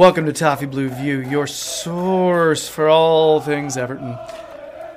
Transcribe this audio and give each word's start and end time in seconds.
Welcome 0.00 0.24
to 0.24 0.32
Toffee 0.32 0.64
Blue 0.64 0.88
View, 0.88 1.20
your 1.20 1.46
source 1.46 2.66
for 2.66 2.88
all 2.88 3.38
things 3.38 3.76
Everton. 3.76 4.16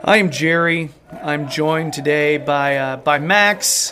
I 0.01 0.15
am 0.15 0.31
Jerry. 0.31 0.91
I'm 1.21 1.49
joined 1.49 1.91
today 1.91 2.37
by 2.37 2.77
uh, 2.77 2.95
by 2.95 3.19
Max, 3.19 3.91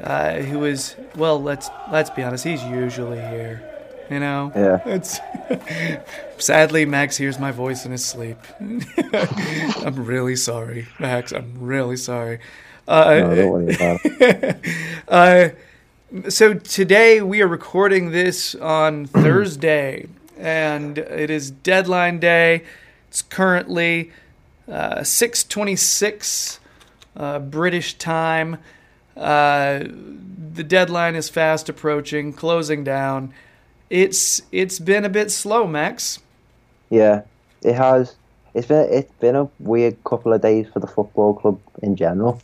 uh, 0.00 0.34
who 0.34 0.64
is 0.64 0.94
well. 1.16 1.42
Let's 1.42 1.68
let's 1.90 2.10
be 2.10 2.22
honest. 2.22 2.44
He's 2.44 2.62
usually 2.62 3.18
here. 3.18 3.60
You 4.08 4.20
know. 4.20 4.52
Yeah. 4.54 4.82
It's 4.86 5.18
sadly 6.38 6.86
Max 6.86 7.16
hears 7.16 7.40
my 7.40 7.50
voice 7.50 7.84
in 7.84 7.90
his 7.90 8.04
sleep. 8.04 8.38
I'm 8.60 10.06
really 10.06 10.36
sorry, 10.36 10.86
Max. 11.00 11.32
I'm 11.32 11.54
really 11.58 11.96
sorry. 11.96 12.38
Uh, 12.86 13.14
No, 13.14 13.34
don't 13.34 13.50
worry 13.50 13.74
about 13.74 14.00
it. 14.04 14.56
uh, 15.08 15.48
so 16.28 16.54
today 16.54 17.20
we 17.20 17.42
are 17.42 17.48
recording 17.48 18.12
this 18.12 18.54
on 18.54 19.06
Thursday, 19.06 20.06
and 20.38 20.98
it 20.98 21.30
is 21.30 21.50
deadline 21.50 22.18
day. 22.18 22.62
It's 23.08 23.22
currently 23.22 24.12
uh, 24.68 25.02
six 25.02 25.44
twenty-six 25.44 26.60
uh, 27.16 27.38
British 27.38 27.94
time. 27.94 28.58
Uh, 29.16 29.84
the 30.52 30.64
deadline 30.64 31.14
is 31.14 31.28
fast 31.28 31.68
approaching, 31.68 32.32
closing 32.32 32.84
down. 32.84 33.32
It's 33.90 34.42
it's 34.52 34.78
been 34.78 35.04
a 35.04 35.08
bit 35.08 35.30
slow, 35.30 35.66
Max. 35.66 36.18
Yeah, 36.90 37.22
it 37.62 37.74
has. 37.74 38.14
It's 38.54 38.66
been 38.66 38.88
it's 38.92 39.12
been 39.20 39.36
a 39.36 39.48
weird 39.58 40.02
couple 40.04 40.32
of 40.32 40.42
days 40.42 40.66
for 40.72 40.80
the 40.80 40.86
football 40.86 41.34
club 41.34 41.60
in 41.82 41.96
general. 41.96 42.40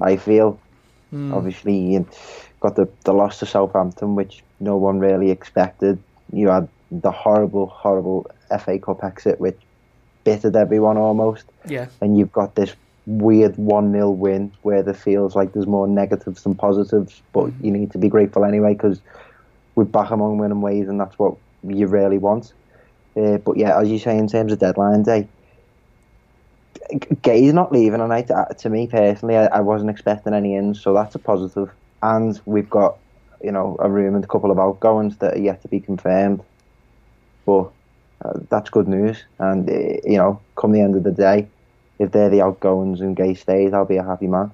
I 0.00 0.16
feel. 0.16 0.58
Obviously, 1.32 1.74
you 1.74 2.06
got 2.60 2.76
the 2.76 2.86
the 3.04 3.12
loss 3.14 3.38
to 3.38 3.46
Southampton, 3.46 4.16
which 4.16 4.42
no 4.60 4.76
one 4.76 4.98
really 4.98 5.30
expected. 5.30 5.98
You 6.30 6.48
had 6.48 6.68
the 6.90 7.10
horrible, 7.10 7.66
horrible 7.66 8.30
FA 8.60 8.78
Cup 8.78 9.02
exit, 9.02 9.40
which 9.40 9.58
bittered 10.24 10.56
everyone 10.56 10.96
almost. 10.96 11.44
Yeah, 11.66 11.86
and 12.00 12.18
you've 12.18 12.32
got 12.32 12.54
this 12.54 12.74
weird 13.06 13.56
1 13.56 13.92
0 13.92 14.10
win 14.10 14.52
where 14.62 14.82
there 14.82 14.94
feels 14.94 15.36
like 15.36 15.52
there's 15.52 15.66
more 15.66 15.86
negatives 15.86 16.42
than 16.42 16.54
positives, 16.54 17.22
but 17.32 17.46
mm. 17.46 17.64
you 17.64 17.70
need 17.70 17.92
to 17.92 17.98
be 17.98 18.08
grateful 18.08 18.44
anyway 18.44 18.72
because 18.72 19.00
we're 19.76 19.84
back 19.84 20.10
among 20.10 20.38
winning 20.38 20.60
ways 20.60 20.88
and 20.88 21.00
that's 21.00 21.18
what 21.18 21.36
you 21.62 21.86
really 21.86 22.18
want. 22.18 22.52
Uh, 23.16 23.38
but 23.38 23.56
yeah, 23.56 23.80
as 23.80 23.88
you 23.88 23.98
say, 23.98 24.18
in 24.18 24.28
terms 24.28 24.52
of 24.52 24.58
deadline 24.58 25.02
day, 25.02 25.26
eh, 26.90 26.98
G- 26.98 27.16
Gueye's 27.22 27.54
not 27.54 27.72
leaving, 27.72 28.00
and 28.00 28.12
I, 28.12 28.20
uh, 28.22 28.46
to 28.46 28.68
me 28.68 28.86
personally, 28.86 29.36
I, 29.36 29.46
I 29.46 29.60
wasn't 29.60 29.90
expecting 29.90 30.34
any 30.34 30.54
ins, 30.54 30.82
so 30.82 30.92
that's 30.92 31.14
a 31.14 31.18
positive. 31.18 31.70
And 32.02 32.38
we've 32.44 32.68
got, 32.68 32.98
you 33.42 33.50
know, 33.50 33.76
a 33.80 33.88
rumored 33.88 34.28
couple 34.28 34.50
of 34.50 34.58
outgoings 34.58 35.16
that 35.18 35.34
are 35.34 35.40
yet 35.40 35.62
to 35.62 35.68
be 35.68 35.80
confirmed. 35.80 36.42
But 37.46 37.70
uh, 38.24 38.40
that's 38.50 38.68
good 38.68 38.88
news. 38.88 39.22
And, 39.38 39.68
uh, 39.70 39.72
you 40.04 40.18
know, 40.18 40.40
come 40.56 40.72
the 40.72 40.80
end 40.80 40.96
of 40.96 41.04
the 41.04 41.12
day, 41.12 41.48
if 41.98 42.12
they're 42.12 42.28
the 42.28 42.42
outgoings 42.42 43.00
and 43.00 43.16
Gueye 43.16 43.38
stays, 43.38 43.72
I'll 43.72 43.86
be 43.86 43.96
a 43.96 44.04
happy 44.04 44.26
man. 44.26 44.50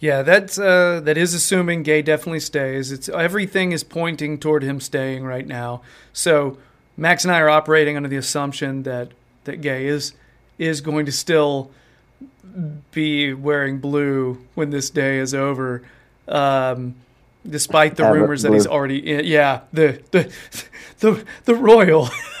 yeah. 0.00 0.22
That's 0.22 0.58
uh, 0.58 1.00
that 1.04 1.16
is 1.16 1.34
assuming 1.34 1.84
Gueye 1.84 2.04
definitely 2.04 2.40
stays. 2.40 2.90
It's 2.90 3.08
everything 3.08 3.72
is 3.72 3.84
pointing 3.84 4.38
toward 4.38 4.62
him 4.62 4.80
staying 4.80 5.24
right 5.24 5.46
now. 5.46 5.82
So 6.12 6.58
Max 6.96 7.24
and 7.24 7.32
I 7.32 7.40
are 7.40 7.48
operating 7.48 7.96
under 7.96 8.08
the 8.08 8.16
assumption 8.16 8.82
that 8.84 9.12
that 9.44 9.60
Gueye 9.60 9.84
is 9.84 10.14
is 10.58 10.80
going 10.80 11.06
to 11.06 11.12
still 11.12 11.70
be 12.92 13.32
wearing 13.34 13.78
blue 13.78 14.44
when 14.54 14.70
this 14.70 14.90
day 14.90 15.18
is 15.18 15.34
over. 15.34 15.82
Um, 16.28 16.94
despite 17.48 17.96
the 17.96 18.04
rumors 18.10 18.42
that 18.42 18.52
he's 18.52 18.66
already 18.66 18.98
in, 19.12 19.24
yeah 19.26 19.60
the 19.72 20.00
the 20.10 20.32
the 21.00 21.24
the 21.44 21.54
royal. 21.54 22.08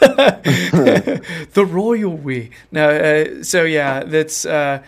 The 1.54 1.64
royal 1.68 2.16
we. 2.16 2.50
Now 2.72 2.88
uh, 2.88 3.42
so 3.42 3.64
yeah 3.64 4.04
that's 4.04 4.44
uh, 4.44 4.82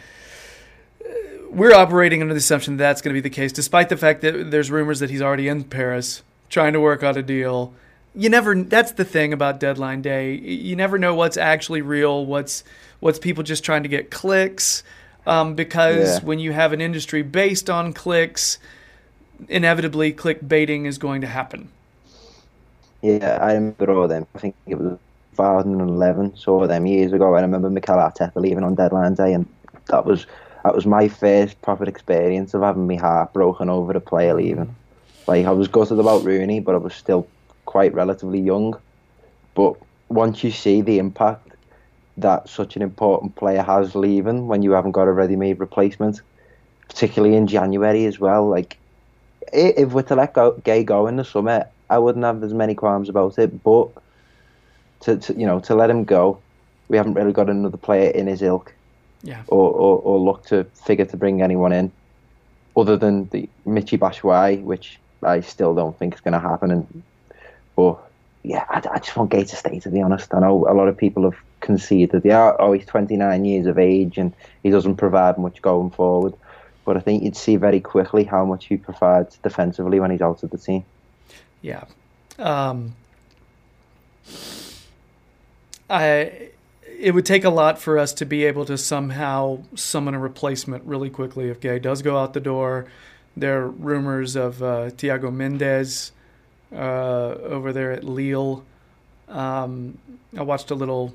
we're 1.51 1.73
operating 1.75 2.21
under 2.23 2.35
the 2.35 2.39
assumption 2.39 2.77
that 2.77 2.83
that's 2.85 3.03
going 3.03 3.15
to 3.15 3.21
be 3.23 3.27
the 3.27 3.35
case 3.35 3.53
despite 3.53 3.89
the 3.89 3.97
fact 3.97 4.21
that 4.23 4.51
there's 4.51 4.71
rumors 4.71 5.01
that 5.01 5.11
he's 5.11 5.23
already 5.23 5.49
in 5.49 5.65
Paris 5.65 6.23
trying 6.49 6.73
to 6.73 6.81
work 6.81 7.03
out 7.03 7.17
a 7.17 7.23
deal. 7.23 7.73
You 8.15 8.29
never 8.31 8.55
that's 8.55 8.93
the 8.93 9.05
thing 9.05 9.33
about 9.33 9.61
deadline 9.61 10.03
day. 10.03 10.35
You 10.35 10.77
never 10.77 10.99
know 10.99 11.15
what's 11.15 11.37
actually 11.37 11.83
real 11.83 12.25
what's 12.27 12.65
what's 13.01 13.19
people 13.19 13.43
just 13.43 13.65
trying 13.65 13.83
to 13.83 13.89
get 13.89 14.11
clicks. 14.11 14.83
Um, 15.27 15.55
because 15.55 16.19
Yeah. 16.21 16.25
when 16.25 16.39
you 16.39 16.53
have 16.53 16.73
an 16.73 16.81
industry 16.81 17.23
based 17.23 17.69
on 17.69 17.93
clicks 17.93 18.59
inevitably 19.49 20.13
clickbaiting 20.13 20.87
is 20.87 20.99
going 20.99 21.21
to 21.21 21.27
happen 21.27 21.69
Yeah, 23.03 23.39
I 23.41 23.53
remember 23.53 23.93
all 23.93 24.09
them. 24.09 24.27
I 24.35 24.39
think 24.39 24.55
it 24.67 24.77
was 24.77 24.99
2011, 25.37 26.37
so 26.37 26.67
them 26.67 26.87
years 26.87 27.13
ago. 27.13 27.35
I 27.35 27.43
remember 27.43 27.69
Mikel 27.69 27.97
Arteta 27.97 28.35
leaving 28.37 28.65
on 28.65 28.75
deadline 28.75 29.15
day, 29.15 29.35
and 29.35 29.47
that 29.89 30.07
was 30.07 30.27
that 30.65 30.75
was 30.75 30.87
my 30.87 31.09
first 31.09 31.61
proper 31.63 31.85
experience 31.85 32.55
of 32.55 32.63
having 32.63 32.89
my 32.89 32.97
heart 32.97 33.33
broken 33.33 33.69
over 33.69 33.93
a 33.93 34.01
player 34.01 34.35
leaving. 34.35 34.75
Like 35.27 35.47
I 35.47 35.51
was 35.51 35.69
gutted 35.69 36.01
about 36.01 36.25
Rooney, 36.25 36.61
but 36.61 36.75
I 36.75 36.79
was 36.79 36.95
still 36.95 37.29
quite 37.67 37.95
relatively 37.95 38.41
young. 38.41 38.77
But 39.55 39.75
once 40.09 40.43
you 40.43 40.51
see 40.51 40.81
the 40.81 40.99
impact 40.99 41.53
that 42.17 42.49
such 42.49 42.77
an 42.77 42.83
important 42.83 43.37
player 43.37 43.63
has 43.63 43.95
leaving 43.95 44.49
when 44.49 44.63
you 44.63 44.73
haven't 44.73 44.93
got 44.93 45.07
a 45.07 45.13
ready-made 45.13 45.61
replacement, 45.61 46.23
particularly 46.89 47.37
in 47.37 47.47
January 47.47 48.07
as 48.07 48.19
well, 48.19 48.49
like 48.49 48.79
if 49.53 49.93
we're 49.93 50.03
to 50.03 50.15
let 50.15 50.35
go, 50.35 50.53
Gueye 50.65 50.85
go 50.85 51.07
in 51.07 51.17
the 51.17 51.25
summer, 51.25 51.67
I 51.89 51.99
wouldn't 51.99 52.25
have 52.25 52.43
as 52.43 52.55
many 52.55 52.75
qualms 52.75 53.09
about 53.09 53.39
it. 53.39 53.63
But 53.63 53.89
to, 55.01 55.17
to 55.17 55.35
you 55.35 55.47
know 55.47 55.61
to 55.61 55.75
let 55.75 55.91
him 55.91 56.05
go, 56.05 56.39
we 56.89 56.97
haven't 56.97 57.15
really 57.15 57.33
got 57.33 57.51
another 57.51 57.77
player 57.77 58.11
in 58.11 58.27
his 58.27 58.43
ilk, 58.43 58.75
yeah 59.23 59.43
or, 59.49 59.71
or, 59.71 59.99
or 59.99 60.19
look 60.19 60.45
to 60.47 60.65
figure 60.85 61.05
to 61.07 61.17
bring 61.17 61.43
anyone 61.43 61.73
in, 61.73 61.93
other 62.77 62.97
than 62.97 63.29
the 63.31 63.49
Michy 63.67 63.99
Batshuayi, 63.99 64.63
which 64.63 64.99
I 65.23 65.41
still 65.41 65.75
don't 65.75 65.99
think 65.99 66.15
is 66.15 66.21
going 66.21 66.35
to 66.35 66.41
happen. 66.41 66.71
And 66.71 67.03
but 67.75 67.99
yeah, 68.43 68.65
I, 68.69 68.77
I 68.77 68.99
just 68.99 69.17
want 69.17 69.31
Gueye 69.31 69.49
to 69.49 69.57
stay. 69.57 69.81
To 69.81 69.91
be 69.91 70.01
honest, 70.01 70.33
I 70.35 70.41
know 70.41 70.67
a 70.69 70.75
lot 70.75 70.89
of 70.89 70.97
people 70.97 71.25
have 71.25 71.39
conceded, 71.61 72.25
yeah, 72.25 72.53
oh 72.59 72.73
he's 72.73 72.87
29 72.87 73.45
years 73.45 73.67
of 73.67 73.79
age 73.79 74.19
and 74.19 74.33
he 74.63 74.71
doesn't 74.71 74.97
provide 74.97 75.39
much 75.39 75.61
going 75.63 75.91
forward. 75.91 76.35
But 76.87 76.97
I 76.97 77.01
think 77.01 77.23
you'd 77.23 77.37
see 77.37 77.57
very 77.57 77.81
quickly 77.81 78.25
how 78.25 78.47
much 78.47 78.67
he 78.67 78.79
provides 78.79 79.37
defensively 79.39 80.01
when 80.01 80.11
he's 80.11 80.23
out 80.23 80.43
of 80.43 80.51
the 80.51 80.57
team. 80.57 80.85
Yeah. 81.61 81.85
Um, 82.39 82.95
I 85.91 86.51
it 86.99 87.13
would 87.13 87.27
take 87.27 87.45
a 87.45 87.51
lot 87.51 87.79
for 87.79 87.99
us 87.99 88.13
to 88.15 88.25
be 88.25 88.45
able 88.45 88.65
to 88.65 88.79
somehow 88.79 89.63
summon 89.75 90.15
a 90.15 90.19
replacement 90.19 90.85
really 90.85 91.11
quickly 91.11 91.51
if 91.51 91.61
Gueye 91.61 91.83
does 91.83 92.03
go 92.03 92.19
out 92.19 92.33
the 92.33 92.41
door. 92.41 92.87
There 93.37 93.63
are 93.63 93.69
rumors 93.69 94.35
of 94.35 94.63
uh, 94.63 94.91
Thiago 94.91 95.33
Mendes 95.33 96.13
uh, 96.73 96.77
over 96.77 97.73
there 97.73 97.93
at 97.93 98.05
Lille. 98.05 98.65
Um, 99.29 99.99
I 100.37 100.43
watched 100.43 100.71
a 100.71 100.75
little, 100.75 101.13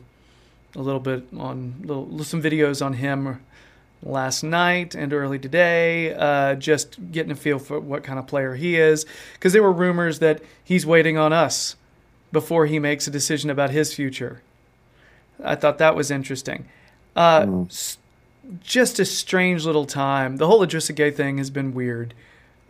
a 0.75 0.81
little 0.81 0.99
bit 0.99 1.23
on 1.35 1.75
little, 1.83 2.23
some 2.23 2.43
videos 2.43 2.85
on 2.85 2.93
him 2.93 3.41
last 4.03 4.43
night 4.43 4.95
and 4.95 5.13
early 5.13 5.39
today, 5.39 6.13
uh, 6.13 6.55
just 6.55 7.11
getting 7.11 7.31
a 7.31 7.35
feel 7.35 7.59
for 7.59 7.79
what 7.79 8.03
kind 8.03 8.17
of 8.19 8.27
player 8.27 8.55
he 8.55 8.77
is. 8.77 9.05
Because 9.33 9.53
there 9.53 9.63
were 9.63 9.71
rumors 9.71 10.19
that 10.19 10.41
he's 10.63 10.85
waiting 10.85 11.17
on 11.17 11.33
us 11.33 11.75
before 12.31 12.65
he 12.65 12.79
makes 12.79 13.07
a 13.07 13.11
decision 13.11 13.49
about 13.49 13.69
his 13.69 13.93
future. 13.93 14.41
I 15.43 15.55
thought 15.55 15.77
that 15.79 15.95
was 15.95 16.11
interesting. 16.11 16.65
Uh, 17.15 17.63
s- 17.67 17.97
just 18.61 18.99
a 18.99 19.05
strange 19.05 19.65
little 19.65 19.85
time. 19.85 20.37
The 20.37 20.47
whole 20.47 20.65
Idrissa 20.65 20.95
Gueye 20.95 21.15
thing 21.15 21.37
has 21.37 21.49
been 21.49 21.73
weird. 21.73 22.13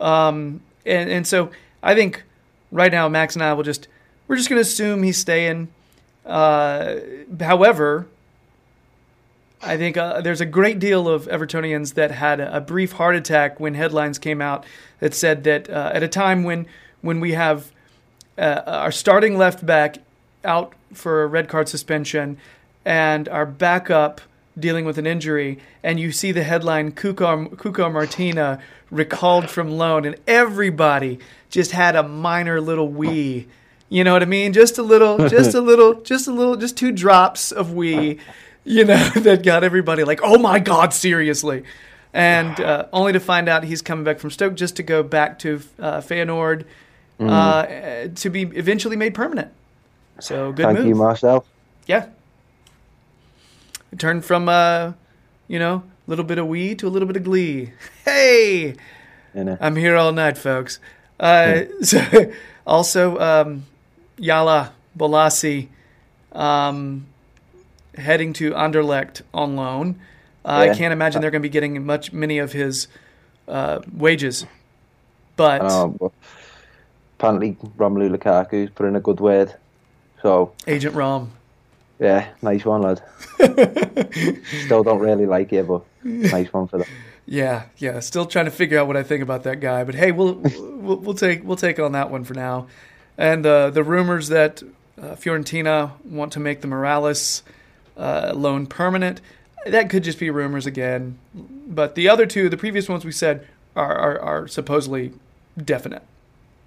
Um, 0.00 0.60
and, 0.84 1.08
and 1.10 1.26
so 1.26 1.50
I 1.82 1.94
think 1.94 2.24
right 2.70 2.90
now 2.90 3.08
Max 3.08 3.34
and 3.36 3.42
I 3.42 3.52
will 3.52 3.62
just 3.62 3.88
we're 4.28 4.36
just 4.36 4.48
going 4.48 4.58
to 4.58 4.62
assume 4.68 5.02
he's 5.02 5.18
staying. 5.18 5.68
Uh, 6.24 6.96
however, 7.40 8.06
I 9.62 9.76
think 9.76 9.96
uh, 9.96 10.20
there's 10.20 10.40
a 10.40 10.46
great 10.46 10.80
deal 10.80 11.08
of 11.08 11.26
Evertonians 11.26 11.94
that 11.94 12.10
had 12.10 12.40
a, 12.40 12.60
brief 12.60 12.92
heart 12.92 13.14
attack 13.14 13.60
when 13.60 13.74
headlines 13.74 14.18
came 14.18 14.42
out 14.42 14.64
that 14.98 15.14
said 15.14 15.44
that 15.44 15.70
uh, 15.70 15.92
at 15.94 16.02
a 16.02 16.08
time 16.08 16.42
when 16.42 16.66
when 17.00 17.20
we 17.20 17.32
have 17.32 17.70
uh, 18.38 18.62
our 18.66 18.92
starting 18.92 19.38
left 19.38 19.64
back 19.64 19.98
out 20.44 20.72
for 20.92 21.22
a 21.22 21.26
red 21.26 21.48
card 21.48 21.68
suspension 21.68 22.38
and 22.84 23.28
our 23.28 23.46
backup 23.46 24.20
dealing 24.58 24.84
with 24.84 24.98
an 24.98 25.06
injury, 25.06 25.58
and 25.82 25.98
you 25.98 26.12
see 26.12 26.32
the 26.32 26.42
headline 26.42 26.92
Cuco 26.92 27.92
Martina 27.92 28.60
recalled 28.90 29.48
from 29.48 29.70
loan, 29.70 30.04
and 30.04 30.16
everybody 30.26 31.18
just 31.50 31.72
had 31.72 31.96
a 31.96 32.02
minor 32.02 32.60
little 32.60 32.88
wee. 32.88 33.46
You 33.88 34.04
know 34.04 34.12
what 34.12 34.22
I 34.22 34.26
mean? 34.26 34.52
Just 34.52 34.78
a 34.78 34.82
little, 34.82 35.28
just 35.28 35.54
a 35.54 35.60
little, 35.60 36.00
just 36.02 36.26
a 36.26 36.32
little, 36.32 36.56
just 36.56 36.76
two 36.76 36.92
drops 36.92 37.52
of 37.52 37.72
wee. 37.72 38.18
you 38.64 38.84
know, 38.84 39.08
that 39.10 39.42
got 39.42 39.64
everybody 39.64 40.04
like, 40.04 40.20
oh 40.22 40.38
my 40.38 40.58
God, 40.58 40.92
seriously. 40.92 41.64
And 42.12 42.60
uh, 42.60 42.86
only 42.92 43.12
to 43.12 43.20
find 43.20 43.48
out 43.48 43.64
he's 43.64 43.82
coming 43.82 44.04
back 44.04 44.18
from 44.18 44.30
Stoke 44.30 44.54
just 44.54 44.76
to 44.76 44.82
go 44.82 45.02
back 45.02 45.38
to 45.40 45.62
uh, 45.78 46.00
Feyenoord 46.00 46.64
uh, 47.18 48.08
to 48.14 48.30
be 48.30 48.42
eventually 48.42 48.96
made 48.96 49.14
permanent. 49.14 49.50
So 50.20 50.52
good 50.52 50.66
Thank 50.66 50.78
move. 50.78 50.88
you, 50.88 50.94
Marcel. 50.94 51.44
Yeah. 51.86 52.06
It 53.90 53.98
turned 53.98 54.24
from, 54.24 54.48
uh, 54.48 54.92
you 55.48 55.58
know, 55.58 55.82
a 56.06 56.10
little 56.10 56.24
bit 56.24 56.38
of 56.38 56.46
wee 56.46 56.74
to 56.76 56.86
a 56.86 56.90
little 56.90 57.06
bit 57.06 57.16
of 57.16 57.24
glee. 57.24 57.72
Hey. 58.04 58.74
I'm 59.34 59.76
here 59.76 59.96
all 59.96 60.12
night, 60.12 60.36
folks. 60.36 60.78
Uh, 61.18 61.62
so, 61.82 62.32
also, 62.66 63.18
um, 63.18 63.64
Yala 64.18 64.72
Bolasie 64.98 65.68
um, 66.32 67.06
heading 67.96 68.32
to 68.34 68.52
Anderlecht 68.52 69.22
on 69.34 69.56
loan. 69.56 70.00
Uh, 70.44 70.62
Yeah. 70.66 70.72
I 70.72 70.74
can't 70.76 70.92
imagine 70.92 71.20
they're 71.20 71.30
going 71.30 71.42
to 71.42 71.48
be 71.48 71.52
getting 71.52 71.84
much 71.86 72.12
many 72.12 72.38
of 72.38 72.52
his 72.52 72.88
uh, 73.48 73.80
wages, 73.96 74.46
but 75.36 75.60
Um, 75.62 75.98
apparently, 77.18 77.56
Romelu 77.76 78.10
Lukaku's 78.16 78.70
put 78.70 78.86
in 78.86 78.96
a 78.96 79.00
good 79.00 79.20
word. 79.20 79.54
So, 80.22 80.52
Agent 80.66 80.94
Rom. 80.94 81.32
yeah, 81.98 82.28
nice 82.42 82.64
one, 82.64 82.82
lad. 82.82 83.02
Still 84.64 84.82
don't 84.84 85.00
really 85.00 85.26
like 85.26 85.52
it, 85.52 85.66
but 85.66 85.82
nice 86.04 86.52
one 86.52 86.68
for 86.68 86.78
that. 86.78 86.88
Yeah, 87.26 87.64
yeah. 87.78 88.00
Still 88.00 88.26
trying 88.26 88.44
to 88.46 88.50
figure 88.50 88.78
out 88.78 88.86
what 88.86 88.96
I 88.96 89.02
think 89.02 89.22
about 89.22 89.44
that 89.44 89.60
guy, 89.60 89.84
but 89.84 89.94
hey, 89.94 90.10
we'll 90.12 90.34
we'll, 90.34 90.96
we'll 90.96 91.14
take 91.14 91.44
we'll 91.44 91.56
take 91.56 91.78
on 91.78 91.92
that 91.92 92.10
one 92.10 92.24
for 92.24 92.34
now. 92.34 92.66
And 93.18 93.44
uh, 93.46 93.70
the 93.70 93.84
rumors 93.84 94.28
that 94.28 94.62
uh, 95.00 95.14
Fiorentina 95.16 95.92
want 96.04 96.32
to 96.32 96.40
make 96.40 96.60
the 96.62 96.68
Mirallas 96.68 97.42
uh, 97.96 98.32
loan 98.34 98.66
permanent, 98.66 99.20
that 99.66 99.90
could 99.90 100.04
just 100.04 100.18
be 100.18 100.30
rumors 100.30 100.66
again. 100.66 101.18
But 101.34 101.94
the 101.94 102.08
other 102.08 102.26
two, 102.26 102.48
the 102.48 102.56
previous 102.56 102.88
ones 102.88 103.04
we 103.04 103.12
said, 103.12 103.46
are 103.76 103.94
are, 103.94 104.20
are 104.20 104.48
supposedly 104.48 105.12
definite. 105.56 106.02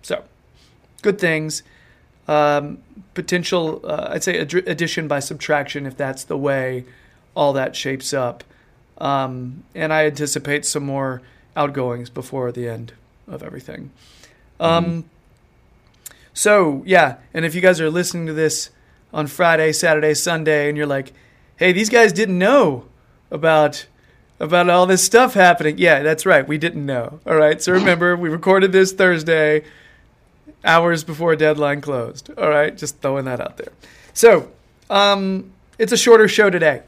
So, 0.01 0.23
good 1.01 1.19
things. 1.19 1.63
Um, 2.27 2.79
potential, 3.13 3.81
uh, 3.83 4.07
I'd 4.11 4.23
say, 4.23 4.39
ad- 4.39 4.67
addition 4.67 5.07
by 5.07 5.19
subtraction 5.19 5.85
if 5.85 5.95
that's 5.95 6.23
the 6.23 6.37
way 6.37 6.85
all 7.35 7.53
that 7.53 7.75
shapes 7.75 8.13
up. 8.13 8.43
Um, 8.97 9.63
and 9.75 9.91
I 9.93 10.05
anticipate 10.05 10.65
some 10.65 10.85
more 10.85 11.21
outgoings 11.55 12.09
before 12.09 12.51
the 12.51 12.67
end 12.67 12.93
of 13.27 13.43
everything. 13.43 13.91
Um, 14.59 15.05
So, 16.33 16.83
yeah, 16.85 17.15
and 17.33 17.45
if 17.45 17.55
you 17.55 17.61
guys 17.61 17.79
are 17.79 17.89
listening 17.89 18.25
to 18.27 18.33
this 18.33 18.69
on 19.15 19.27
Friday, 19.27 19.71
Saturday, 19.71 20.13
Sunday, 20.13 20.67
and 20.67 20.77
you're 20.77 20.85
like, 20.85 21.13
hey, 21.55 21.71
these 21.71 21.89
guys 21.89 22.11
didn't 22.11 22.37
know 22.37 22.85
about 23.31 23.87
about 24.41 24.69
all 24.69 24.85
this 24.85 25.03
stuff 25.03 25.33
happening. 25.33 25.77
Yeah, 25.77 26.03
that's 26.03 26.25
right. 26.25 26.45
We 26.45 26.57
didn't 26.57 26.85
know. 26.85 27.21
All 27.25 27.37
right. 27.37 27.61
So 27.61 27.71
remember, 27.71 28.17
we 28.17 28.27
recorded 28.27 28.73
this 28.73 28.91
Thursday, 28.91 29.63
hours 30.65 31.05
before 31.05 31.37
deadline 31.37 31.79
closed. 31.79 32.29
All 32.37 32.49
right. 32.49 32.77
Just 32.77 32.99
throwing 32.99 33.23
that 33.25 33.39
out 33.39 33.55
there. 33.55 33.71
So, 34.13 34.51
um, 34.89 35.53
it's 35.79 35.93
a 35.93 35.97
shorter 35.97 36.27
show 36.27 36.49
today. 36.49 36.83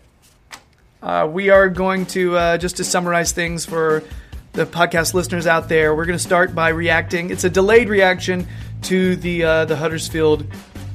Uh, 1.01 1.29
we 1.31 1.49
are 1.49 1.69
going 1.69 2.05
to 2.07 2.35
uh, 2.35 2.57
just 2.57 2.75
to 2.77 2.83
summarize 2.83 3.31
things 3.31 3.65
for 3.65 4.03
the 4.51 4.65
podcast 4.65 5.13
listeners 5.13 5.47
out 5.47 5.69
there. 5.69 5.95
We're 5.95 6.05
going 6.05 6.17
to 6.17 6.23
start 6.23 6.53
by 6.53 6.69
reacting. 6.69 7.29
It's 7.29 7.45
a 7.45 7.49
delayed 7.49 7.87
reaction 7.87 8.45
to 8.83 9.15
the 9.15 9.43
uh, 9.43 9.65
the 9.65 9.77
Huddersfield 9.77 10.45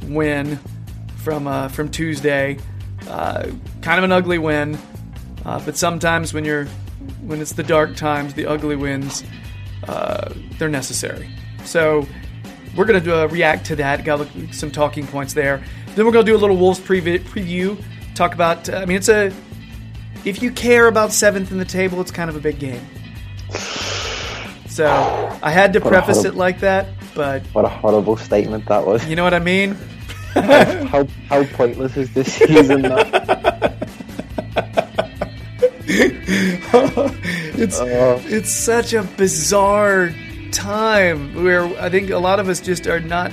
win 0.03 0.59
from 1.23 1.47
uh, 1.47 1.69
from 1.69 1.89
Tuesday. 1.91 2.59
Uh, 3.09 3.51
kind 3.81 3.99
of 3.99 4.05
an 4.05 4.13
ugly 4.13 4.39
win, 4.39 4.79
uh, 5.45 5.61
but 5.65 5.77
sometimes 5.77 6.33
when 6.33 6.45
you're 6.45 6.67
when 7.23 7.41
it's 7.41 7.53
the 7.53 7.63
dark 7.63 7.97
times, 7.97 8.35
the 8.35 8.47
ugly 8.47 8.77
wins, 8.77 9.25
uh, 9.89 10.33
they're 10.59 10.69
necessary. 10.69 11.29
So 11.65 12.07
we're 12.77 12.85
going 12.85 13.03
to 13.03 13.23
uh, 13.23 13.27
react 13.27 13.67
to 13.67 13.77
that. 13.77 14.05
Got 14.05 14.29
some 14.53 14.71
talking 14.71 15.07
points 15.07 15.35
there. 15.35 15.63
Then 15.95 16.07
we're 16.07 16.13
going 16.13 16.25
to 16.25 16.33
do 16.33 16.37
a 16.37 16.41
little 16.41 16.57
Wolves 16.57 16.81
preview. 16.81 17.19
preview 17.19 17.83
talk 18.15 18.35
about. 18.35 18.69
I 18.71 18.85
mean, 18.85 18.97
it's 18.97 19.09
a 19.09 19.33
if 20.25 20.43
you 20.43 20.53
care 20.53 20.87
about 20.87 21.13
seventh 21.13 21.51
in 21.51 21.59
the 21.59 21.65
table, 21.65 22.01
it's 22.01 22.13
kind 22.13 22.31
of 22.31 22.37
a 22.37 22.41
big 22.41 22.59
game. 22.61 22.81
So 24.69 24.87
I 25.43 25.51
had 25.51 25.73
to 25.75 25.81
What 25.81 25.91
preface 25.91 26.25
it 26.25 26.35
like 26.35 26.61
that, 26.61 26.87
but 27.15 27.43
What 27.53 27.65
a 27.65 27.69
horrible 27.69 28.17
statement 28.17 28.67
that 28.67 28.87
was. 28.87 29.05
you 29.07 29.17
know 29.17 29.25
what 29.25 29.35
I 29.35 29.39
mean. 29.39 29.77
How 30.89 31.07
how 31.29 31.45
pointless 31.45 31.97
is 31.97 32.13
this 32.15 32.33
season? 32.33 32.83
It's 37.63 37.79
Oh. 37.79 38.21
it's 38.25 38.51
such 38.51 38.93
a 38.93 39.03
bizarre 39.03 40.13
time 40.51 41.45
where 41.45 41.65
I 41.81 41.91
think 41.91 42.11
a 42.11 42.19
lot 42.19 42.41
of 42.41 42.49
us 42.49 42.61
just 42.61 42.87
are 42.87 42.99
not 42.99 43.31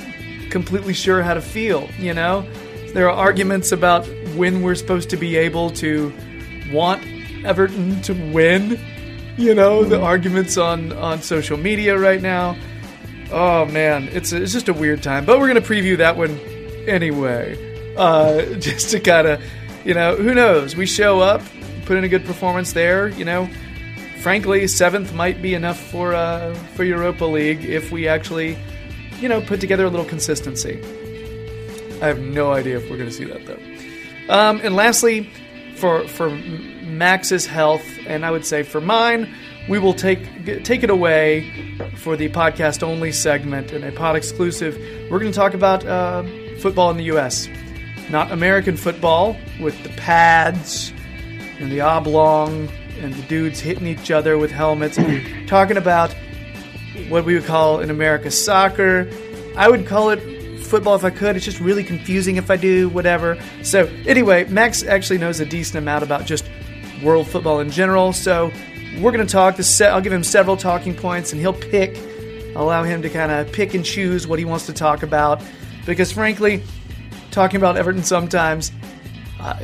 completely 0.51 0.93
sure 0.93 1.23
how 1.23 1.33
to 1.33 1.41
feel. 1.41 1.89
You 1.97 2.13
know, 2.13 2.45
there 2.93 3.09
are 3.09 3.15
arguments 3.15 3.71
about 3.71 4.05
when 4.35 4.61
we're 4.61 4.75
supposed 4.75 5.09
to 5.11 5.17
be 5.17 5.35
able 5.37 5.71
to 5.71 6.13
want 6.71 7.03
Everton 7.43 8.01
to 8.03 8.13
win. 8.33 8.79
You 9.37 9.55
know, 9.55 9.83
the 9.83 9.95
mm-hmm. 9.95 10.03
arguments 10.03 10.57
on 10.57 10.91
on 10.93 11.21
social 11.21 11.57
media 11.57 11.97
right 11.97 12.21
now. 12.21 12.55
Oh 13.31 13.65
man, 13.65 14.09
it's 14.11 14.31
it's 14.31 14.53
just 14.53 14.69
a 14.69 14.73
weird 14.73 15.01
time. 15.01 15.25
But 15.25 15.39
we're 15.39 15.47
gonna 15.47 15.61
preview 15.61 15.97
that 15.97 16.17
one 16.17 16.39
anyway, 16.89 17.95
uh, 17.95 18.41
just 18.59 18.89
to 18.91 18.99
kind 18.99 19.27
of, 19.27 19.43
you 19.85 19.93
know, 19.93 20.15
who 20.15 20.33
knows? 20.33 20.75
We 20.75 20.85
show 20.85 21.19
up, 21.19 21.41
put 21.85 21.97
in 21.97 22.03
a 22.03 22.09
good 22.09 22.25
performance 22.25 22.73
there. 22.73 23.07
You 23.09 23.25
know, 23.25 23.49
frankly, 24.21 24.67
seventh 24.67 25.13
might 25.13 25.41
be 25.41 25.53
enough 25.53 25.79
for 25.79 26.13
uh, 26.13 26.53
for 26.75 26.83
Europa 26.83 27.25
League 27.25 27.63
if 27.63 27.91
we 27.91 28.07
actually, 28.07 28.57
you 29.19 29.29
know, 29.29 29.41
put 29.41 29.61
together 29.61 29.85
a 29.85 29.89
little 29.89 30.05
consistency. 30.05 30.81
I 32.01 32.07
have 32.07 32.19
no 32.19 32.51
idea 32.53 32.77
if 32.77 32.89
we're 32.89 32.97
going 32.97 33.09
to 33.09 33.15
see 33.15 33.25
that 33.25 33.45
though. 33.45 34.33
Um, 34.33 34.61
and 34.63 34.75
lastly, 34.75 35.29
for 35.75 36.07
for 36.07 36.29
Max's 36.29 37.45
health, 37.45 37.85
and 38.07 38.25
I 38.25 38.31
would 38.31 38.45
say 38.45 38.63
for 38.63 38.81
mine, 38.81 39.33
we 39.67 39.79
will 39.79 39.93
take 39.93 40.63
take 40.63 40.83
it 40.83 40.89
away 40.89 41.51
for 41.95 42.15
the 42.15 42.29
podcast 42.29 42.83
only 42.83 43.11
segment 43.11 43.71
and 43.71 43.83
a 43.83 43.91
pod 43.91 44.15
exclusive. 44.15 44.77
We're 45.09 45.19
going 45.19 45.31
to 45.31 45.37
talk 45.37 45.53
about 45.53 45.85
uh, 45.85 46.23
football 46.59 46.91
in 46.91 46.97
the 46.97 47.05
U.S., 47.05 47.47
not 48.09 48.31
American 48.31 48.75
football 48.75 49.37
with 49.59 49.81
the 49.83 49.89
pads 49.89 50.93
and 51.59 51.71
the 51.71 51.81
oblong 51.81 52.69
and 52.99 53.13
the 53.13 53.21
dudes 53.23 53.59
hitting 53.59 53.87
each 53.87 54.11
other 54.11 54.37
with 54.37 54.51
helmets. 54.51 54.97
talking 55.47 55.77
about 55.77 56.13
what 57.07 57.25
we 57.25 57.35
would 57.35 57.45
call 57.45 57.79
in 57.79 57.89
America 57.89 58.31
soccer. 58.31 59.09
I 59.55 59.69
would 59.69 59.87
call 59.87 60.09
it 60.09 60.19
football 60.63 60.95
if 60.95 61.03
I 61.03 61.09
could. 61.09 61.35
It's 61.35 61.45
just 61.45 61.59
really 61.59 61.83
confusing 61.83 62.35
if 62.35 62.51
I 62.51 62.57
do, 62.57 62.89
whatever. 62.89 63.37
So, 63.63 63.85
anyway, 64.05 64.45
Max 64.45 64.83
actually 64.83 65.19
knows 65.19 65.39
a 65.39 65.45
decent 65.45 65.77
amount 65.77 66.03
about 66.03 66.25
just 66.25 66.49
world 67.03 67.27
football 67.27 67.59
in 67.59 67.71
general. 67.71 68.13
So, 68.13 68.51
we're 68.99 69.11
going 69.11 69.25
to 69.25 69.31
talk. 69.31 69.55
This 69.55 69.73
se- 69.73 69.87
I'll 69.87 70.01
give 70.01 70.13
him 70.13 70.23
several 70.23 70.57
talking 70.57 70.95
points 70.95 71.31
and 71.31 71.39
he'll 71.39 71.53
pick, 71.53 71.97
allow 72.55 72.83
him 72.83 73.01
to 73.01 73.09
kind 73.09 73.31
of 73.31 73.51
pick 73.51 73.73
and 73.73 73.85
choose 73.85 74.27
what 74.27 74.39
he 74.39 74.45
wants 74.45 74.65
to 74.65 74.73
talk 74.73 75.03
about. 75.03 75.41
Because, 75.85 76.11
frankly, 76.11 76.63
talking 77.31 77.57
about 77.57 77.77
Everton 77.77 78.03
sometimes, 78.03 78.71
uh, 79.39 79.57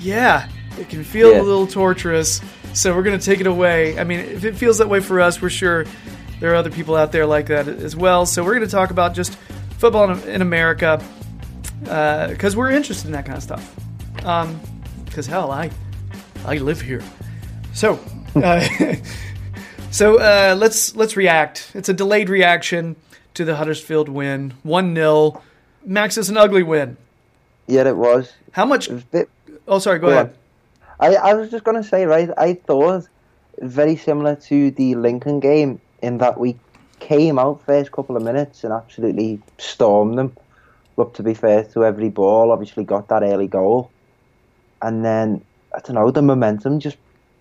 yeah, 0.00 0.48
it 0.78 0.88
can 0.88 1.04
feel 1.04 1.32
Yeah. 1.32 1.40
a 1.40 1.42
little 1.42 1.66
torturous. 1.66 2.40
So 2.72 2.94
we're 2.94 3.02
going 3.02 3.18
to 3.18 3.24
take 3.24 3.40
it 3.40 3.46
away. 3.46 3.98
I 3.98 4.04
mean, 4.04 4.20
if 4.20 4.44
it 4.44 4.56
feels 4.56 4.78
that 4.78 4.88
way 4.88 5.00
for 5.00 5.20
us, 5.20 5.42
we're 5.42 5.50
sure 5.50 5.84
there 6.38 6.52
are 6.52 6.54
other 6.54 6.70
people 6.70 6.96
out 6.96 7.12
there 7.12 7.26
like 7.26 7.46
that 7.46 7.68
as 7.68 7.96
well. 7.96 8.24
So 8.26 8.44
we're 8.44 8.54
going 8.54 8.66
to 8.66 8.70
talk 8.70 8.90
about 8.90 9.12
just 9.14 9.36
football 9.78 10.10
in, 10.10 10.20
in 10.28 10.42
America 10.42 11.02
because 11.82 12.54
we're 12.56 12.70
interested 12.70 13.06
in 13.06 13.12
that 13.12 13.26
kind 13.26 13.36
of 13.36 13.42
stuff. 13.42 13.74
Because 15.04 15.26
hell, 15.26 15.50
I 15.50 15.70
I 16.46 16.58
live 16.58 16.80
here. 16.80 17.02
So 17.74 17.98
uh, 18.36 18.64
so 19.90 20.18
uh, 20.18 20.54
let's 20.56 20.94
let's 20.94 21.16
react. 21.16 21.72
It's 21.74 21.88
a 21.88 21.92
delayed 21.94 22.28
reaction 22.28 22.94
to 23.34 23.44
the 23.44 23.56
Huddersfield 23.56 24.08
win, 24.08 24.54
one 24.62 24.94
0 24.94 25.42
Max 25.84 26.18
is 26.18 26.28
an 26.28 26.36
ugly 26.36 26.62
win. 26.62 26.96
yeah, 27.66 27.86
it 27.86 27.96
was. 27.96 28.32
How 28.52 28.66
much? 28.66 28.88
Was 28.88 29.04
bit. 29.04 29.30
Oh, 29.66 29.78
sorry. 29.78 29.98
Go, 29.98 30.08
Go 30.08 30.12
ahead. 30.12 30.36
on. 30.98 31.14
I, 31.14 31.14
I 31.14 31.34
was 31.34 31.50
just 31.50 31.64
going 31.64 31.82
to 31.82 31.88
say, 31.88 32.04
right, 32.04 32.28
I 32.36 32.54
thought 32.54 33.08
very 33.58 33.96
similar 33.96 34.36
to 34.36 34.70
the 34.72 34.94
Lincoln 34.96 35.40
game 35.40 35.80
in 36.02 36.18
that 36.18 36.38
we 36.38 36.58
came 36.98 37.38
out 37.38 37.64
first 37.64 37.92
couple 37.92 38.16
of 38.16 38.22
minutes 38.22 38.64
and 38.64 38.72
absolutely 38.72 39.40
stormed 39.58 40.18
them. 40.18 40.36
Looked 40.96 41.16
to 41.16 41.22
be 41.22 41.34
fair 41.34 41.64
to 41.64 41.84
every 41.84 42.10
ball, 42.10 42.52
obviously 42.52 42.84
got 42.84 43.08
that 43.08 43.22
early 43.22 43.48
goal. 43.48 43.90
And 44.82 45.04
then, 45.04 45.42
I 45.74 45.80
don't 45.80 45.94
know, 45.94 46.10
the 46.10 46.22
momentum 46.22 46.80
just 46.80 46.98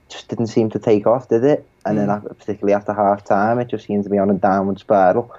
just 0.08 0.28
didn't 0.28 0.48
seem 0.48 0.72
to 0.72 0.80
take 0.80 1.06
off, 1.06 1.30
did 1.30 1.44
it? 1.44 1.68
And 1.86 1.98
then, 1.98 2.06
hmm. 2.06 2.12
after, 2.12 2.34
particularly 2.34 2.74
after 2.74 2.94
half 2.94 3.24
time, 3.24 3.60
it 3.60 3.68
just 3.68 3.86
seemed 3.86 4.06
to 4.06 4.10
be 4.10 4.18
on 4.18 4.30
a 4.30 4.34
downward 4.34 4.80
spiral. 4.80 5.34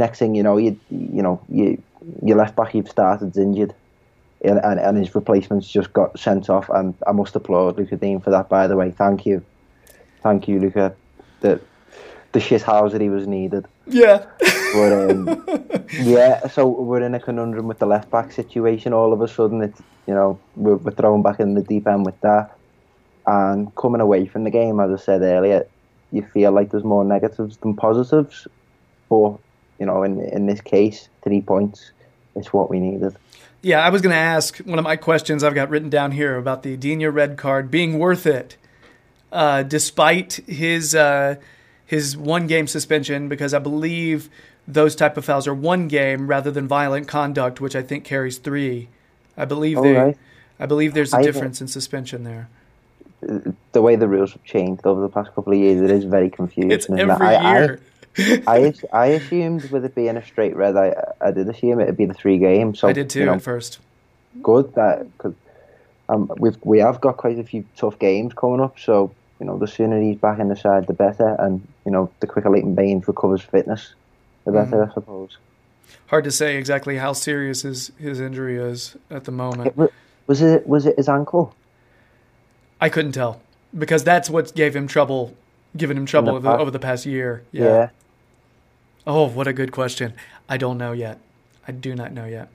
Next 0.00 0.18
thing 0.18 0.34
you 0.34 0.42
know, 0.42 0.56
you 0.56 0.78
you 0.90 1.22
know, 1.22 1.40
you 1.48 1.82
your 2.22 2.38
left 2.38 2.56
back 2.56 2.74
you've 2.74 2.88
started 2.88 3.36
injured. 3.36 3.74
and, 4.42 4.58
and, 4.64 4.80
and 4.80 4.96
his 4.96 5.14
replacements 5.14 5.68
just 5.68 5.92
got 5.92 6.18
sent 6.18 6.48
off. 6.48 6.70
And 6.70 6.94
I 7.06 7.12
must 7.12 7.36
applaud 7.36 7.76
Lucas 7.76 8.00
Digne 8.00 8.20
for 8.20 8.30
that. 8.30 8.48
By 8.48 8.66
the 8.66 8.76
way, 8.76 8.90
thank 8.90 9.26
you, 9.26 9.44
thank 10.22 10.48
you, 10.48 10.58
Luca. 10.58 10.94
The 11.42 11.60
the 12.32 12.40
that 12.92 13.00
he 13.00 13.10
was 13.10 13.26
needed. 13.26 13.66
Yeah. 13.86 14.24
But 14.72 14.92
um, 14.92 15.44
yeah, 15.92 16.46
so 16.48 16.68
we're 16.68 17.02
in 17.02 17.14
a 17.14 17.20
conundrum 17.20 17.66
with 17.66 17.80
the 17.80 17.86
left 17.86 18.10
back 18.10 18.32
situation. 18.32 18.92
All 18.92 19.12
of 19.12 19.20
a 19.20 19.28
sudden, 19.28 19.62
it's 19.62 19.80
you 20.06 20.14
know 20.14 20.38
we're, 20.56 20.76
we're 20.76 20.92
thrown 20.92 21.22
back 21.22 21.40
in 21.40 21.54
the 21.54 21.62
deep 21.62 21.86
end 21.86 22.06
with 22.06 22.20
that, 22.20 22.56
and 23.26 23.74
coming 23.74 24.00
away 24.00 24.26
from 24.26 24.44
the 24.44 24.50
game, 24.50 24.80
as 24.80 24.90
I 24.92 25.04
said 25.04 25.22
earlier, 25.22 25.66
you 26.12 26.22
feel 26.22 26.52
like 26.52 26.70
there's 26.70 26.84
more 26.84 27.04
negatives 27.04 27.56
than 27.58 27.74
positives. 27.74 28.46
But 29.08 29.38
you 29.80 29.86
know, 29.86 30.02
in 30.04 30.20
in 30.20 30.46
this 30.46 30.60
case, 30.60 31.08
three 31.24 31.40
points 31.40 31.90
is 32.36 32.46
what 32.52 32.70
we 32.70 32.78
needed. 32.78 33.16
Yeah, 33.62 33.84
I 33.84 33.90
was 33.90 34.00
going 34.00 34.12
to 34.12 34.16
ask 34.18 34.56
one 34.58 34.78
of 34.78 34.84
my 34.84 34.96
questions 34.96 35.44
I've 35.44 35.54
got 35.54 35.68
written 35.68 35.90
down 35.90 36.12
here 36.12 36.36
about 36.38 36.62
the 36.62 36.76
Digne 36.76 37.04
red 37.06 37.36
card 37.36 37.70
being 37.70 37.98
worth 37.98 38.26
it, 38.26 38.56
uh, 39.32 39.62
despite 39.64 40.34
his 40.46 40.94
uh, 40.94 41.36
his 41.84 42.16
one 42.16 42.46
game 42.46 42.66
suspension, 42.66 43.28
because 43.28 43.52
I 43.52 43.58
believe 43.58 44.28
those 44.68 44.94
type 44.94 45.16
of 45.16 45.24
fouls 45.24 45.46
are 45.48 45.54
one 45.54 45.88
game 45.88 46.26
rather 46.28 46.50
than 46.50 46.68
violent 46.68 47.08
conduct, 47.08 47.60
which 47.60 47.74
I 47.74 47.82
think 47.82 48.04
carries 48.04 48.38
three. 48.38 48.88
I 49.36 49.44
believe 49.44 49.78
Oh, 49.78 49.82
they, 49.82 49.94
right. 49.94 50.16
I 50.58 50.66
believe 50.66 50.94
there's 50.94 51.12
a 51.14 51.18
I- 51.18 51.22
difference 51.22 51.60
in 51.60 51.68
suspension 51.68 52.24
there. 52.24 52.48
The 53.72 53.82
way 53.82 53.96
the 53.96 54.08
rules 54.08 54.32
have 54.32 54.44
changed 54.44 54.86
over 54.86 55.02
the 55.02 55.08
past 55.10 55.34
couple 55.34 55.52
of 55.52 55.58
years, 55.58 55.82
it 55.82 55.90
is 55.90 56.04
very 56.04 56.30
confusing. 56.30 56.70
It's 56.70 56.88
every 56.88 57.02
year. 57.04 57.78
I, 57.78 57.89
I, 58.18 58.74
I 58.92 59.06
assumed 59.06 59.70
with 59.70 59.84
it 59.84 59.94
being 59.94 60.16
a 60.16 60.24
straight 60.24 60.56
red, 60.56 60.76
I, 60.76 60.94
I 61.20 61.30
did 61.30 61.48
assume 61.48 61.80
it'd 61.80 61.96
be 61.96 62.06
the 62.06 62.14
three 62.14 62.38
games. 62.38 62.80
So 62.80 62.88
I 62.88 62.92
did 62.92 63.10
too 63.10 63.20
you 63.20 63.26
know, 63.26 63.34
at 63.34 63.42
first. 63.42 63.78
good 64.42 64.74
that 64.74 65.06
because 65.16 65.34
um, 66.08 66.30
we've 66.38 66.56
we 66.62 66.78
have 66.78 67.00
got 67.00 67.16
quite 67.16 67.38
a 67.38 67.44
few 67.44 67.64
tough 67.76 67.98
games 67.98 68.34
coming 68.34 68.60
up. 68.60 68.78
So 68.78 69.12
you 69.40 69.46
know, 69.46 69.58
the 69.58 69.66
sooner 69.66 70.00
he's 70.00 70.18
back 70.18 70.38
in 70.38 70.48
the 70.48 70.56
side, 70.56 70.86
the 70.86 70.92
better. 70.92 71.36
And 71.38 71.66
you 71.84 71.92
know, 71.92 72.10
the 72.20 72.26
quicker 72.26 72.50
Leighton 72.50 72.74
Baines 72.74 73.08
recovers 73.08 73.42
fitness, 73.42 73.94
the 74.44 74.52
better, 74.52 74.76
Mm-hmm. 74.76 74.90
I 74.90 74.94
suppose. 74.94 75.38
Hard 76.06 76.24
to 76.24 76.30
say 76.30 76.56
exactly 76.56 76.98
how 76.98 77.12
serious 77.12 77.62
his, 77.62 77.90
his 77.98 78.20
injury 78.20 78.56
is 78.56 78.96
at 79.10 79.24
the 79.24 79.32
moment. 79.32 79.74
It 79.78 79.92
was 80.26 80.42
it 80.42 80.66
was 80.66 80.86
it 80.86 80.96
his 80.96 81.08
ankle? 81.08 81.54
I 82.80 82.88
couldn't 82.88 83.12
tell 83.12 83.40
because 83.76 84.04
that's 84.04 84.30
what 84.30 84.54
gave 84.54 84.74
him 84.74 84.86
trouble, 84.86 85.36
given 85.76 85.96
him 85.96 86.06
trouble 86.06 86.38
the 86.40 86.48
over, 86.48 86.60
over 86.60 86.70
the 86.70 86.78
past 86.78 87.06
year. 87.06 87.44
Yeah. 87.52 87.90
Oh, 89.06 89.28
what 89.28 89.46
a 89.46 89.52
good 89.52 89.72
question. 89.72 90.14
I 90.48 90.56
don't 90.56 90.78
know 90.78 90.92
yet. 90.92 91.18
I 91.66 91.72
do 91.72 91.94
not 91.94 92.12
know 92.12 92.26
yet. 92.26 92.48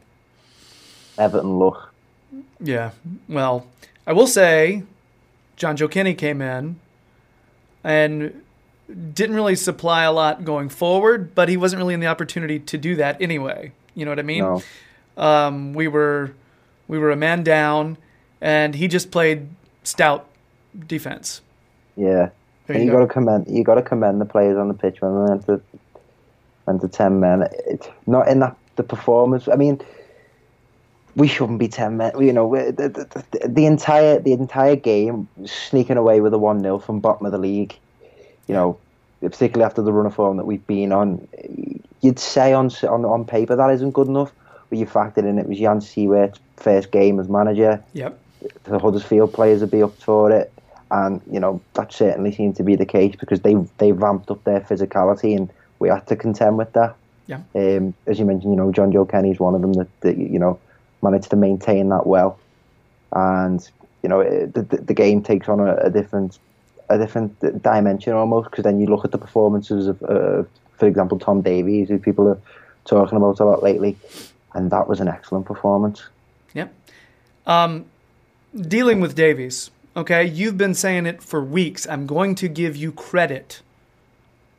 Everton 1.18 1.58
luck. 1.60 1.94
Yeah. 2.60 2.92
Well, 3.28 3.68
I 4.06 4.14
will 4.14 4.28
say 4.28 4.84
Jonjoe 5.58 5.90
Kenny 5.90 6.14
came 6.14 6.42
in 6.42 6.80
and 7.84 8.42
didn't 9.14 9.36
really 9.36 9.56
supply 9.56 10.04
a 10.04 10.12
lot 10.12 10.44
going 10.46 10.70
forward, 10.70 11.34
but 11.34 11.50
he 11.50 11.58
wasn't 11.58 11.80
really 11.80 11.94
in 11.94 12.00
the 12.00 12.08
opportunity 12.08 12.60
to 12.60 12.78
do 12.78 12.96
that 12.98 13.22
anyway. 13.22 13.72
You 13.96 14.06
know 14.06 14.12
what 14.12 14.20
I 14.20 14.24
mean? 14.24 14.40
No. 14.40 14.62
Um, 15.18 15.74
we 15.74 15.88
were 15.88 16.34
we 16.88 17.00
were 17.00 17.12
a 17.12 17.16
man 17.16 17.44
down 17.44 17.98
and 18.42 18.76
he 18.76 18.88
just 18.88 19.12
played 19.12 19.48
stout 19.84 20.28
defense. 20.88 21.42
Yeah. 21.96 22.30
There 22.68 22.76
and 22.76 22.80
you 22.80 22.86
you 22.86 22.92
go. 22.92 23.00
got 23.00 23.08
to 23.08 23.14
commend 23.14 23.48
you 23.48 23.64
got 23.64 23.76
to 23.76 23.82
commend 23.82 24.20
the 24.20 24.26
players 24.26 24.58
on 24.58 24.68
the 24.68 24.74
pitch 24.74 24.98
when 25.00 25.14
they 25.14 25.30
went 25.32 25.46
to 25.46 25.62
went 26.66 26.82
the 26.82 26.88
ten 26.88 27.20
men. 27.20 27.44
It, 27.68 27.92
not 28.08 28.28
in 28.28 28.40
that 28.40 28.56
the 28.76 28.84
performance. 28.84 29.48
I 29.48 29.56
mean, 29.56 29.82
we 31.16 31.28
shouldn't 31.28 31.60
be 31.60 31.68
ten 31.68 31.98
men. 31.98 32.12
You 32.20 32.34
know, 32.34 32.56
the, 32.56 32.90
the, 32.90 33.48
the, 33.48 33.66
entire 33.66 34.20
the 34.20 34.34
entire 34.34 34.76
game 34.76 35.28
sneaking 35.46 35.98
away 35.98 36.22
with 36.22 36.34
a 36.34 36.38
one 36.38 36.62
0 36.62 36.80
from 36.80 37.00
bottom 37.00 37.26
of 37.26 37.32
the 37.32 37.38
league. 37.38 37.76
You 38.48 38.54
know, 38.54 38.78
particularly 39.22 39.66
after 39.66 39.82
the 39.82 39.92
run 39.92 40.06
of 40.06 40.14
form 40.14 40.38
that 40.38 40.46
we've 40.46 40.66
been 40.68 40.92
on, 40.92 41.28
you'd 42.02 42.20
say 42.20 42.54
on 42.54 42.70
on 42.88 43.06
on 43.06 43.26
paper 43.26 43.56
that 43.56 43.70
isn't 43.72 43.92
good 43.92 44.08
enough. 44.08 44.32
But 44.70 44.80
you 44.80 44.86
factored 44.86 45.30
in 45.30 45.40
it 45.40 45.48
was 45.48 45.60
Jan 45.60 45.80
Siewert's 45.80 46.40
first 46.58 46.92
game 46.92 47.20
as 47.20 47.30
manager 47.30 47.84
Yep. 47.94 48.20
the 48.64 48.80
Huddersfield 48.80 49.34
players 49.34 49.62
would 49.62 49.72
be 49.72 49.84
up 49.84 49.96
for 50.02 50.32
it, 50.32 50.52
and 50.92 51.22
you 51.32 51.40
know 51.40 51.62
that 51.74 51.94
certainly 51.94 52.32
seemed 52.32 52.56
to 52.58 52.64
be 52.64 52.76
the 52.76 52.86
case 52.86 53.16
because 53.16 53.42
they 53.42 53.56
they 53.78 53.92
ramped 53.92 54.30
up 54.32 54.44
their 54.44 54.62
physicality, 54.62 55.36
and 55.36 55.52
we 55.80 55.90
had 55.90 56.08
to 56.08 56.16
contend 56.16 56.58
with 56.58 56.74
that. 56.74 56.96
Yeah. 57.28 57.42
Um, 57.56 57.94
as 58.06 58.20
you 58.20 58.26
mentioned, 58.26 58.54
you 58.54 58.58
know 58.58 58.72
Jonjoe 58.72 59.10
Kenny's 59.10 59.40
one 59.40 59.56
of 59.56 59.62
them 59.62 59.74
that, 59.74 60.02
that 60.02 60.18
you 60.18 60.40
know 60.40 60.60
managed 61.02 61.30
to 61.32 61.36
maintain 61.36 61.90
that 61.90 62.06
well, 62.06 62.40
and 63.12 63.68
you 64.04 64.10
know 64.10 64.20
it, 64.20 64.54
the 64.54 64.62
the 64.62 64.94
game 64.94 65.24
takes 65.24 65.50
on 65.50 65.60
a, 65.60 65.76
a 65.76 65.90
different 65.90 66.40
a 66.90 66.98
different 66.98 67.64
dimension 67.64 68.14
almost 68.14 68.50
because 68.50 68.64
then 68.64 68.80
you 68.80 68.88
look 68.88 69.06
at 69.06 69.12
the 69.12 69.18
performances 69.18 69.88
of, 69.88 70.02
uh, 70.04 70.44
for 70.78 70.88
example, 70.88 71.18
Tom 71.18 71.42
Davies, 71.42 71.90
who 71.90 71.98
people 71.98 72.28
are 72.28 72.40
talking 72.86 73.18
about 73.18 73.40
a 73.40 73.46
lot 73.46 73.64
lately, 73.64 73.98
and 74.54 74.72
that 74.72 74.88
was 74.88 75.00
an 75.00 75.08
excellent 75.08 75.46
performance. 75.46 76.04
Yep. 76.54 76.74
Um, 77.48 77.86
dealing 78.56 79.00
with 79.00 79.16
Davies, 79.16 79.72
okay, 79.96 80.26
you've 80.26 80.58
been 80.58 80.74
saying 80.74 81.06
it 81.06 81.24
for 81.24 81.44
weeks. 81.44 81.88
I'm 81.88 82.06
going 82.06 82.36
to 82.36 82.48
give 82.48 82.76
you 82.76 82.92
credit. 82.92 83.62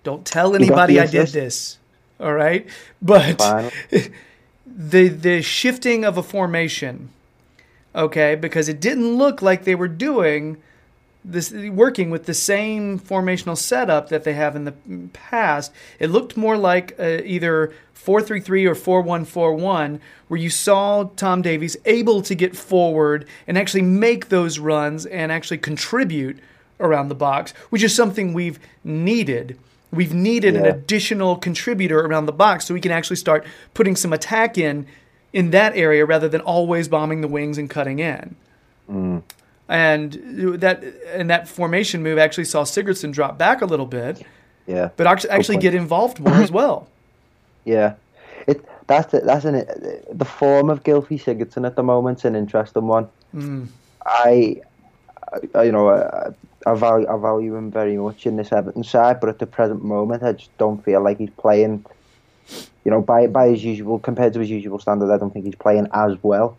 Don't 0.06 0.24
tell 0.24 0.54
anybody 0.54 1.00
I 1.00 1.06
did 1.06 1.26
this. 1.30 1.78
All 2.20 2.32
right? 2.32 2.64
But 3.02 3.38
Fine. 3.38 3.72
the 4.64 5.08
the 5.08 5.42
shifting 5.42 6.04
of 6.04 6.16
a 6.16 6.22
formation, 6.22 7.08
okay, 7.92 8.36
because 8.36 8.68
it 8.68 8.80
didn't 8.80 9.16
look 9.18 9.42
like 9.42 9.64
they 9.64 9.74
were 9.74 9.88
doing 9.88 10.58
this 11.24 11.50
working 11.50 12.10
with 12.10 12.26
the 12.26 12.34
same 12.34 13.00
formational 13.00 13.56
setup 13.56 14.08
that 14.10 14.22
they 14.22 14.34
have 14.34 14.54
in 14.54 14.64
the 14.64 14.74
past. 15.12 15.72
It 15.98 16.10
looked 16.10 16.36
more 16.36 16.56
like 16.56 16.94
uh, 17.00 17.22
either 17.24 17.74
4-3-3 17.96 18.86
or 18.86 19.02
4-1-4-1 19.02 19.98
where 20.28 20.38
you 20.38 20.50
saw 20.50 21.10
Tom 21.16 21.42
Davies 21.42 21.76
able 21.84 22.22
to 22.22 22.36
get 22.36 22.56
forward 22.56 23.26
and 23.48 23.58
actually 23.58 23.82
make 23.82 24.28
those 24.28 24.60
runs 24.60 25.04
and 25.04 25.32
actually 25.32 25.58
contribute 25.58 26.38
around 26.78 27.08
the 27.08 27.16
box, 27.16 27.50
which 27.70 27.82
is 27.82 27.92
something 27.92 28.32
we've 28.32 28.60
needed. 28.84 29.58
We've 29.96 30.14
needed 30.14 30.54
an 30.56 30.64
additional 30.66 31.36
contributor 31.36 32.00
around 32.00 32.26
the 32.26 32.32
box 32.32 32.66
so 32.66 32.74
we 32.74 32.80
can 32.80 32.92
actually 32.92 33.16
start 33.16 33.44
putting 33.74 33.96
some 33.96 34.12
attack 34.12 34.56
in 34.58 34.86
in 35.32 35.50
that 35.50 35.76
area 35.76 36.04
rather 36.06 36.28
than 36.28 36.40
always 36.42 36.88
bombing 36.88 37.20
the 37.20 37.28
wings 37.28 37.58
and 37.58 37.68
cutting 37.68 37.98
in. 37.98 38.36
Mm. 38.90 39.22
And 39.68 40.12
that 40.60 40.84
and 41.12 41.28
that 41.30 41.48
formation 41.48 42.02
move 42.02 42.18
actually 42.18 42.44
saw 42.44 42.62
Sigurdsson 42.62 43.12
drop 43.12 43.36
back 43.36 43.60
a 43.62 43.66
little 43.66 43.86
bit, 43.86 44.22
Yeah. 44.66 44.90
but 44.96 45.06
actually, 45.08 45.30
actually 45.30 45.56
get 45.58 45.74
involved 45.74 46.20
more 46.20 46.34
as 46.34 46.52
well. 46.60 46.88
Yeah, 47.64 47.94
it 48.46 48.64
that's 48.86 49.10
the, 49.10 49.20
that's 49.20 49.44
an 49.44 49.66
the 50.12 50.24
form 50.24 50.70
of 50.70 50.84
Gylfi 50.84 51.20
Sigurdsson 51.20 51.66
at 51.66 51.74
the 51.74 51.82
moment's 51.82 52.24
an 52.24 52.36
interesting 52.36 52.86
one. 52.86 53.08
Mm. 53.34 53.66
I, 54.04 54.12
I, 54.24 54.62
you 55.62 55.72
know, 55.72 55.90
I, 55.90 56.30
I 56.66 56.74
value 56.74 57.06
I 57.08 57.16
value 57.18 57.54
him 57.54 57.70
very 57.70 57.96
much 57.96 58.26
in 58.26 58.36
this 58.36 58.52
Everton 58.52 58.84
side, 58.84 59.20
but 59.20 59.28
at 59.28 59.38
the 59.38 59.46
present 59.46 59.84
moment, 59.84 60.22
I 60.22 60.32
just 60.32 60.56
don't 60.58 60.84
feel 60.84 61.02
like 61.02 61.18
he's 61.18 61.30
playing. 61.30 61.84
You 62.84 62.90
know, 62.90 63.02
by 63.02 63.26
by 63.26 63.48
his 63.48 63.64
usual 63.64 63.98
compared 63.98 64.32
to 64.34 64.40
his 64.40 64.50
usual 64.50 64.78
standard, 64.78 65.12
I 65.12 65.18
don't 65.18 65.32
think 65.32 65.44
he's 65.44 65.54
playing 65.54 65.88
as 65.92 66.16
well. 66.22 66.56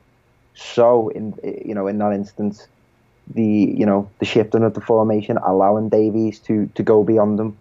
So, 0.55 1.09
in 1.09 1.33
you 1.43 1.75
know, 1.75 1.87
in 1.87 1.97
that 1.99 2.13
instance, 2.13 2.67
the 3.33 3.43
you 3.43 3.85
know 3.85 4.09
the 4.19 4.25
shifting 4.25 4.63
of 4.63 4.73
the 4.73 4.81
formation, 4.81 5.37
allowing 5.37 5.89
Davies 5.89 6.39
to 6.39 6.67
to 6.75 6.83
go 6.83 7.03
beyond 7.03 7.39
them 7.39 7.57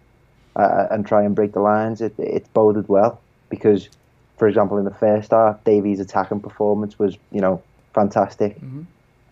uh, 0.55 0.87
and 0.89 1.05
try 1.05 1.23
and 1.23 1.35
break 1.35 1.53
the 1.53 1.59
lines, 1.59 2.01
it 2.01 2.13
it 2.17 2.51
boded 2.53 2.87
well 2.89 3.21
because, 3.49 3.89
for 4.37 4.47
example, 4.47 4.77
in 4.77 4.85
the 4.85 4.93
first 4.93 5.31
half, 5.31 5.63
Davies' 5.63 5.99
attacking 5.99 6.39
performance 6.39 6.97
was 6.97 7.17
you 7.31 7.41
know 7.41 7.61
fantastic, 7.93 8.57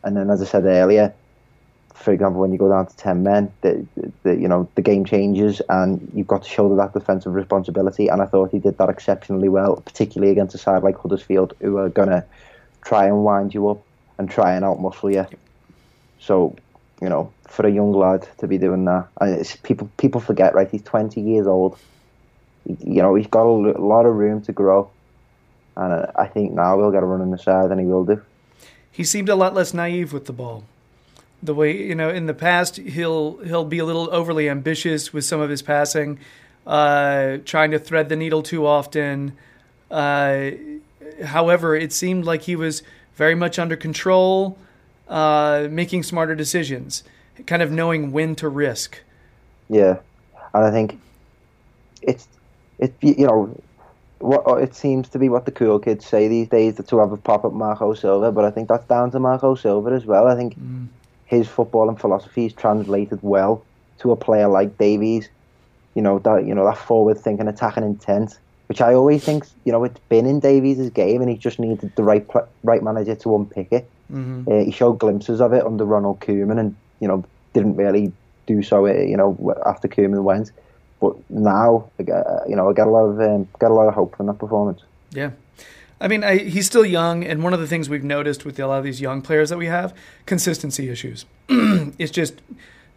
and 0.03 0.15
then 0.17 0.29
as 0.29 0.41
I 0.41 0.45
said 0.45 0.65
earlier, 0.65 1.13
for 1.95 2.11
example, 2.11 2.41
when 2.41 2.51
you 2.51 2.57
go 2.57 2.69
down 2.69 2.85
to 2.85 2.95
ten 2.97 3.23
men, 3.23 3.51
the, 3.61 3.85
the 4.23 4.35
you 4.35 4.47
know 4.47 4.67
the 4.75 4.81
game 4.81 5.05
changes 5.05 5.61
and 5.69 6.11
you've 6.13 6.27
got 6.27 6.43
to 6.43 6.49
shoulder 6.49 6.75
that 6.75 6.93
defensive 6.93 7.33
responsibility. 7.33 8.09
And 8.09 8.21
I 8.21 8.25
thought 8.25 8.51
he 8.51 8.59
did 8.59 8.77
that 8.77 8.89
exceptionally 8.89 9.49
well, 9.49 9.77
particularly 9.77 10.31
against 10.31 10.53
a 10.53 10.57
side 10.57 10.83
like 10.83 10.97
Huddersfield, 10.97 11.53
who 11.61 11.77
are 11.77 11.89
gonna 11.89 12.25
try 12.83 13.05
and 13.05 13.23
wind 13.23 13.53
you 13.53 13.69
up 13.69 13.81
and 14.17 14.29
try 14.29 14.53
and 14.53 14.65
outmuscle 14.65 15.13
you. 15.13 15.37
So, 16.19 16.55
you 17.01 17.09
know, 17.09 17.31
for 17.47 17.65
a 17.65 17.71
young 17.71 17.93
lad 17.93 18.27
to 18.39 18.47
be 18.47 18.57
doing 18.57 18.85
that, 18.85 19.07
and 19.21 19.59
people 19.63 19.89
people 19.97 20.19
forget, 20.19 20.53
right? 20.53 20.69
He's 20.69 20.83
twenty 20.83 21.21
years 21.21 21.47
old. 21.47 21.79
You 22.65 23.01
know, 23.01 23.15
he's 23.15 23.27
got 23.27 23.45
a 23.45 23.51
lot 23.79 24.05
of 24.05 24.15
room 24.15 24.41
to 24.43 24.51
grow, 24.51 24.89
and 25.77 26.07
I 26.15 26.27
think 26.27 26.51
now 26.51 26.77
he'll 26.77 26.91
get 26.91 27.03
a 27.03 27.05
run 27.05 27.21
in 27.21 27.31
the 27.31 27.37
side, 27.37 27.71
and 27.71 27.79
he 27.79 27.85
will 27.85 28.05
do. 28.05 28.21
He 28.91 29.03
seemed 29.03 29.29
a 29.29 29.35
lot 29.35 29.53
less 29.53 29.73
naive 29.73 30.13
with 30.13 30.25
the 30.25 30.33
ball. 30.33 30.63
The 31.45 31.53
way 31.53 31.77
you 31.77 31.95
know, 31.95 32.09
in 32.09 32.25
the 32.25 32.33
past, 32.33 32.77
he'll 32.77 33.37
he'll 33.37 33.65
be 33.65 33.79
a 33.79 33.85
little 33.85 34.09
overly 34.11 34.49
ambitious 34.49 35.13
with 35.13 35.25
some 35.25 35.39
of 35.39 35.49
his 35.49 35.61
passing, 35.61 36.19
uh, 36.65 37.37
trying 37.45 37.71
to 37.71 37.79
thread 37.79 38.09
the 38.09 38.15
needle 38.15 38.41
too 38.41 38.65
often. 38.65 39.37
Uh, 39.91 40.51
however, 41.23 41.75
it 41.75 41.93
seemed 41.93 42.25
like 42.25 42.43
he 42.43 42.55
was 42.55 42.81
very 43.15 43.35
much 43.35 43.59
under 43.59 43.75
control, 43.75 44.57
uh, 45.07 45.67
making 45.69 46.03
smarter 46.03 46.35
decisions, 46.35 47.03
kind 47.45 47.61
of 47.61 47.71
knowing 47.71 48.11
when 48.11 48.35
to 48.35 48.49
risk. 48.49 49.01
Yeah, 49.69 49.99
and 50.53 50.65
I 50.65 50.71
think 50.71 50.99
it's 52.01 52.27
it 52.79 52.93
you 53.01 53.27
know 53.27 53.55
what 54.19 54.61
it 54.61 54.75
seems 54.75 55.09
to 55.09 55.19
be 55.19 55.29
what 55.29 55.45
the 55.45 55.51
cool 55.51 55.79
kids 55.79 56.05
say 56.05 56.27
these 56.27 56.47
days 56.47 56.81
to 56.83 56.97
have 56.99 57.11
a 57.11 57.17
pop 57.17 57.45
up 57.45 57.53
Marco 57.53 57.93
Silva, 57.93 58.31
but 58.31 58.45
I 58.45 58.51
think 58.51 58.67
that's 58.67 58.85
down 58.85 59.11
to 59.11 59.19
Marco 59.19 59.55
Silva 59.55 59.91
as 59.91 60.05
well. 60.05 60.27
I 60.27 60.35
think 60.35 60.57
mm. 60.57 60.87
His 61.25 61.47
football 61.47 61.89
and 61.89 61.99
philosophy 61.99 62.45
is 62.45 62.53
translated 62.53 63.19
well 63.21 63.63
to 63.99 64.11
a 64.11 64.15
player 64.15 64.47
like 64.47 64.77
Davies. 64.77 65.29
You 65.95 66.01
know 66.01 66.19
that 66.19 66.45
you 66.45 66.53
know 66.53 66.65
that 66.65 66.77
forward 66.77 67.17
thinking, 67.17 67.47
attacking 67.47 67.83
intent, 67.83 68.37
which 68.67 68.81
I 68.81 68.93
always 68.93 69.23
think 69.23 69.45
you 69.63 69.71
know 69.71 69.83
it's 69.83 69.99
been 70.09 70.25
in 70.25 70.39
Davies' 70.39 70.89
game, 70.89 71.21
and 71.21 71.29
he 71.29 71.37
just 71.37 71.59
needed 71.59 71.91
the 71.95 72.03
right 72.03 72.25
right 72.63 72.83
manager 72.83 73.15
to 73.15 73.35
unpick 73.35 73.69
it. 73.71 73.89
Mm-hmm. 74.11 74.51
Uh, 74.51 74.63
he 74.65 74.71
showed 74.71 74.99
glimpses 74.99 75.41
of 75.41 75.53
it 75.53 75.65
under 75.65 75.85
Ronald 75.85 76.19
Koeman, 76.19 76.59
and 76.59 76.75
you 76.99 77.07
know 77.07 77.23
didn't 77.53 77.75
really 77.75 78.11
do 78.45 78.61
so. 78.61 78.85
Uh, 78.85 78.93
you 78.93 79.17
know 79.17 79.55
after 79.65 79.87
Koeman 79.87 80.23
went, 80.23 80.51
but 80.99 81.15
now 81.29 81.89
uh, 81.99 82.39
you 82.47 82.55
know 82.55 82.69
I 82.69 82.73
got 82.73 82.87
a 82.87 82.91
lot 82.91 83.05
of 83.05 83.19
um, 83.21 83.47
got 83.59 83.71
a 83.71 83.73
lot 83.73 83.87
of 83.87 83.93
hope 83.93 84.15
from 84.17 84.27
that 84.27 84.37
performance. 84.37 84.81
Yeah. 85.11 85.31
I 85.99 86.07
mean, 86.07 86.23
I, 86.23 86.37
he's 86.37 86.65
still 86.65 86.85
young, 86.85 87.23
and 87.23 87.43
one 87.43 87.53
of 87.53 87.59
the 87.59 87.67
things 87.67 87.89
we've 87.89 88.03
noticed 88.03 88.43
with 88.43 88.59
a 88.59 88.67
lot 88.67 88.79
of 88.79 88.83
these 88.83 88.99
young 88.99 89.21
players 89.21 89.49
that 89.49 89.57
we 89.57 89.67
have, 89.67 89.93
consistency 90.25 90.89
issues. 90.89 91.25
it's 91.49 92.11
just 92.11 92.41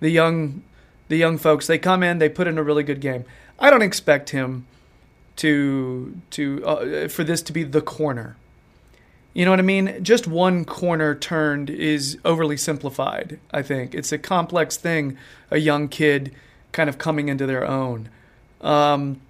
the 0.00 0.10
young, 0.10 0.62
the 1.08 1.16
young 1.16 1.38
folks. 1.38 1.66
They 1.66 1.78
come 1.78 2.02
in, 2.02 2.18
they 2.18 2.28
put 2.28 2.48
in 2.48 2.58
a 2.58 2.62
really 2.62 2.82
good 2.82 3.00
game. 3.00 3.24
I 3.58 3.70
don't 3.70 3.82
expect 3.82 4.30
him 4.30 4.66
to 5.36 6.20
to 6.30 6.64
uh, 6.66 7.08
for 7.08 7.22
this 7.22 7.42
to 7.42 7.52
be 7.52 7.62
the 7.62 7.80
corner. 7.80 8.36
You 9.32 9.44
know 9.44 9.52
what 9.52 9.60
I 9.60 9.62
mean? 9.62 10.02
Just 10.02 10.26
one 10.26 10.64
corner 10.64 11.14
turned 11.14 11.70
is 11.70 12.18
overly 12.24 12.56
simplified. 12.56 13.38
I 13.52 13.62
think 13.62 13.94
it's 13.94 14.10
a 14.10 14.18
complex 14.18 14.76
thing. 14.76 15.16
A 15.50 15.58
young 15.58 15.86
kid 15.88 16.34
kind 16.72 16.88
of 16.88 16.98
coming 16.98 17.28
into 17.28 17.46
their 17.46 17.64
own. 17.64 18.08
Um, 18.60 19.20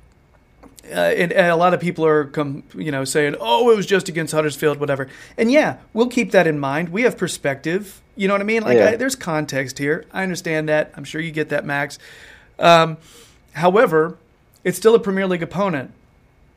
uh, 0.85 0.95
and, 0.95 1.33
and, 1.33 1.47
a 1.49 1.57
lot 1.57 1.75
of 1.75 1.81
people 1.81 2.07
are, 2.07 2.25
come, 2.25 2.63
you 2.75 2.91
know, 2.91 3.05
saying, 3.05 3.37
"Oh, 3.41 3.71
it 3.71 3.77
was 3.77 3.87
just 3.87 4.09
against 4.09 4.33
Huddersfield, 4.33 4.79
whatever." 4.79 5.09
And 5.37 5.51
yeah, 5.51 5.79
we'll 5.93 6.09
keep 6.09 6.31
that 6.33 6.47
in 6.47 6.59
mind. 6.59 6.91
We 6.91 7.03
have 7.03 7.19
perspective. 7.19 8.01
You 8.17 8.27
know 8.29 8.35
what 8.35 8.41
I 8.41 8.45
mean? 8.45 8.63
Like, 8.63 8.79
yeah. 8.79 8.91
I, 8.91 8.97
there's 8.97 9.15
context 9.15 9.79
here. 9.79 10.05
I 10.13 10.23
understand 10.23 10.69
that. 10.69 10.93
I'm 10.97 11.05
sure 11.05 11.21
you 11.21 11.31
get 11.31 11.51
that, 11.51 11.65
Max. 11.65 11.99
Um, 12.59 12.97
however, 13.53 14.17
it's 14.65 14.77
still 14.77 14.95
a 14.95 15.01
Premier 15.01 15.27
League 15.27 15.43
opponent. 15.43 15.93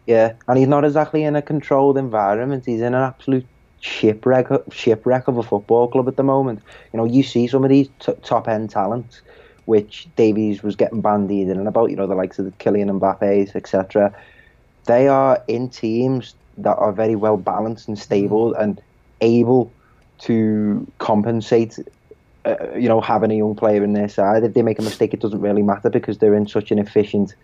Yeah, 0.05 0.33
and 0.47 0.57
he's 0.57 0.67
not 0.67 0.83
exactly 0.83 1.23
in 1.23 1.35
a 1.35 1.41
controlled 1.41 1.97
environment. 1.97 2.65
He's 2.65 2.81
in 2.81 2.93
an 2.93 3.01
absolute 3.01 3.45
shipwreck, 3.81 4.47
shipwreck 4.71 5.27
of 5.27 5.37
a 5.37 5.43
football 5.43 5.87
club 5.87 6.07
at 6.07 6.15
the 6.15 6.23
moment. 6.23 6.61
You 6.93 6.97
know, 6.97 7.05
you 7.05 7.23
see 7.23 7.47
some 7.47 7.63
of 7.63 7.69
these 7.69 7.89
t- 7.99 8.13
top 8.23 8.47
end 8.47 8.69
talents, 8.69 9.21
which 9.73 10.07
Davies 10.15 10.61
was 10.61 10.75
getting 10.75 11.01
bandied 11.01 11.47
in 11.47 11.57
and 11.57 11.67
about. 11.67 11.89
You 11.89 11.95
know, 11.95 12.07
the 12.07 12.15
likes 12.15 12.39
of 12.39 12.45
the 12.45 12.51
Kylian 12.51 12.89
Mbappe's, 12.99 13.55
etc. 13.55 14.13
They 14.85 15.07
are 15.07 15.41
in 15.47 15.69
teams 15.69 16.35
that 16.57 16.77
are 16.77 16.91
very 16.91 17.15
well 17.15 17.37
balanced 17.37 17.87
and 17.87 17.97
stable 17.97 18.53
mm. 18.53 18.61
and 18.61 18.81
able 19.21 19.71
to 20.19 20.85
compensate. 20.99 21.79
Uh, 22.43 22.55
you 22.75 22.89
know, 22.89 22.99
having 22.99 23.31
a 23.31 23.35
young 23.35 23.55
player 23.55 23.83
in 23.83 23.93
their 23.93 24.09
side. 24.09 24.43
If 24.43 24.55
they 24.55 24.63
make 24.63 24.79
a 24.79 24.81
mistake, 24.81 25.13
it 25.13 25.19
doesn't 25.19 25.41
really 25.41 25.61
matter 25.61 25.91
because 25.91 26.17
they're 26.17 26.33
in 26.33 26.47
such 26.47 26.71
an 26.71 26.79
efficient, 26.79 27.35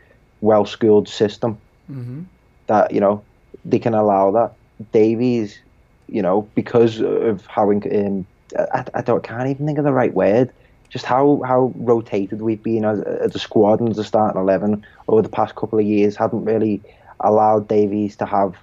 well 0.41 0.65
schooled 0.65 1.07
system. 1.07 1.59
Mm-hmm 1.91 2.23
that 2.67 2.93
you 2.93 2.99
know 2.99 3.23
they 3.65 3.79
can 3.79 3.93
allow 3.93 4.31
that. 4.31 4.53
Davies, 4.91 5.59
you 6.07 6.21
know, 6.21 6.47
because 6.53 7.01
of 7.01 7.45
how 7.47 7.71
um, 7.71 8.27
I, 8.73 8.85
I 8.93 9.01
don't 9.01 9.23
can't 9.23 9.49
even 9.49 9.65
think 9.65 9.79
of 9.79 9.83
the 9.83 9.91
right 9.91 10.13
word. 10.13 10.53
Just 10.89 11.05
how, 11.05 11.41
how 11.45 11.73
rotated 11.75 12.41
we've 12.41 12.63
been 12.63 12.85
as, 12.85 13.01
as 13.01 13.35
a 13.35 13.39
squad 13.39 13.79
and 13.79 13.89
as 13.89 13.97
a 13.97 14.03
starting 14.03 14.39
eleven 14.39 14.85
over 15.07 15.21
the 15.21 15.29
past 15.29 15.55
couple 15.55 15.79
of 15.79 15.85
years 15.85 16.15
hadn't 16.15 16.45
really 16.45 16.81
allowed 17.19 17.67
Davies 17.67 18.15
to 18.17 18.25
have, 18.25 18.55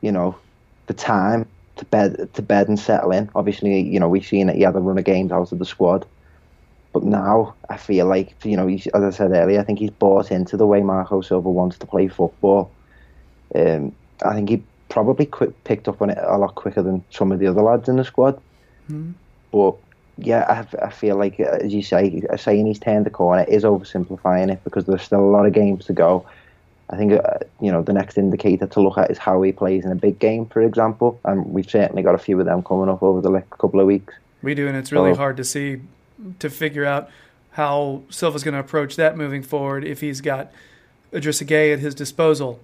you 0.00 0.10
know, 0.10 0.34
the 0.86 0.94
time 0.94 1.46
to 1.76 1.84
bed 1.86 2.28
to 2.34 2.42
bed 2.42 2.68
and 2.68 2.78
settle 2.78 3.10
in. 3.10 3.30
Obviously, 3.34 3.80
you 3.80 3.98
know 3.98 4.08
we've 4.08 4.26
seen 4.26 4.46
that 4.46 4.56
he 4.56 4.62
had 4.62 4.76
a 4.76 4.80
run 4.80 4.98
of 4.98 5.04
games 5.04 5.32
out 5.32 5.52
of 5.52 5.58
the 5.58 5.64
squad, 5.64 6.06
but 6.92 7.02
now 7.02 7.54
I 7.68 7.76
feel 7.76 8.06
like 8.06 8.34
you 8.44 8.56
know, 8.56 8.68
as 8.68 8.88
I 8.94 9.10
said 9.10 9.32
earlier, 9.32 9.60
I 9.60 9.64
think 9.64 9.78
he's 9.78 9.90
bought 9.90 10.30
into 10.30 10.56
the 10.56 10.66
way 10.66 10.82
Marco 10.82 11.20
Silva 11.20 11.50
wants 11.50 11.78
to 11.78 11.86
play 11.86 12.08
football. 12.08 12.70
Um, 13.54 13.94
I 14.24 14.34
think 14.34 14.48
he 14.48 14.62
probably 14.88 15.26
quick, 15.26 15.64
picked 15.64 15.88
up 15.88 16.00
on 16.00 16.10
it 16.10 16.18
a 16.20 16.38
lot 16.38 16.54
quicker 16.54 16.82
than 16.82 17.04
some 17.10 17.32
of 17.32 17.40
the 17.40 17.46
other 17.46 17.62
lads 17.62 17.88
in 17.88 17.96
the 17.96 18.04
squad. 18.04 18.40
Mm. 18.90 19.14
But 19.50 19.74
yeah, 20.18 20.64
I, 20.80 20.86
I, 20.86 20.90
feel 20.90 21.16
like, 21.16 21.40
as 21.40 21.72
you 21.72 21.82
say, 21.82 22.22
saying 22.36 22.66
he's 22.66 22.78
turned 22.78 23.06
the 23.06 23.10
corner 23.10 23.44
is 23.44 23.64
oversimplifying 23.64 24.52
it 24.52 24.62
because 24.64 24.84
there's 24.84 25.02
still 25.02 25.20
a 25.20 25.30
lot 25.30 25.46
of 25.46 25.52
games 25.52 25.86
to 25.86 25.92
go. 25.92 26.24
I 26.90 26.96
think 26.96 27.12
uh, 27.12 27.38
you 27.60 27.72
know 27.72 27.82
the 27.82 27.92
next 27.92 28.18
indicator 28.18 28.66
to 28.66 28.80
look 28.80 28.98
at 28.98 29.10
is 29.10 29.18
how 29.18 29.40
he 29.42 29.52
plays 29.52 29.84
in 29.84 29.90
a 29.90 29.96
big 29.96 30.18
game, 30.18 30.46
for 30.46 30.60
example, 30.62 31.18
and 31.24 31.46
we've 31.46 31.68
certainly 31.68 32.02
got 32.02 32.14
a 32.14 32.18
few 32.18 32.38
of 32.38 32.46
them 32.46 32.62
coming 32.62 32.88
up 32.88 33.02
over 33.02 33.20
the 33.20 33.30
next 33.30 33.50
couple 33.50 33.80
of 33.80 33.86
weeks. 33.86 34.14
We 34.42 34.54
do, 34.54 34.68
and 34.68 34.76
it's 34.76 34.92
really 34.92 35.14
so, 35.14 35.18
hard 35.18 35.36
to 35.38 35.44
see 35.44 35.80
to 36.38 36.50
figure 36.50 36.84
out 36.84 37.10
how 37.52 38.02
Silva's 38.10 38.44
going 38.44 38.54
to 38.54 38.60
approach 38.60 38.96
that 38.96 39.16
moving 39.16 39.42
forward 39.42 39.84
if 39.84 40.00
he's 40.00 40.20
got 40.20 40.52
Idrissa 41.12 41.46
Gueye 41.46 41.72
at 41.72 41.78
his 41.78 41.94
disposal. 41.94 42.60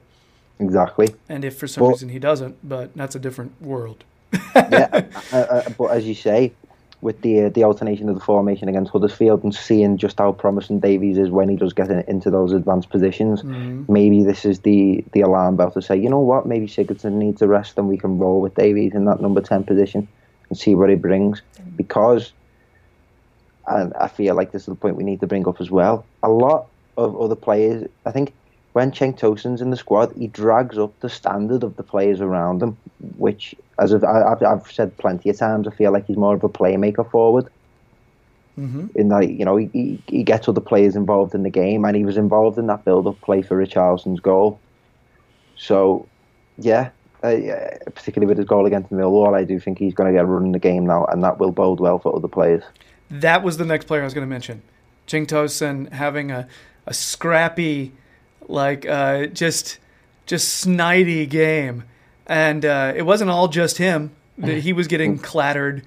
Exactly. 0.59 1.15
And 1.29 1.45
if 1.45 1.57
for 1.57 1.67
some 1.67 1.85
but, 1.85 1.91
reason 1.91 2.11
he 2.11 2.19
doesn't, 2.19 2.57
but 2.69 2.95
that's 2.95 3.15
a 3.15 3.19
different 3.19 3.61
world. 3.63 4.05
yeah, 4.55 5.07
uh, 5.33 5.37
uh, 5.37 5.71
but 5.79 5.87
as 5.87 6.05
you 6.05 6.15
say, 6.15 6.53
with 7.03 7.23
the 7.23 7.45
uh, 7.45 7.49
the 7.49 7.65
alternation 7.65 8.09
of 8.09 8.15
the 8.15 8.21
formation 8.21 8.69
against 8.69 8.93
Huddersfield 8.93 9.43
and 9.43 9.55
seeing 9.55 9.97
just 9.97 10.19
how 10.19 10.33
promising 10.33 10.81
Davies 10.81 11.19
is 11.19 11.31
when 11.31 11.49
he 11.49 11.57
does 11.57 11.73
get 11.73 11.91
in, 11.91 12.01
into 12.07 12.31
those 12.31 12.53
advanced 12.53 12.91
positions, 12.91 13.43
mm-hmm. 13.43 13.91
maybe 13.91 14.23
this 14.23 14.45
is 14.45 14.61
the 14.61 15.05
the 15.13 15.23
alarm 15.23 15.57
bell 15.57 15.71
to 15.71 15.83
say, 15.83 15.97
you 15.97 16.11
know 16.11 16.21
what, 16.21 16.47
maybe 16.47 16.67
Sigurdsson 16.67 17.13
needs 17.13 17.41
a 17.43 17.49
rest 17.49 17.79
and 17.79 17.89
we 17.89 17.97
can 17.97 18.19
roll 18.19 18.41
with 18.41 18.55
Davies 18.55 18.95
in 18.95 19.07
that 19.07 19.21
number 19.21 19.41
ten 19.41 19.65
position 19.65 20.09
and 20.49 20.59
see 20.59 20.75
what 20.75 20.91
he 20.91 20.97
brings. 20.97 21.43
Because, 21.77 22.33
and 23.67 23.95
I 23.95 24.09
feel 24.09 24.35
like 24.35 24.53
this 24.53 24.63
is 24.63 24.67
the 24.67 24.75
point 24.75 24.97
we 24.97 25.05
need 25.05 25.21
to 25.21 25.27
bring 25.27 25.49
up 25.49 25.61
as 25.61 25.71
well. 25.71 26.05
A 26.23 26.29
lot 26.29 26.67
of 26.99 27.19
other 27.19 27.37
players, 27.37 27.89
I 28.05 28.11
think 28.11 28.35
when 28.73 28.93
Cenk 28.93 29.19
Tosun's 29.19 29.61
in 29.61 29.71
the 29.71 29.77
squad, 29.77 30.13
he 30.17 30.29
drags 30.29 30.79
up 30.79 30.99
the 31.01 31.09
standard 31.09 31.65
of 31.65 31.77
the 31.77 31.83
players 31.83 32.21
around 32.21 32.63
him, 32.63 32.77
which, 33.17 33.55
as 33.79 33.93
I've, 33.93 34.43
I've 34.43 34.71
said 34.71 34.97
plenty 34.99 35.31
of 35.31 35.37
times, 35.37 35.67
I 35.67 35.73
feel 35.73 35.93
like 35.93 36.07
he's 36.07 36.17
more 36.17 36.35
of 36.35 36.45
a 36.45 36.49
playmaker 36.49 37.09
forward. 37.11 37.49
Mm-hmm. 38.59 38.87
In 38.95 39.09
that, 39.09 39.31
you 39.31 39.45
know, 39.45 39.57
he, 39.57 40.03
he 40.07 40.23
gets 40.23 40.49
other 40.49 40.61
players 40.61 40.95
involved 40.95 41.35
in 41.35 41.43
the 41.43 41.51
game, 41.51 41.85
and 41.85 41.97
he 41.97 42.05
was 42.05 42.17
involved 42.17 42.59
in 42.59 42.67
that 42.67 42.85
build-up 42.85 43.21
play 43.23 43.43
for 43.43 43.57
Richarlison's 43.57 44.21
goal. 44.21 44.61
So, 45.57 46.07
yeah, 46.59 46.91
uh, 47.23 47.37
particularly 47.87 48.27
with 48.27 48.39
his 48.39 48.47
goal 48.47 48.67
against 48.67 48.91
Millwall, 48.91 49.35
I 49.35 49.45
do 49.45 49.59
think 49.59 49.79
he's 49.79 49.95
going 49.95 50.13
to 50.13 50.17
get 50.17 50.25
a 50.25 50.27
run 50.27 50.45
in 50.45 50.53
the 50.53 50.59
game 50.59 50.87
now, 50.87 51.07
and 51.07 51.25
that 51.25 51.39
will 51.39 51.53
bode 51.53 51.81
well 51.81 51.99
for 51.99 52.15
other 52.15 52.29
players. 52.29 52.63
That 53.11 53.43
was 53.43 53.57
the 53.57 53.65
next 53.65 53.87
player 53.87 54.03
I 54.03 54.05
was 54.05 54.15
going 54.15 54.27
to 54.27 54.31
mention. 54.31 54.63
Cenk 55.07 55.27
Tosun 55.27 55.91
having 55.93 56.31
a, 56.31 56.47
a 56.87 56.95
scrappy 56.95 57.93
like 58.49 58.87
uh, 58.87 59.27
just 59.27 59.79
just 60.27 60.65
snidey 60.65 61.29
game, 61.29 61.85
and 62.27 62.65
uh, 62.65 62.93
it 62.95 63.03
wasn't 63.03 63.31
all 63.31 63.49
just 63.49 63.79
him. 63.79 64.13
He 64.43 64.73
was 64.73 64.87
getting 64.87 65.19
clattered. 65.19 65.85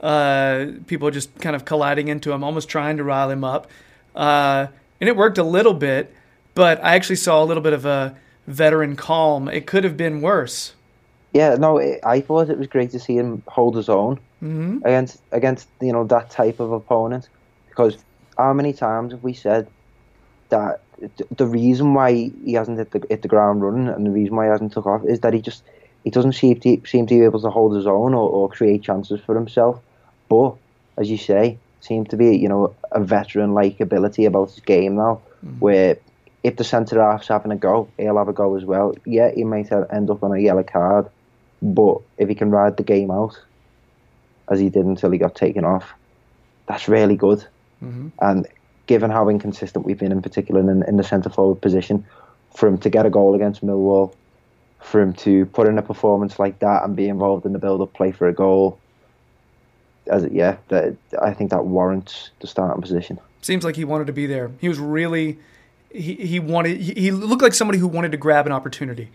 Uh, 0.00 0.66
people 0.86 1.10
just 1.10 1.34
kind 1.40 1.56
of 1.56 1.64
colliding 1.64 2.08
into 2.08 2.30
him, 2.30 2.44
almost 2.44 2.68
trying 2.68 2.98
to 2.98 3.04
rile 3.04 3.30
him 3.30 3.42
up, 3.42 3.68
uh, 4.14 4.66
and 5.00 5.08
it 5.08 5.16
worked 5.16 5.38
a 5.38 5.42
little 5.42 5.74
bit. 5.74 6.14
But 6.54 6.82
I 6.84 6.94
actually 6.94 7.16
saw 7.16 7.42
a 7.42 7.46
little 7.46 7.62
bit 7.62 7.72
of 7.72 7.84
a 7.84 8.16
veteran 8.46 8.96
calm. 8.96 9.48
It 9.48 9.66
could 9.66 9.84
have 9.84 9.96
been 9.96 10.20
worse. 10.20 10.74
Yeah, 11.32 11.56
no, 11.56 11.78
I 12.04 12.20
thought 12.20 12.48
it 12.48 12.58
was 12.58 12.66
great 12.66 12.92
to 12.92 12.98
see 12.98 13.16
him 13.16 13.42
hold 13.46 13.76
his 13.76 13.88
own 13.88 14.20
mm-hmm. 14.42 14.78
against 14.84 15.20
against 15.32 15.68
you 15.80 15.92
know 15.92 16.04
that 16.04 16.30
type 16.30 16.60
of 16.60 16.72
opponent. 16.72 17.28
Because 17.68 17.98
how 18.38 18.52
many 18.52 18.72
times 18.72 19.12
have 19.12 19.22
we 19.22 19.34
said 19.34 19.68
that 20.48 20.80
the 21.30 21.46
reason 21.46 21.94
why 21.94 22.30
he 22.44 22.52
hasn't 22.54 22.78
hit 22.78 22.90
the, 22.90 23.06
hit 23.08 23.22
the 23.22 23.28
ground 23.28 23.62
running 23.62 23.88
and 23.88 24.06
the 24.06 24.10
reason 24.10 24.34
why 24.36 24.44
he 24.44 24.50
hasn't 24.50 24.72
took 24.72 24.86
off 24.86 25.04
is 25.04 25.20
that 25.20 25.34
he 25.34 25.40
just 25.40 25.62
he 26.04 26.10
doesn't 26.10 26.32
seem 26.32 26.58
to 26.60 26.80
seem 26.86 27.06
to 27.06 27.14
be 27.14 27.24
able 27.24 27.40
to 27.40 27.50
hold 27.50 27.74
his 27.74 27.86
own 27.86 28.14
or, 28.14 28.28
or 28.28 28.48
create 28.48 28.82
chances 28.82 29.20
for 29.20 29.34
himself. 29.34 29.80
But 30.28 30.54
as 30.96 31.10
you 31.10 31.18
say, 31.18 31.58
seems 31.80 32.08
to 32.08 32.16
be 32.16 32.36
you 32.36 32.48
know 32.48 32.74
a 32.92 33.00
veteran 33.00 33.54
like 33.54 33.80
ability 33.80 34.24
about 34.24 34.50
his 34.50 34.60
game 34.60 34.96
now, 34.96 35.20
mm-hmm. 35.44 35.58
where 35.58 35.98
if 36.42 36.56
the 36.56 36.64
centre 36.64 37.02
half's 37.02 37.28
having 37.28 37.50
a 37.50 37.56
go, 37.56 37.88
he'll 37.98 38.18
have 38.18 38.28
a 38.28 38.32
go 38.32 38.56
as 38.56 38.64
well. 38.64 38.94
Yeah, 39.04 39.32
he 39.34 39.44
might 39.44 39.72
end 39.72 40.10
up 40.10 40.22
on 40.22 40.32
a 40.32 40.38
yellow 40.38 40.62
card, 40.62 41.08
but 41.60 41.98
if 42.18 42.28
he 42.28 42.34
can 42.34 42.50
ride 42.50 42.76
the 42.76 42.84
game 42.84 43.10
out, 43.10 43.38
as 44.48 44.60
he 44.60 44.68
did 44.68 44.86
until 44.86 45.10
he 45.10 45.18
got 45.18 45.34
taken 45.34 45.64
off, 45.64 45.92
that's 46.66 46.88
really 46.88 47.16
good. 47.16 47.44
Mm-hmm. 47.82 48.08
And 48.20 48.46
given 48.86 49.10
how 49.10 49.28
inconsistent 49.28 49.84
we've 49.84 49.98
been, 49.98 50.12
in 50.12 50.22
particular 50.22 50.60
in, 50.60 50.82
in 50.84 50.96
the 50.96 51.04
centre 51.04 51.30
forward 51.30 51.60
position, 51.60 52.04
for 52.54 52.68
him 52.68 52.78
to 52.78 52.88
get 52.90 53.04
a 53.06 53.10
goal 53.10 53.34
against 53.34 53.64
Millwall 53.64 54.14
for 54.80 55.00
him 55.00 55.12
to 55.14 55.46
put 55.46 55.66
in 55.66 55.78
a 55.78 55.82
performance 55.82 56.38
like 56.38 56.60
that 56.60 56.84
and 56.84 56.94
be 56.94 57.08
involved 57.08 57.44
in 57.44 57.52
the 57.52 57.58
build-up 57.58 57.92
play 57.92 58.12
for 58.12 58.28
a 58.28 58.32
goal, 58.32 58.78
as 60.08 60.22
it, 60.22 60.32
yeah, 60.32 60.56
that, 60.68 60.94
I 61.20 61.32
think 61.32 61.50
that 61.50 61.64
warrants 61.64 62.30
the 62.40 62.46
starting 62.46 62.80
position. 62.80 63.18
Seems 63.42 63.64
like 63.64 63.74
he 63.74 63.84
wanted 63.84 64.06
to 64.06 64.12
be 64.12 64.26
there. 64.26 64.50
He 64.60 64.68
was 64.68 64.78
really 64.78 65.38
he, 65.90 66.14
he 66.14 66.38
wanted 66.38 66.80
he, 66.80 66.92
he 66.94 67.10
looked 67.10 67.42
like 67.42 67.54
somebody 67.54 67.78
who 67.78 67.88
wanted 67.88 68.12
to 68.12 68.18
grab 68.18 68.46
an 68.46 68.52
opportunity. 68.52 69.10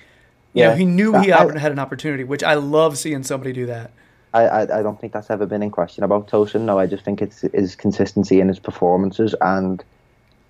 You 0.54 0.64
know, 0.66 0.70
Yeah. 0.72 0.76
he 0.76 0.86
knew 0.86 1.18
he 1.20 1.32
I- 1.32 1.58
had 1.58 1.72
an 1.72 1.80
opportunity, 1.80 2.24
which 2.26 2.44
I 2.44 2.56
love 2.56 2.98
seeing 2.98 3.24
somebody 3.24 3.54
do 3.54 3.66
that. 3.68 3.92
I, 4.34 4.44
I, 4.48 4.80
I 4.80 4.82
don't 4.82 5.00
think 5.00 5.14
that's 5.14 5.30
ever 5.30 5.46
been 5.46 5.64
in 5.64 5.72
question 5.72 6.04
about 6.04 6.28
Tosun. 6.28 6.62
No, 6.62 6.80
I 6.80 6.88
just 6.88 7.04
think 7.04 7.22
it's 7.22 7.42
his 7.42 7.76
consistency 7.76 8.40
in 8.40 8.48
his 8.48 8.60
performances 8.60 9.36
and 9.42 9.84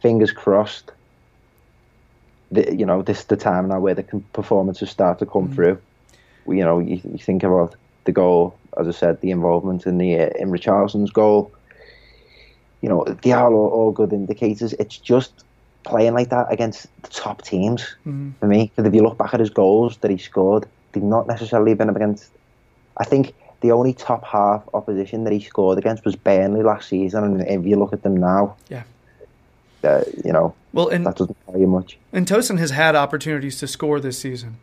fingers 0.02 0.32
crossed. 0.32 0.92
The, 2.52 2.76
you 2.76 2.86
know, 2.86 3.02
this 3.02 3.20
is 3.20 3.26
the 3.26 3.38
time 3.38 3.70
now 3.70 3.80
where 3.80 3.96
the 3.96 4.04
performances 4.34 4.90
start 4.90 5.20
to 5.20 5.26
come 5.26 5.52
through. 5.52 5.80
You 6.48 6.64
know, 6.64 6.80
you, 6.80 7.00
you 7.04 7.18
think 7.18 7.44
about 7.44 7.76
the 8.04 8.12
goal, 8.12 8.56
as 8.78 8.88
I 8.88 8.92
said, 8.92 9.22
the 9.22 9.32
involvement 9.32 9.86
in 9.86 9.98
the 9.98 10.20
uh, 10.20 10.30
in 10.38 10.50
Richarlison's 10.52 11.12
goal. 11.12 11.52
You 12.82 12.90
know, 12.90 13.04
they 13.24 13.32
are 13.32 13.54
all, 13.54 13.70
all 13.70 13.92
good 13.92 14.12
indicators. 14.12 14.74
It's 14.74 14.98
just 14.98 15.44
playing 15.84 16.14
like 16.14 16.30
that 16.30 16.52
against 16.52 16.88
the 17.04 17.10
top 17.10 17.42
teams 17.44 17.96
for 18.40 18.48
me. 18.48 18.72
Because 18.76 18.88
if 18.88 18.94
you 18.94 19.02
look 19.02 19.18
back 19.18 19.34
at 19.34 19.40
his 19.40 19.50
goals 19.50 19.98
that 19.98 20.12
he 20.12 20.18
scored, 20.18 20.68
they've 20.92 21.04
not 21.04 21.28
necessarily 21.28 21.74
been 21.74 21.90
against. 21.90 22.32
I 22.98 23.06
think 23.06 23.34
the 23.62 23.72
only 23.72 23.94
top 23.94 24.26
half 24.26 24.64
opposition 24.74 25.24
that 25.24 25.34
he 25.34 25.40
scored 25.40 25.78
against 25.78 26.04
was 26.04 26.16
Burnley 26.16 26.64
last 26.64 26.90
season, 26.90 27.24
and 27.24 27.42
if 27.48 27.66
you 27.66 27.78
look 27.78 27.94
at 27.94 28.04
them 28.04 28.18
now, 28.18 28.56
Yeah. 28.70 28.84
uh, 29.84 30.04
you 30.24 30.34
know 30.34 30.54
Well, 30.74 30.90
and 30.90 31.06
that 31.06 31.16
doesn't 31.16 31.38
tell 31.46 31.60
you 31.60 31.68
much. 31.68 31.98
And 32.12 32.28
Tosun 32.28 32.58
has 32.60 32.72
had 32.72 32.96
opportunities 32.96 33.60
to 33.60 33.68
score 33.68 34.00
this 34.00 34.18
season, 34.18 34.58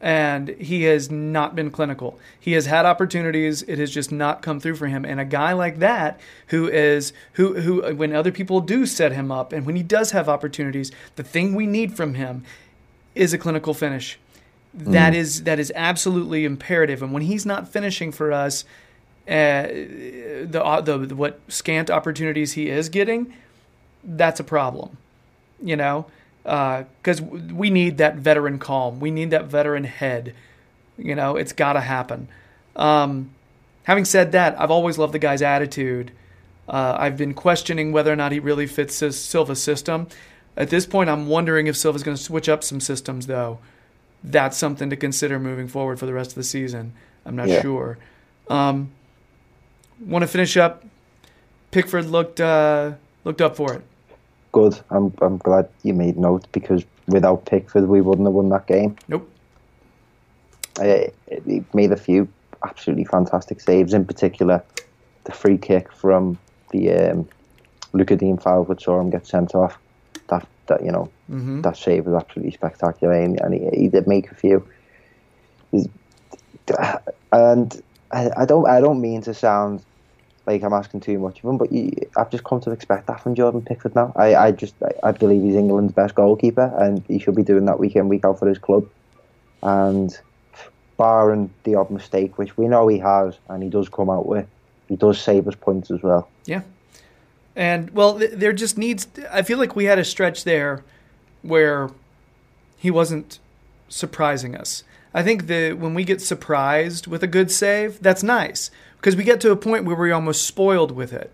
and 0.00 0.48
he 0.50 0.84
has 0.84 1.10
not 1.10 1.54
been 1.54 1.70
clinical. 1.70 2.18
He 2.38 2.52
has 2.52 2.66
had 2.66 2.86
opportunities; 2.86 3.62
it 3.62 3.78
has 3.78 3.90
just 3.90 4.10
not 4.10 4.40
come 4.42 4.60
through 4.60 4.76
for 4.76 4.86
him. 4.86 5.04
And 5.04 5.20
a 5.20 5.24
guy 5.24 5.52
like 5.52 5.78
that, 5.80 6.18
who 6.48 6.68
is 6.68 7.12
who 7.34 7.60
who 7.60 7.94
when 7.94 8.14
other 8.14 8.32
people 8.32 8.60
do 8.60 8.86
set 8.86 9.12
him 9.12 9.30
up, 9.30 9.52
and 9.52 9.66
when 9.66 9.76
he 9.76 9.82
does 9.82 10.12
have 10.12 10.28
opportunities, 10.28 10.90
the 11.16 11.22
thing 11.22 11.54
we 11.54 11.66
need 11.66 11.96
from 11.96 12.14
him 12.14 12.44
is 13.14 13.32
a 13.34 13.38
clinical 13.38 13.74
finish. 13.74 14.18
That 14.78 15.14
is 15.14 15.42
that 15.44 15.58
is 15.58 15.72
absolutely 15.74 16.44
imperative. 16.44 17.02
And 17.02 17.12
when 17.12 17.22
he's 17.22 17.44
not 17.44 17.68
finishing 17.68 18.12
for 18.12 18.32
us, 18.32 18.64
uh, 19.26 19.66
the, 19.66 20.62
uh, 20.62 20.80
the 20.80 20.98
the 20.98 21.16
what 21.16 21.40
scant 21.48 21.90
opportunities 21.90 22.52
he 22.52 22.68
is 22.68 22.88
getting, 22.88 23.34
that's 24.04 24.40
a 24.40 24.44
problem 24.44 24.96
you 25.62 25.76
know, 25.76 26.06
because 26.44 27.20
we 27.20 27.70
need 27.70 27.98
that 27.98 28.16
veteran 28.16 28.58
calm. 28.58 29.00
We 29.00 29.10
need 29.10 29.30
that 29.30 29.46
veteran 29.46 29.84
head. 29.84 30.34
You 30.96 31.14
know, 31.14 31.36
it's 31.36 31.52
got 31.52 31.74
to 31.74 31.80
happen. 31.80 32.28
Um, 32.76 33.30
having 33.84 34.04
said 34.04 34.32
that, 34.32 34.60
I've 34.60 34.70
always 34.70 34.98
loved 34.98 35.12
the 35.12 35.18
guy's 35.18 35.42
attitude. 35.42 36.12
Uh, 36.68 36.96
I've 36.98 37.16
been 37.16 37.34
questioning 37.34 37.92
whether 37.92 38.12
or 38.12 38.16
not 38.16 38.32
he 38.32 38.40
really 38.40 38.66
fits 38.66 38.96
Silva's 38.96 39.62
system. 39.62 40.08
At 40.56 40.70
this 40.70 40.86
point, 40.86 41.08
I'm 41.08 41.28
wondering 41.28 41.66
if 41.66 41.76
Silva's 41.76 42.02
going 42.02 42.16
to 42.16 42.22
switch 42.22 42.48
up 42.48 42.64
some 42.64 42.80
systems, 42.80 43.26
though. 43.26 43.58
That's 44.24 44.56
something 44.56 44.90
to 44.90 44.96
consider 44.96 45.38
moving 45.38 45.68
forward 45.68 45.98
for 45.98 46.06
the 46.06 46.12
rest 46.12 46.30
of 46.30 46.34
the 46.36 46.44
season. 46.44 46.92
I'm 47.24 47.36
not 47.36 47.48
Yeah. 47.48 47.62
sure. 47.62 47.98
Um, 48.48 48.90
Want 50.06 50.22
to 50.22 50.28
finish 50.28 50.56
up? 50.56 50.84
Pickford 51.72 52.06
looked 52.06 52.40
uh, 52.40 52.92
looked 53.24 53.40
up 53.40 53.56
for 53.56 53.72
it. 53.74 53.82
Good. 54.52 54.78
I'm 54.90 55.12
I'm 55.20 55.38
glad 55.38 55.68
you 55.82 55.92
made 55.92 56.16
note 56.16 56.46
because 56.52 56.84
without 57.08 57.44
Pickford, 57.46 57.88
we 57.88 58.00
wouldn't 58.00 58.26
have 58.26 58.32
won 58.32 58.48
that 58.50 58.66
game. 58.68 58.96
Nope. 59.08 59.28
Uh, 60.80 61.08
he 61.44 61.64
made 61.74 61.90
a 61.90 61.96
few 61.96 62.28
absolutely 62.64 63.04
fantastic 63.04 63.60
saves. 63.60 63.92
In 63.92 64.04
particular, 64.04 64.62
the 65.24 65.32
free 65.32 65.58
kick 65.58 65.92
from 65.92 66.38
the 66.70 66.92
um, 66.92 67.28
Lucas 67.92 68.18
Digne 68.18 68.36
foul, 68.38 68.64
which 68.64 68.84
saw 68.84 69.00
him 69.00 69.10
get 69.10 69.26
sent 69.26 69.54
off. 69.54 69.78
That 70.68 70.84
you 70.84 70.92
know 70.92 71.10
Mm-hmm. 71.30 71.60
that 71.60 71.76
save 71.76 72.06
was 72.06 72.14
absolutely 72.22 72.52
spectacular, 72.52 73.12
and, 73.12 73.38
and 73.40 73.52
he, 73.52 73.68
he 73.82 73.88
did 73.88 74.06
make 74.06 74.30
a 74.30 74.34
few. 74.34 74.66
He's- 75.72 75.88
and 77.32 77.82
I, 78.12 78.30
I 78.36 78.44
don't 78.46 78.66
I 78.68 78.80
don't 78.80 79.00
mean 79.00 79.22
to 79.22 79.34
sound 79.34 79.84
like 80.46 80.62
I'm 80.62 80.72
asking 80.72 81.00
too 81.00 81.18
much 81.18 81.38
of 81.42 81.50
him, 81.50 81.58
but 81.58 81.70
you, 81.72 81.92
I've 82.16 82.30
just 82.30 82.44
come 82.44 82.60
to 82.62 82.70
expect 82.70 83.06
that 83.06 83.22
from 83.22 83.34
Jordan 83.34 83.62
Pickford 83.62 83.94
now. 83.94 84.12
I, 84.16 84.34
I 84.34 84.52
just 84.52 84.74
I, 84.82 85.08
I 85.08 85.12
believe 85.12 85.42
he's 85.42 85.54
England's 85.56 85.92
best 85.92 86.14
goalkeeper, 86.14 86.72
and 86.78 87.04
he 87.08 87.18
should 87.18 87.34
be 87.36 87.42
doing 87.42 87.66
that 87.66 87.78
week 87.78 87.96
in 87.96 88.08
week 88.08 88.24
out 88.24 88.38
for 88.38 88.48
his 88.48 88.58
club. 88.58 88.88
And 89.62 90.16
barring 90.96 91.50
the 91.64 91.74
odd 91.74 91.90
mistake, 91.90 92.38
which 92.38 92.56
we 92.56 92.66
know 92.68 92.88
he 92.88 92.98
has, 92.98 93.38
and 93.48 93.62
he 93.62 93.68
does 93.68 93.88
come 93.88 94.08
out 94.10 94.26
with, 94.26 94.46
he 94.88 94.96
does 94.96 95.20
save 95.20 95.46
us 95.48 95.54
points 95.54 95.90
as 95.90 96.02
well. 96.02 96.30
Yeah. 96.46 96.62
And 97.58 97.90
well, 97.90 98.14
there 98.14 98.52
just 98.52 98.78
needs. 98.78 99.08
I 99.32 99.42
feel 99.42 99.58
like 99.58 99.74
we 99.74 99.84
had 99.86 99.98
a 99.98 100.04
stretch 100.04 100.44
there 100.44 100.84
where 101.42 101.90
he 102.78 102.88
wasn't 102.90 103.40
surprising 103.88 104.54
us. 104.54 104.84
I 105.12 105.24
think 105.24 105.48
that 105.48 105.76
when 105.76 105.92
we 105.92 106.04
get 106.04 106.22
surprised 106.22 107.08
with 107.08 107.22
a 107.24 107.26
good 107.26 107.50
save, 107.50 108.00
that's 108.00 108.22
nice 108.22 108.70
because 108.98 109.16
we 109.16 109.24
get 109.24 109.40
to 109.40 109.50
a 109.50 109.56
point 109.56 109.84
where 109.84 109.96
we're 109.96 110.14
almost 110.14 110.46
spoiled 110.46 110.92
with 110.92 111.12
it. 111.12 111.32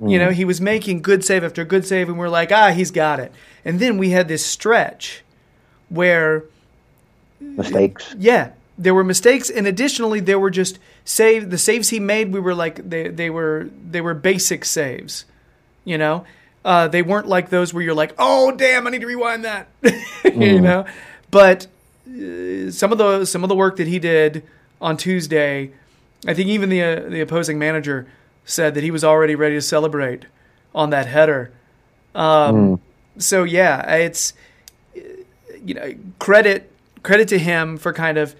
You 0.00 0.18
know, 0.20 0.30
he 0.30 0.44
was 0.44 0.60
making 0.60 1.02
good 1.02 1.24
save 1.24 1.42
after 1.42 1.64
good 1.64 1.84
save, 1.84 2.08
and 2.08 2.16
we're 2.16 2.28
like, 2.28 2.52
ah, 2.52 2.70
he's 2.70 2.92
got 2.92 3.18
it. 3.18 3.32
And 3.64 3.80
then 3.80 3.98
we 3.98 4.10
had 4.10 4.28
this 4.28 4.46
stretch 4.46 5.24
where 5.88 6.44
Mistakes. 7.40 8.14
yeah, 8.16 8.52
there 8.78 8.94
were 8.94 9.02
mistakes, 9.04 9.50
and 9.50 9.66
additionally, 9.66 10.20
there 10.20 10.38
were 10.38 10.50
just 10.50 10.78
save 11.04 11.50
the 11.50 11.58
saves 11.58 11.88
he 11.88 11.98
made. 12.00 12.32
We 12.32 12.40
were 12.40 12.54
like 12.54 12.88
they 12.88 13.08
they 13.08 13.28
were 13.28 13.68
they 13.90 14.00
were 14.00 14.14
basic 14.14 14.64
saves, 14.64 15.24
you 15.88 15.98
know. 15.98 16.24
Uh, 16.64 16.86
they 16.88 17.02
weren't 17.02 17.26
like 17.26 17.48
those 17.50 17.72
where 17.72 17.82
you're 17.82 17.94
like, 17.94 18.14
oh 18.18 18.50
damn, 18.52 18.86
I 18.86 18.90
need 18.90 19.00
to 19.00 19.06
rewind 19.06 19.44
that, 19.44 19.68
you 20.24 20.60
know. 20.60 20.84
But 21.30 21.66
uh, 22.06 22.70
some 22.70 22.92
of 22.92 22.98
the 22.98 23.24
some 23.24 23.42
of 23.42 23.48
the 23.48 23.54
work 23.54 23.76
that 23.76 23.86
he 23.86 23.98
did 23.98 24.42
on 24.80 24.96
Tuesday, 24.96 25.70
I 26.26 26.34
think 26.34 26.48
even 26.48 26.68
the 26.68 26.82
uh, 26.82 27.00
the 27.08 27.20
opposing 27.20 27.58
manager 27.58 28.06
said 28.44 28.74
that 28.74 28.82
he 28.82 28.90
was 28.90 29.04
already 29.04 29.34
ready 29.34 29.54
to 29.54 29.62
celebrate 29.62 30.26
on 30.74 30.90
that 30.90 31.06
header. 31.06 31.52
Um, 32.14 32.80
So 33.18 33.44
yeah, 33.44 33.94
it's 33.94 34.32
you 34.94 35.74
know 35.74 35.94
credit 36.18 36.70
credit 37.02 37.28
to 37.28 37.38
him 37.38 37.76
for 37.78 37.92
kind 37.92 38.18
of 38.18 38.34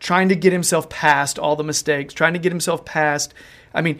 trying 0.00 0.28
to 0.28 0.36
get 0.36 0.52
himself 0.52 0.88
past 0.88 1.38
all 1.38 1.56
the 1.56 1.64
mistakes, 1.64 2.12
trying 2.14 2.32
to 2.32 2.38
get 2.38 2.52
himself 2.52 2.84
past. 2.84 3.32
I 3.74 3.80
mean, 3.80 3.98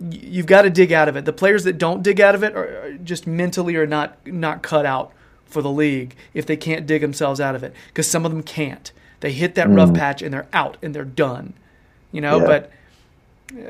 you've 0.00 0.46
got 0.46 0.62
to 0.62 0.70
dig 0.70 0.92
out 0.92 1.08
of 1.08 1.16
it. 1.16 1.24
The 1.24 1.32
players 1.32 1.64
that 1.64 1.78
don't 1.78 2.02
dig 2.02 2.20
out 2.20 2.34
of 2.34 2.42
it 2.42 2.54
are 2.54 2.82
are 2.82 2.92
just 2.92 3.26
mentally 3.26 3.76
are 3.76 3.86
not 3.86 4.26
not 4.26 4.62
cut 4.62 4.86
out 4.86 5.12
for 5.46 5.62
the 5.62 5.70
league 5.70 6.14
if 6.34 6.46
they 6.46 6.56
can't 6.56 6.86
dig 6.86 7.02
themselves 7.02 7.40
out 7.40 7.54
of 7.54 7.62
it 7.62 7.72
because 7.88 8.08
some 8.08 8.24
of 8.24 8.32
them 8.32 8.42
can't. 8.42 8.92
They 9.20 9.32
hit 9.32 9.54
that 9.54 9.70
rough 9.70 9.90
mm. 9.90 9.96
patch 9.96 10.22
and 10.22 10.32
they're 10.32 10.48
out 10.52 10.76
and 10.82 10.94
they're 10.94 11.04
done. 11.04 11.54
You 12.12 12.20
know, 12.20 12.40
Yeah. 12.40 12.46
but 12.46 12.72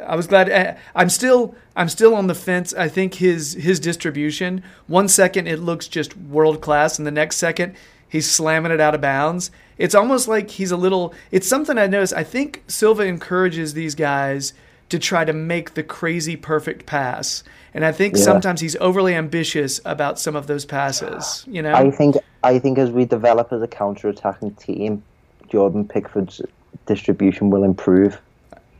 I 0.06 0.16
was 0.16 0.26
glad. 0.26 0.50
I- 0.50 0.76
I'm 0.94 1.08
still 1.08 1.54
I'm 1.76 1.88
still 1.88 2.14
on 2.14 2.26
the 2.26 2.34
fence. 2.34 2.74
I 2.74 2.88
think 2.88 3.14
his 3.14 3.52
his 3.54 3.78
distribution. 3.78 4.62
One 4.86 5.08
second 5.08 5.46
it 5.46 5.60
looks 5.60 5.86
just 5.86 6.16
world 6.16 6.60
class, 6.60 6.98
and 6.98 7.06
the 7.06 7.12
next 7.12 7.36
second 7.36 7.74
he's 8.08 8.30
slamming 8.30 8.72
it 8.72 8.80
out 8.80 8.94
of 8.94 9.00
bounds. 9.00 9.50
It's 9.78 9.94
almost 9.94 10.26
like 10.26 10.50
he's 10.50 10.70
a 10.70 10.76
little. 10.76 11.14
It's 11.30 11.48
something 11.48 11.76
I 11.76 11.86
noticed. 11.86 12.14
I 12.14 12.24
think 12.24 12.64
Silva 12.66 13.02
encourages 13.04 13.74
these 13.74 13.94
guys 13.94 14.54
to 14.88 14.98
try 14.98 15.24
to 15.24 15.32
make 15.32 15.74
the 15.74 15.82
crazy 15.82 16.36
perfect 16.36 16.86
pass, 16.86 17.42
and 17.74 17.84
I 17.84 17.92
think 17.92 18.16
Yeah. 18.16 18.22
sometimes 18.22 18.60
he's 18.60 18.76
overly 18.76 19.14
ambitious 19.14 19.80
about 19.84 20.18
some 20.18 20.36
of 20.36 20.46
those 20.46 20.64
passes. 20.64 21.44
You 21.48 21.62
know, 21.62 21.74
I 21.74 21.90
think 21.90 22.16
I 22.44 22.58
think 22.58 22.78
as 22.78 22.90
we 22.90 23.04
develop 23.04 23.52
as 23.52 23.62
a 23.62 23.66
counter-attacking 23.66 24.52
team, 24.52 25.02
Jordan 25.48 25.86
Pickford's 25.88 26.40
distribution 26.86 27.50
will 27.50 27.64
improve. 27.64 28.20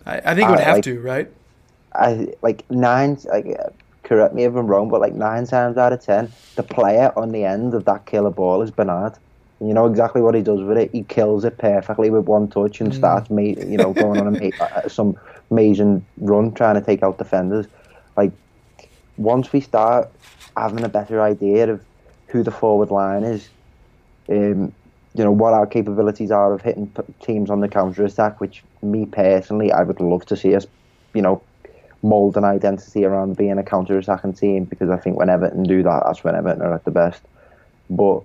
I, 0.07 0.19
I 0.25 0.35
think 0.35 0.49
it 0.49 0.51
would 0.53 0.61
I 0.61 0.63
have 0.63 0.75
like- 0.77 0.85
to, 0.85 1.01
right? 1.01 1.29
I 1.95 2.29
like 2.43 2.71
nine. 2.71 3.19
Like, 3.25 3.47
correct 4.05 4.35
me 4.35 4.45
if 4.45 4.55
I'm 4.55 4.67
wrong, 4.67 4.89
but 4.91 5.01
like 5.01 5.15
nine 5.15 5.47
times 5.47 5.77
out 5.79 5.93
of 5.93 6.01
ten, 6.05 6.31
the 6.55 6.63
player 6.63 7.13
on 7.17 7.33
the 7.33 7.45
end 7.45 7.75
of 7.75 7.85
that 7.87 8.07
killer 8.07 8.31
ball 8.31 8.63
is 8.63 8.71
Bernard. 8.71 9.15
And 9.59 9.69
you 9.69 9.75
know 9.75 9.87
exactly 9.87 10.21
what 10.21 10.35
he 10.35 10.43
does 10.43 10.61
with 10.63 10.77
it. 10.77 10.91
He 10.93 11.03
kills 11.05 11.45
it 11.47 11.57
perfectly 11.57 12.11
with 12.11 12.27
one 12.27 12.47
touch 12.49 12.81
and 12.83 12.95
starts, 12.95 13.31
ma- 13.31 13.41
you 13.41 13.79
know, 13.79 13.95
going 13.95 14.21
on 14.21 14.27
a 14.29 14.31
ma- 14.39 14.51
uh, 14.61 14.89
some 14.89 15.17
amazing 15.51 16.05
run 16.19 16.53
trying 16.53 16.75
to 16.75 16.81
take 16.81 17.03
out 17.03 17.19
defenders. 17.19 17.67
Like 18.17 18.33
once 19.17 19.53
we 19.53 19.61
start 19.61 20.11
having 20.57 20.85
a 20.85 20.89
better 20.89 21.21
idea 21.21 21.71
of 21.71 21.85
who 22.29 22.43
the 22.43 22.51
forward 22.51 22.91
line 22.91 23.25
is, 23.25 23.49
um, 24.29 24.73
you 25.15 25.25
know 25.25 25.33
what 25.33 25.55
our 25.55 25.67
capabilities 25.67 26.31
are 26.31 26.53
of 26.53 26.61
hitting 26.61 26.93
teams 27.23 27.49
on 27.51 27.61
the 27.61 27.69
counter 27.69 28.05
attack. 28.05 28.41
Which 28.41 28.63
me 28.83 29.07
personally, 29.07 29.73
I 29.73 29.83
would 29.83 30.01
love 30.01 30.27
to 30.27 30.37
see 30.37 30.55
us, 30.55 30.67
you 31.15 31.23
know, 31.23 31.43
mould 32.03 32.37
an 32.37 32.45
identity 32.45 33.05
around 33.05 33.37
being 33.37 33.59
a 33.59 33.63
counter 33.63 33.99
attacking 33.99 34.35
team 34.35 34.65
because 34.65 34.91
I 34.91 34.99
think 34.99 35.17
when 35.17 35.31
Everton 35.31 35.63
do 35.63 35.83
that, 35.83 36.03
that's 36.05 36.23
when 36.23 36.35
Everton 36.35 36.63
are 36.63 36.75
at 36.75 36.85
the 36.85 36.91
best. 36.91 37.23
But 37.89 38.23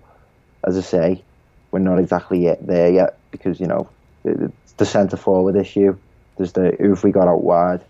as 0.66 0.78
I 0.78 0.82
say, 0.82 1.24
we're 1.72 1.80
not 1.80 2.00
exactly 2.00 2.44
yet 2.44 2.66
there 2.66 2.92
yet. 2.92 3.18
because 3.32 3.60
you 3.60 3.68
know 3.68 3.90
it's 4.24 4.74
the 4.74 4.86
centre 4.86 5.18
forward 5.18 5.56
issue. 5.56 5.98
There's 6.38 6.54
the 6.54 6.82
if 6.92 7.04
we 7.04 7.12
got 7.12 7.28
out 7.28 7.44
wide. 7.44 7.82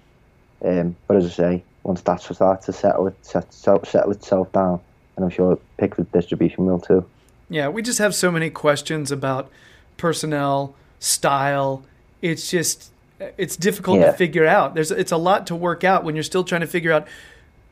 Um, 0.64 0.96
but 1.08 1.18
as 1.18 1.26
I 1.26 1.30
say, 1.30 1.64
once 1.84 2.02
that 2.02 2.22
starts 2.22 2.66
to 2.68 2.74
settle 2.74 3.08
it, 3.08 3.16
settle 3.24 4.12
itself 4.12 4.52
down, 4.52 4.80
and 5.16 5.26
I'm 5.26 5.32
sure 5.32 5.58
Pickford 5.78 6.12
distribution 6.12 6.66
will 6.66 6.80
too. 6.80 7.06
Yeah, 7.50 7.68
we 7.70 7.82
just 7.82 8.00
have 8.00 8.14
so 8.16 8.32
many 8.32 8.50
questions 8.50 9.12
about 9.12 9.50
personnel, 9.98 10.76
style. 11.00 11.84
It's 12.22 12.50
just 12.50 12.92
it's 13.38 13.56
difficult 13.56 14.00
Yeah. 14.00 14.08
to 14.08 14.14
figure 14.14 14.46
out. 14.48 14.76
There's 14.76 14.92
it's 14.92 15.12
a 15.12 15.18
lot 15.18 15.48
to 15.48 15.56
work 15.56 15.84
out 15.84 16.04
when 16.04 16.16
you're 16.16 16.24
still 16.24 16.44
trying 16.44 16.62
to 16.62 16.68
figure 16.68 16.92
out 16.92 17.08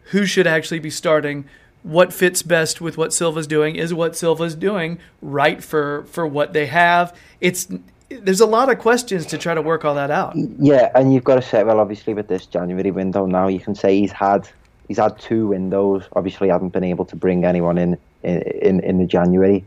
who 0.06 0.26
should 0.26 0.48
actually 0.48 0.80
be 0.80 0.90
starting, 0.90 1.46
what 1.84 2.12
fits 2.12 2.42
best 2.42 2.82
with 2.82 2.98
what 2.98 3.14
Silva's 3.14 3.46
doing, 3.48 3.76
is 3.76 3.94
what 3.94 4.16
Silva's 4.16 4.56
doing 4.56 4.98
right 5.22 5.64
for 5.64 6.04
for 6.10 6.26
what 6.26 6.54
they 6.54 6.66
have. 6.66 7.16
It's 7.40 7.68
there's 8.10 8.42
a 8.42 8.46
lot 8.46 8.70
of 8.70 8.80
questions 8.80 9.26
to 9.28 9.38
try 9.38 9.54
to 9.54 9.62
work 9.62 9.86
all 9.86 9.96
that 9.96 10.12
out. 10.12 10.34
Yeah, 10.36 10.92
and 10.96 11.14
you've 11.14 11.24
got 11.24 11.36
to 11.36 11.42
say, 11.42 11.64
well, 11.64 11.80
obviously 11.80 12.14
with 12.14 12.28
this 12.28 12.46
January 12.46 12.92
window 12.92 13.26
now, 13.26 13.48
you 13.48 13.60
can 13.60 13.76
say 13.76 14.00
he's 14.00 14.12
had 14.12 14.50
he's 14.88 14.98
had 14.98 15.18
two 15.20 15.48
windows. 15.48 16.04
Obviously, 16.14 16.50
hasn't 16.50 16.74
been 16.74 16.84
able 16.84 17.06
to 17.06 17.16
bring 17.16 17.46
anyone 17.46 17.78
in 17.78 17.98
in 18.24 18.42
in, 18.42 18.80
in 18.82 18.98
the 18.98 19.06
January. 19.06 19.64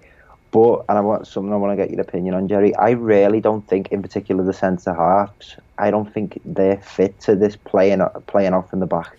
But 0.51 0.85
and 0.89 0.99
I 0.99 1.01
want 1.01 1.27
something 1.27 1.53
I 1.53 1.57
want 1.57 1.73
to 1.73 1.83
get 1.83 1.91
your 1.91 2.01
opinion 2.01 2.35
on, 2.35 2.49
Jerry. 2.49 2.75
I 2.77 2.91
really 2.91 3.41
don't 3.41 3.67
think, 3.67 3.89
in 3.89 4.03
particular, 4.03 4.45
the 4.45 4.53
centre 4.53 4.93
halves. 4.93 5.57
I 5.79 5.91
don't 5.91 6.13
think 6.13 6.41
they're 6.45 6.77
fit 6.77 7.19
to 7.21 7.35
this 7.35 7.57
playing 7.57 8.03
playing 8.27 8.53
off 8.53 8.73
in 8.73 8.81
the 8.81 8.87
back 8.87 9.17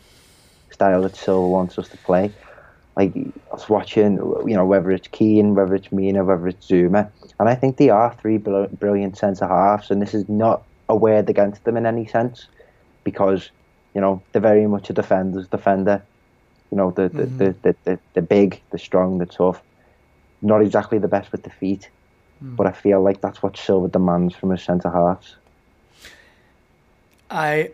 style 0.69 1.01
that 1.03 1.15
Silva 1.15 1.47
wants 1.47 1.79
us 1.79 1.87
to 1.89 1.97
play. 1.97 2.31
Like 2.95 3.15
I 3.15 3.31
was 3.53 3.67
watching, 3.69 4.17
you 4.45 4.55
know, 4.55 4.65
whether 4.65 4.91
it's 4.91 5.07
Keane, 5.07 5.55
whether 5.55 5.73
it's 5.73 5.91
Mina, 5.91 6.23
whether 6.23 6.47
it's 6.47 6.67
Zouma, 6.67 7.09
and 7.43 7.49
I 7.49 7.55
think 7.55 7.75
they 7.75 7.89
are 7.89 8.15
three 8.21 8.37
br- 8.37 8.67
brilliant 8.67 9.17
centre 9.17 9.45
halves, 9.45 9.91
and 9.91 10.01
this 10.01 10.13
is 10.13 10.29
not 10.29 10.63
a 10.87 10.95
word 10.95 11.29
against 11.29 11.65
them 11.65 11.75
in 11.75 11.85
any 11.85 12.05
sense, 12.07 12.47
because 13.03 13.51
you 13.93 13.99
know 13.99 14.21
they're 14.31 14.41
very 14.41 14.65
much 14.65 14.89
a 14.89 14.93
defender's 14.93 15.49
defender. 15.49 16.01
You 16.71 16.77
know, 16.77 16.91
the 16.91 17.09
the, 17.09 17.25
the, 17.25 17.55
the, 17.61 17.75
the, 17.83 17.99
the 18.13 18.21
big, 18.21 18.61
the 18.71 18.79
strong, 18.79 19.17
the 19.17 19.25
tough. 19.25 19.61
Not 20.41 20.61
exactly 20.61 20.99
the 20.99 21.09
best 21.09 21.33
with 21.33 21.43
the 21.43 21.49
feet, 21.49 21.89
mm. 22.41 22.55
but 22.55 22.65
I 22.65 22.71
feel 22.71 23.01
like 23.03 23.19
that's 23.19 23.43
what 23.43 23.57
Silva 23.57 23.89
demands 23.89 24.33
from 24.35 24.51
his 24.51 24.63
centre 24.63 24.89
halves. 24.89 25.35
I 27.29 27.71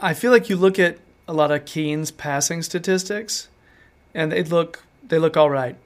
I 0.00 0.14
feel 0.14 0.32
like 0.32 0.48
you 0.48 0.56
look 0.56 0.78
at 0.78 0.96
a 1.28 1.34
lot 1.34 1.50
of 1.50 1.66
Keane's 1.66 2.10
passing 2.10 2.62
statistics, 2.62 3.48
and 4.14 4.32
they 4.32 4.42
look 4.42 4.84
they 5.06 5.18
look 5.18 5.36
all 5.36 5.50
right. 5.50 5.76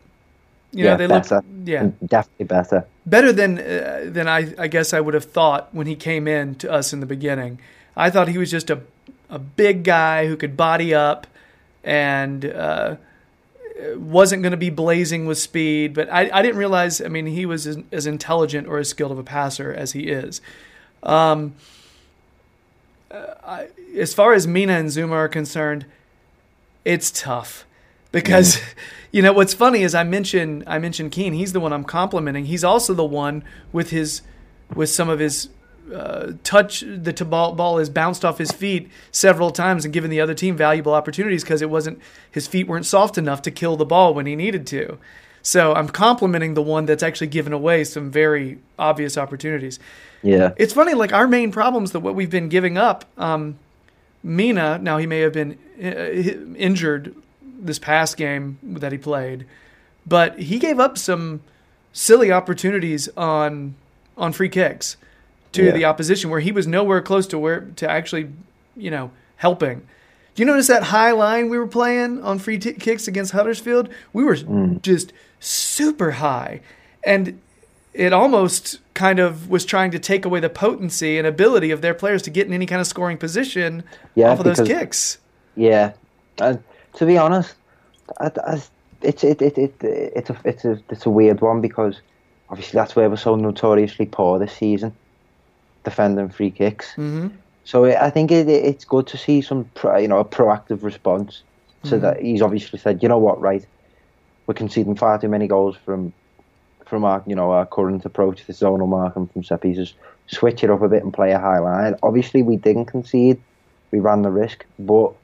You 0.73 0.85
know, 0.85 0.91
Yeah, 0.91 0.97
they 0.97 1.07
better. 1.07 1.35
look 1.37 1.45
yeah 1.65 1.91
Definitely 2.05 2.47
better. 2.47 2.87
better 3.07 3.33
than 3.33 3.59
uh, 3.59 4.05
than 4.07 4.29
I 4.29 4.53
I 4.59 4.69
guess 4.69 4.93
I 4.93 5.01
would 5.01 5.15
have 5.15 5.25
thought 5.25 5.69
when 5.73 5.87
he 5.87 5.97
came 5.97 6.29
in 6.29 6.55
to 6.57 6.71
us 6.71 6.93
in 6.93 7.01
the 7.01 7.07
beginning. 7.07 7.59
I 7.97 8.11
thought 8.11 8.29
he 8.29 8.39
was 8.39 8.51
just 8.51 8.71
a 8.71 8.81
a 9.31 9.39
big 9.39 9.83
guy 9.85 10.27
who 10.29 10.37
could 10.37 10.57
body 10.57 10.95
up 10.95 11.27
and 11.83 12.45
uh, 12.45 12.97
wasn't 13.97 14.43
going 14.43 14.53
to 14.53 14.57
be 14.57 14.71
blazing 14.71 15.27
with 15.27 15.39
speed. 15.39 15.95
But 15.95 16.09
I, 16.13 16.31
I 16.33 16.43
didn't 16.43 16.59
realize. 16.59 17.01
I 17.01 17.09
mean, 17.09 17.27
he 17.27 17.47
was 17.47 17.67
as, 17.67 17.79
as 17.93 18.07
intelligent 18.07 18.67
or 18.69 18.79
as 18.79 18.89
skilled 18.89 19.13
of 19.13 19.19
a 19.19 19.25
passer 19.25 19.73
as 19.73 19.93
he 19.93 20.09
is. 20.09 20.41
Um, 21.03 21.55
uh, 23.11 23.35
I, 23.45 23.69
as 23.97 24.15
far 24.15 24.33
as 24.33 24.47
Mina 24.47 24.75
and 24.75 24.89
Zouma 24.89 25.13
are 25.13 25.29
concerned, 25.29 25.87
it's 26.85 27.11
tough 27.11 27.65
because 28.13 28.61
you 29.13 29.23
know 29.23 29.33
what's 29.33 29.55
funny 29.55 29.83
is 29.83 29.95
I 29.95 30.05
mentioned 30.05 30.65
I 30.67 30.79
mentioned 30.79 31.13
Keane. 31.13 31.33
He's 31.33 31.53
the 31.53 31.61
one 31.61 31.73
I'm 31.73 31.85
complimenting. 31.85 32.47
He's 32.47 32.65
also 32.65 32.95
the 32.95 33.05
one 33.05 33.45
with 33.73 33.91
his 33.91 34.23
with 34.75 34.91
some 34.91 35.09
of 35.09 35.19
his 35.19 35.49
uh, 35.95 36.33
touch. 36.43 36.81
The 36.81 37.13
t- 37.13 37.25
ball 37.25 37.53
ball 37.53 37.79
is 37.79 37.91
bounced 37.91 38.25
off 38.25 38.39
his 38.39 38.53
feet 38.53 38.91
several 39.11 39.51
times 39.51 39.85
and 39.85 39.95
given 39.95 40.11
the 40.11 40.21
other 40.21 40.35
team 40.35 40.57
valuable 40.57 40.95
opportunities 40.95 41.43
because 41.43 41.63
it 41.63 41.71
wasn't 41.71 42.01
his 42.31 42.47
feet 42.47 42.67
weren't 42.67 42.87
soft 42.87 43.19
enough 43.19 43.43
to 43.43 43.51
kill 43.51 43.77
the 43.77 43.85
ball 43.85 44.15
when 44.15 44.27
he 44.27 44.37
needed 44.37 44.67
to. 44.69 44.99
So 45.43 45.75
I'm 45.75 45.89
complimenting 45.89 46.55
the 46.55 46.63
one 46.63 46.87
that's 46.87 47.05
actually 47.05 47.29
given 47.29 47.53
away 47.53 47.85
some 47.85 48.11
very 48.11 48.59
obvious 48.81 49.17
opportunities. 49.17 49.79
Yeah. 50.21 50.55
It's 50.57 50.73
funny, 50.73 50.95
like 50.95 51.13
our 51.13 51.29
main 51.29 51.53
problems 51.53 51.93
that 51.93 52.01
what 52.01 52.17
we've 52.17 52.31
been 52.31 52.49
giving 52.49 52.77
up. 52.77 53.05
Um, 53.17 53.57
Mina, 54.25 54.79
now 54.79 54.99
he 54.99 55.07
may 55.07 55.21
have 55.21 55.33
been 55.33 55.57
uh, 55.81 56.57
injured 56.57 57.15
this 57.59 57.79
past 57.79 58.17
game 58.17 58.59
that 58.63 58.93
he 58.93 58.99
played, 58.99 59.47
but 60.07 60.39
he 60.39 60.59
gave 60.59 60.79
up 60.79 60.99
some 60.99 61.41
silly 61.93 62.31
opportunities 62.31 63.09
on 63.17 63.75
on 64.17 64.33
free 64.33 64.49
kicks 64.49 64.97
to 65.53 65.67
Yeah. 65.67 65.73
the 65.73 65.85
opposition 65.85 66.31
where 66.31 66.41
he 66.41 66.53
was 66.53 66.67
nowhere 66.67 67.03
close 67.03 67.27
to 67.29 67.39
where 67.39 67.67
to 67.77 67.91
actually, 67.91 68.29
you 68.75 68.91
know, 68.91 69.11
helping. 69.37 69.83
Do 70.35 70.43
you 70.43 70.47
notice 70.47 70.67
that 70.69 70.85
high 70.85 71.13
line 71.13 71.49
we 71.49 71.59
were 71.59 71.67
playing 71.67 72.23
on 72.23 72.39
free 72.39 72.59
t- 72.59 72.73
kicks 72.75 73.09
against 73.09 73.33
Huddersfield? 73.33 73.89
We 74.13 74.25
were 74.25 74.37
mm. 74.37 74.81
just 74.83 75.13
super 75.41 76.13
high, 76.13 76.61
and 77.05 77.41
it 77.95 78.13
almost 78.13 78.81
kind 78.93 79.19
of 79.19 79.49
was 79.49 79.65
trying 79.65 79.91
to 79.91 79.99
take 79.99 80.25
away 80.25 80.41
the 80.41 80.51
potency 80.51 81.17
and 81.19 81.27
ability 81.27 81.71
of 81.71 81.81
their 81.81 81.95
players 81.95 82.23
to 82.23 82.31
get 82.31 82.47
in 82.47 82.53
any 82.53 82.67
kind 82.67 82.81
of 82.81 82.87
scoring 82.87 83.17
position 83.17 83.83
Yeah, 84.15 84.31
off 84.31 84.39
of 84.39 84.45
those 84.45 84.67
kicks. 84.67 85.19
Yeah, 85.55 85.93
to 86.97 87.07
be 87.07 87.19
honest, 87.19 87.57
I, 88.21 88.31
I, 88.47 88.63
it's 89.03 89.25
it, 89.25 89.43
it, 89.43 89.59
it, 89.59 89.77
it's 89.83 90.31
a 90.31 90.41
it's 90.45 90.65
a 90.65 90.83
it's 90.91 91.07
a 91.07 91.11
weird 91.11 91.41
one 91.43 91.61
because 91.63 92.03
obviously 92.51 92.79
that's 92.79 92.97
where 92.97 93.11
we're 93.11 93.17
so 93.17 93.37
notoriously 93.37 94.07
poor 94.07 94.39
this 94.39 94.55
season, 94.57 94.99
defending 95.85 96.31
free 96.31 96.53
kicks. 96.53 96.97
hmm 96.97 97.29
So 97.65 97.87
I 97.87 98.11
think 98.11 98.31
it, 98.33 98.49
it's 98.49 98.85
good 98.87 99.07
to 99.09 99.19
see 99.19 99.43
some 99.43 99.67
pro, 99.75 99.99
you 99.99 100.09
know 100.09 100.21
a 100.21 100.25
proactive 100.25 100.83
response. 100.85 101.45
So 101.85 101.99
that 102.01 102.21
he's 102.21 102.43
obviously 102.43 102.81
said, 102.81 103.03
you 103.03 103.09
know 103.09 103.19
what, 103.19 103.41
right, 103.41 103.65
we're 104.47 104.55
conceding 104.55 104.97
far 104.97 105.19
too 105.21 105.29
many 105.29 105.49
goals 105.49 105.77
from 105.77 106.15
from 106.87 107.05
our 107.05 107.23
you 107.27 107.37
know 107.37 107.51
our 107.53 107.67
current 107.67 108.05
approach 108.07 108.45
to 108.47 108.53
zonal 108.53 108.89
marking 108.89 109.29
from 109.29 109.45
set 109.45 109.63
pieces. 109.63 109.95
Switch 110.29 110.65
it 110.65 110.71
up 110.71 110.83
a 110.83 110.89
bit 110.89 111.05
and 111.05 111.15
play 111.15 111.33
a 111.33 111.41
high 111.41 111.59
line. 111.61 111.95
Obviously, 112.03 112.43
we 112.43 112.57
didn't 112.57 112.87
concede. 112.87 113.43
We 113.93 114.01
ran 114.01 114.23
the 114.23 114.31
risk, 114.33 114.67
but 114.79 115.15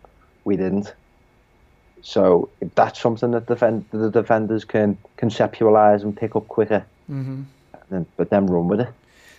we 0.45 0.57
didn't. 0.57 0.95
So 2.03 2.51
if 2.61 2.75
that's 2.75 3.01
something 3.01 3.31
that 3.31 3.47
defend, 3.47 3.85
the 3.93 4.11
defenders 4.11 4.65
can 4.65 4.99
conceptualize 5.17 6.03
and 6.03 6.17
pick 6.17 6.35
up 6.37 6.49
quicker, 6.49 6.85
hmm 7.07 7.43
then 7.91 8.07
but 8.17 8.31
then 8.31 8.47
run 8.47 8.69
with 8.69 8.81
it. 8.81 8.89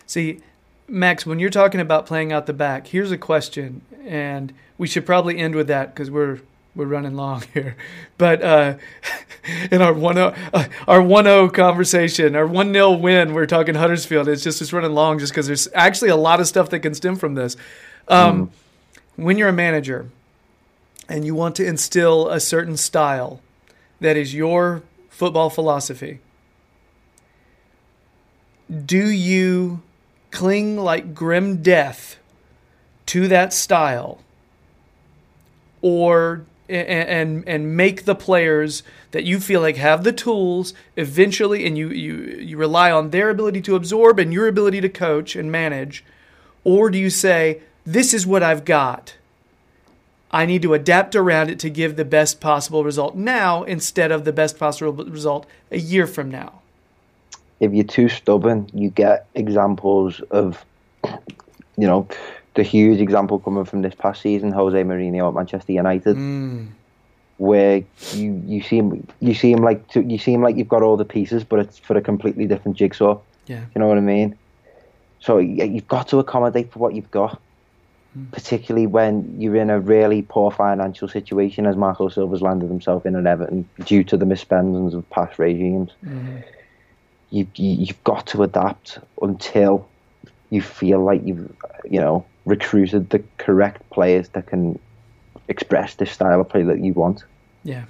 See, 0.06 0.40
Max, 0.88 1.26
when 1.26 1.40
you're 1.40 1.50
talking 1.50 1.82
about 1.82 2.06
playing 2.06 2.32
out 2.32 2.46
the 2.46 2.54
back, 2.54 2.88
here's 2.88 3.12
a 3.12 3.18
question, 3.18 3.82
and 4.06 4.54
we 4.78 4.88
should 4.88 5.06
probably 5.06 5.38
end 5.38 5.56
with 5.56 5.68
that 5.68 5.94
because 5.94 6.10
we're 6.10 6.40
we're 6.76 6.86
running 6.86 7.16
long 7.16 7.44
here. 7.54 7.76
But 8.18 8.42
uh, 8.42 8.76
in 9.72 9.82
our 9.82 9.94
one 9.94 10.18
uh, 10.18 10.36
our 10.88 11.02
one 11.02 11.26
zero 11.26 11.50
conversation, 11.50 12.36
our 12.36 12.48
one 12.48 12.72
0 12.72 12.92
win, 12.92 13.34
we're 13.34 13.46
talking 13.46 13.76
Huddersfield. 13.76 14.28
It's 14.28 14.44
just 14.44 14.62
it's 14.62 14.72
running 14.72 14.94
long 14.94 15.20
just 15.20 15.34
because 15.34 15.48
there's 15.48 15.68
actually 15.74 16.10
a 16.10 16.16
lot 16.16 16.40
of 16.40 16.48
stuff 16.48 16.70
that 16.70 16.80
can 16.80 16.94
stem 16.94 17.16
from 17.16 17.36
this. 17.36 17.58
Um, 18.08 18.52
When 19.16 19.38
you're 19.38 19.50
a 19.50 19.54
manager 19.54 20.10
and 21.10 21.26
you 21.26 21.36
want 21.36 21.56
to 21.58 21.66
instill 21.66 22.30
a 22.30 22.40
certain 22.40 22.78
style 22.78 23.42
that 24.00 24.18
is 24.18 24.34
your 24.34 24.84
football 25.10 25.50
philosophy, 25.50 26.20
do 28.86 29.10
you 29.10 29.82
cling 30.32 30.78
like 30.78 31.14
grim 31.14 31.62
death 31.62 32.18
to 33.06 33.28
that 33.28 33.54
style? 33.54 34.20
Or 35.82 36.46
and, 36.70 37.44
and 37.48 37.76
make 37.76 38.06
the 38.06 38.16
players 38.16 38.84
that 39.12 39.24
you 39.24 39.40
feel 39.40 39.62
like 39.62 39.76
have 39.76 40.04
the 40.04 40.14
tools 40.14 40.74
eventually 40.96 41.66
and 41.66 41.78
you, 41.78 41.90
you 41.90 42.16
you 42.40 42.58
rely 42.58 42.90
on 42.92 43.10
their 43.10 43.30
ability 43.30 43.62
to 43.62 43.76
absorb 43.76 44.18
and 44.18 44.34
your 44.34 44.48
ability 44.48 44.80
to 44.82 44.90
coach 44.90 45.36
and 45.36 45.52
manage 45.52 46.06
or 46.64 46.90
do 46.90 46.98
you 46.98 47.10
say 47.10 47.62
this 47.86 48.14
is 48.14 48.26
what 48.26 48.42
I've 48.42 48.64
got 48.64 49.16
I 50.34 50.46
need 50.46 50.64
to 50.64 50.74
adapt 50.74 51.16
around 51.16 51.50
it 51.50 51.60
to 51.60 51.70
give 51.70 51.96
the 51.96 52.04
best 52.04 52.42
possible 52.42 52.84
result 52.84 53.16
now 53.16 53.64
instead 53.64 54.12
of 54.12 54.26
the 54.26 54.34
best 54.34 54.60
possible 54.60 55.06
result 55.06 55.46
a 55.72 55.78
year 55.78 56.08
from 56.08 56.30
now 56.30 56.64
if 57.64 57.74
you're 57.74 57.86
too 57.86 58.10
stubborn, 58.10 58.70
you 58.74 58.90
get 58.90 59.28
examples 59.36 60.20
of, 60.32 60.64
you 61.06 61.88
know, 61.88 62.08
the 62.56 62.64
huge 62.64 63.00
example 63.00 63.40
coming 63.40 63.64
from 63.64 63.82
this 63.82 63.96
past 63.96 64.22
season, 64.22 64.52
Jose 64.52 64.84
Mourinho 64.84 65.30
at 65.30 65.34
Manchester 65.34 65.72
United, 65.72 66.18
mm. 66.18 66.68
where 67.38 67.84
you 68.12 68.44
you 68.46 68.62
seem 68.62 69.08
you 69.22 69.34
seem 69.34 69.58
like 69.58 69.88
to, 69.90 70.02
you 70.04 70.20
seem 70.20 70.44
like 70.44 70.58
you've 70.58 70.68
got 70.68 70.84
all 70.84 70.98
the 70.98 71.06
pieces, 71.06 71.44
but 71.44 71.60
it's 71.60 71.78
for 71.80 71.98
a 71.98 72.02
completely 72.02 72.46
different 72.46 72.78
jigsaw. 72.78 73.20
yeah 73.48 73.66
You 73.74 73.80
know 73.80 73.88
what 73.88 73.98
I 73.98 74.02
mean? 74.02 74.38
So 75.20 75.38
you've 75.38 75.88
got 75.88 76.10
to 76.10 76.20
accommodate 76.20 76.72
for 76.72 76.80
what 76.80 76.94
you've 76.94 77.10
got, 77.10 77.42
Hmm. 78.14 78.26
particularly 78.26 78.86
when 78.86 79.42
you're 79.42 79.56
in 79.56 79.72
a 79.72 79.80
really 79.80 80.22
poor 80.22 80.52
financial 80.52 81.08
situation, 81.08 81.66
as 81.66 81.76
Marco 81.76 82.10
Silva's 82.10 82.44
landed 82.44 82.68
himself 82.68 83.08
in 83.08 83.16
at 83.16 83.26
Everton 83.26 83.68
due 83.86 84.04
to 84.04 84.18
the 84.18 84.26
misspendings 84.26 84.94
of 84.94 85.10
past 85.10 85.40
regimes. 85.40 85.92
Mm-hmm. 86.06 86.38
You, 87.32 87.48
you 87.56 87.86
you've 87.86 88.04
got 88.04 88.28
to 88.28 88.44
adapt 88.44 89.00
until 89.20 89.88
you 90.52 90.62
feel 90.62 91.04
like 91.04 91.26
you've 91.26 91.52
you 91.90 92.00
know 92.00 92.24
recruited 92.46 93.10
the 93.10 93.24
correct 93.38 93.90
players 93.90 94.30
that 94.30 94.46
can 94.46 94.78
express 95.48 95.96
the 95.96 96.06
style 96.06 96.42
of 96.42 96.50
play 96.50 96.62
that 96.62 96.80
you 96.80 96.94
want. 96.94 97.24
Yeah. 97.64 97.86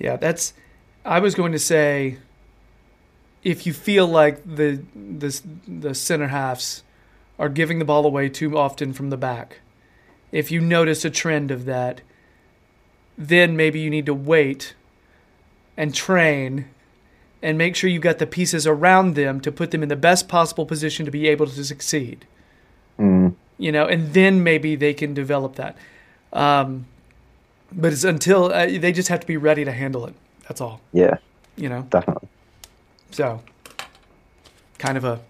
Yeah, 0.00 0.16
that's 0.16 0.52
I 1.04 1.20
was 1.20 1.36
going 1.36 1.52
to 1.52 1.60
say 1.60 2.18
if 3.44 3.66
you 3.66 3.72
feel 3.72 4.08
like 4.08 4.42
the 4.44 4.82
the 4.94 5.40
the 5.68 5.94
center 5.94 6.26
halves 6.26 6.82
are 7.38 7.48
giving 7.48 7.78
the 7.78 7.84
ball 7.84 8.06
away 8.06 8.28
too 8.28 8.56
often 8.56 8.92
from 8.92 9.10
the 9.10 9.16
back. 9.16 9.60
If 10.32 10.50
you 10.50 10.60
notice 10.60 11.04
a 11.04 11.10
trend 11.10 11.50
of 11.50 11.64
that, 11.66 12.00
then 13.16 13.56
maybe 13.56 13.80
you 13.80 13.90
need 13.90 14.06
to 14.06 14.14
wait 14.14 14.74
and 15.76 15.94
train 15.94 16.66
and 17.42 17.58
make 17.58 17.76
sure 17.76 17.88
you 17.88 17.98
got 18.00 18.18
the 18.18 18.26
pieces 18.26 18.66
around 18.66 19.14
them 19.14 19.40
to 19.40 19.52
put 19.52 19.70
them 19.70 19.82
in 19.82 19.88
the 19.88 19.96
best 19.96 20.28
possible 20.28 20.66
position 20.66 21.04
to 21.04 21.10
be 21.10 21.28
able 21.28 21.46
to 21.46 21.64
succeed. 21.64 22.26
Mm. 22.98 23.34
You 23.58 23.72
know, 23.72 23.86
and 23.86 24.12
then 24.14 24.42
maybe 24.42 24.74
they 24.76 24.94
can 24.94 25.14
develop 25.14 25.56
that. 25.56 25.76
Um, 26.32 26.86
but 27.72 27.92
it's 27.92 28.04
until 28.04 28.46
uh, 28.52 28.66
they 28.66 28.92
just 28.92 29.08
have 29.08 29.20
to 29.20 29.26
be 29.26 29.36
ready 29.36 29.64
to 29.64 29.72
handle 29.72 30.06
it. 30.06 30.14
That's 30.48 30.60
all. 30.60 30.80
Yeah, 30.92 31.18
You 31.56 31.68
know. 31.68 31.86
definitely. 31.90 32.28
So, 33.10 33.42
kind 34.78 34.96
of 34.96 35.04
a 35.04 35.20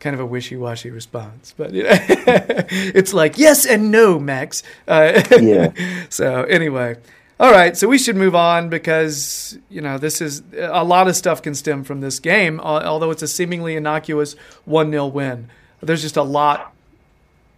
kind 0.00 0.14
of 0.14 0.20
a 0.20 0.26
wishy-washy 0.26 0.90
response, 0.90 1.54
but 1.56 1.72
you 1.72 1.84
know, 1.84 1.90
it's 1.96 3.12
like 3.12 3.38
yes 3.38 3.66
and 3.66 3.90
no, 3.90 4.18
Max. 4.18 4.62
Uh, 4.86 5.22
Yeah. 5.40 5.72
so 6.08 6.44
anyway, 6.44 6.96
all 7.40 7.50
right. 7.50 7.76
So 7.76 7.88
we 7.88 7.98
should 7.98 8.16
move 8.16 8.34
on 8.34 8.68
because 8.68 9.58
you 9.68 9.80
know 9.80 9.98
this 9.98 10.20
is 10.20 10.42
a 10.56 10.84
lot 10.84 11.08
of 11.08 11.16
stuff 11.16 11.42
can 11.42 11.54
stem 11.54 11.84
from 11.84 12.00
this 12.00 12.18
game. 12.20 12.60
Although 12.60 13.10
it's 13.10 13.22
a 13.22 13.28
seemingly 13.28 13.76
innocuous 13.76 14.34
one 14.64 14.90
0 14.90 15.06
win, 15.06 15.48
there's 15.80 16.02
just 16.02 16.16
a 16.16 16.22
lot 16.22 16.72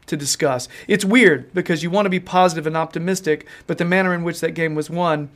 to 0.07 0.17
discuss. 0.17 0.69
It's 0.89 1.05
weird 1.05 1.53
because 1.55 1.83
you 1.83 1.91
want 1.91 2.07
to 2.07 2.11
be 2.11 2.21
positive 2.21 2.67
and 2.67 2.77
optimistic, 2.77 3.47
but 3.67 3.79
the 3.79 3.85
manner 3.85 4.13
in 4.15 4.25
which 4.25 4.41
that 4.41 4.53
game 4.53 4.75
was 4.75 4.91
won 4.91 5.31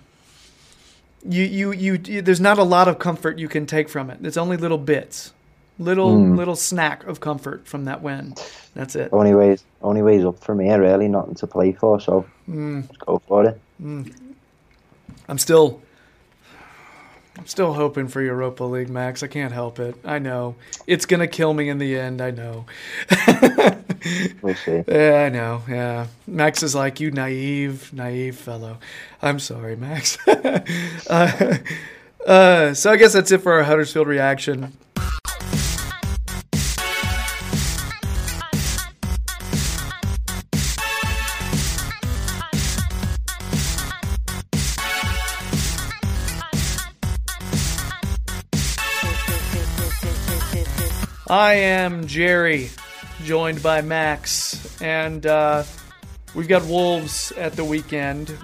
you, 1.26 1.44
you, 1.44 1.72
you, 1.72 2.00
you, 2.04 2.22
there's 2.22 2.40
not 2.40 2.58
a 2.58 2.62
lot 2.62 2.88
of 2.88 2.98
comfort 2.98 3.38
you 3.38 3.48
can 3.48 3.66
take 3.66 3.88
from 3.88 4.10
it. 4.10 4.18
It's 4.22 4.36
only 4.36 4.56
little 4.56 4.78
bits, 4.78 5.32
little, 5.78 6.16
little 6.18 6.56
snack 6.56 7.04
of 7.04 7.20
comfort 7.20 7.66
from 7.66 7.84
that 7.86 8.02
win. 8.02 8.34
That's 8.74 8.94
it. 8.96 9.10
Only 9.12 9.34
ways, 9.34 9.64
only 9.82 10.02
ways 10.02 10.24
up 10.24 10.38
for 10.42 10.54
me. 10.54 10.72
Really, 10.72 11.08
nothing 11.08 11.34
to 11.36 11.46
play 11.46 11.72
for. 11.72 12.00
So 12.00 12.26
let's 12.48 12.96
go 12.98 13.20
for 13.26 13.46
it. 13.46 13.60
I'm 13.80 15.38
still, 15.38 15.80
I'm 17.38 17.46
still 17.46 17.72
hoping 17.72 18.08
for 18.08 18.20
Europa 18.22 18.64
League, 18.64 18.90
Max. 18.90 19.22
I 19.22 19.26
can't 19.26 19.52
help 19.52 19.78
it. 19.78 19.96
I 20.04 20.18
know 20.18 20.56
it's 20.86 21.06
gonna 21.06 21.26
kill 21.28 21.54
me 21.54 21.68
in 21.68 21.78
the 21.78 21.98
end. 21.98 22.20
I 22.20 22.30
know. 22.30 22.66
We'll 24.42 24.54
see. 24.54 24.84
Yeah, 24.86 25.24
I 25.26 25.28
know. 25.30 25.62
Yeah, 25.68 26.08
Max 26.26 26.62
is 26.62 26.74
like 26.74 27.00
you, 27.00 27.10
naive, 27.10 27.92
naive 27.92 28.36
fellow. 28.36 28.78
I'm 29.22 29.38
sorry, 29.38 29.76
Max. 29.76 30.18
uh, 30.28 31.58
uh, 32.26 32.74
so 32.74 32.90
I 32.90 32.96
guess 32.96 33.14
that's 33.14 33.30
it 33.32 33.38
for 33.40 33.54
our 33.54 33.62
Huddersfield 33.62 34.06
reaction. 34.06 34.72
I 51.34 51.54
am 51.54 52.06
Jerry, 52.06 52.70
joined 53.24 53.60
by 53.60 53.82
Max, 53.82 54.80
and 54.80 55.26
uh, 55.26 55.64
we've 56.32 56.46
got 56.46 56.64
Wolves 56.64 57.32
at 57.32 57.54
the 57.54 57.64
weekend. 57.64 58.38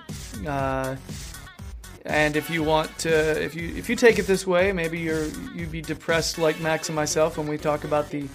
Uh, 0.44 0.96
and 2.04 2.34
if 2.34 2.50
you 2.50 2.64
want 2.64 2.98
to, 2.98 3.40
if 3.40 3.54
you 3.54 3.72
if 3.76 3.88
you 3.88 3.94
take 3.94 4.18
it 4.18 4.26
this 4.26 4.44
way, 4.44 4.72
maybe 4.72 4.98
you're 4.98 5.26
you'd 5.54 5.70
be 5.70 5.82
depressed 5.82 6.36
like 6.36 6.58
Max 6.58 6.88
and 6.88 6.96
myself 6.96 7.38
when 7.38 7.46
we 7.46 7.56
talk 7.56 7.84
about 7.84 8.10
the 8.10 8.26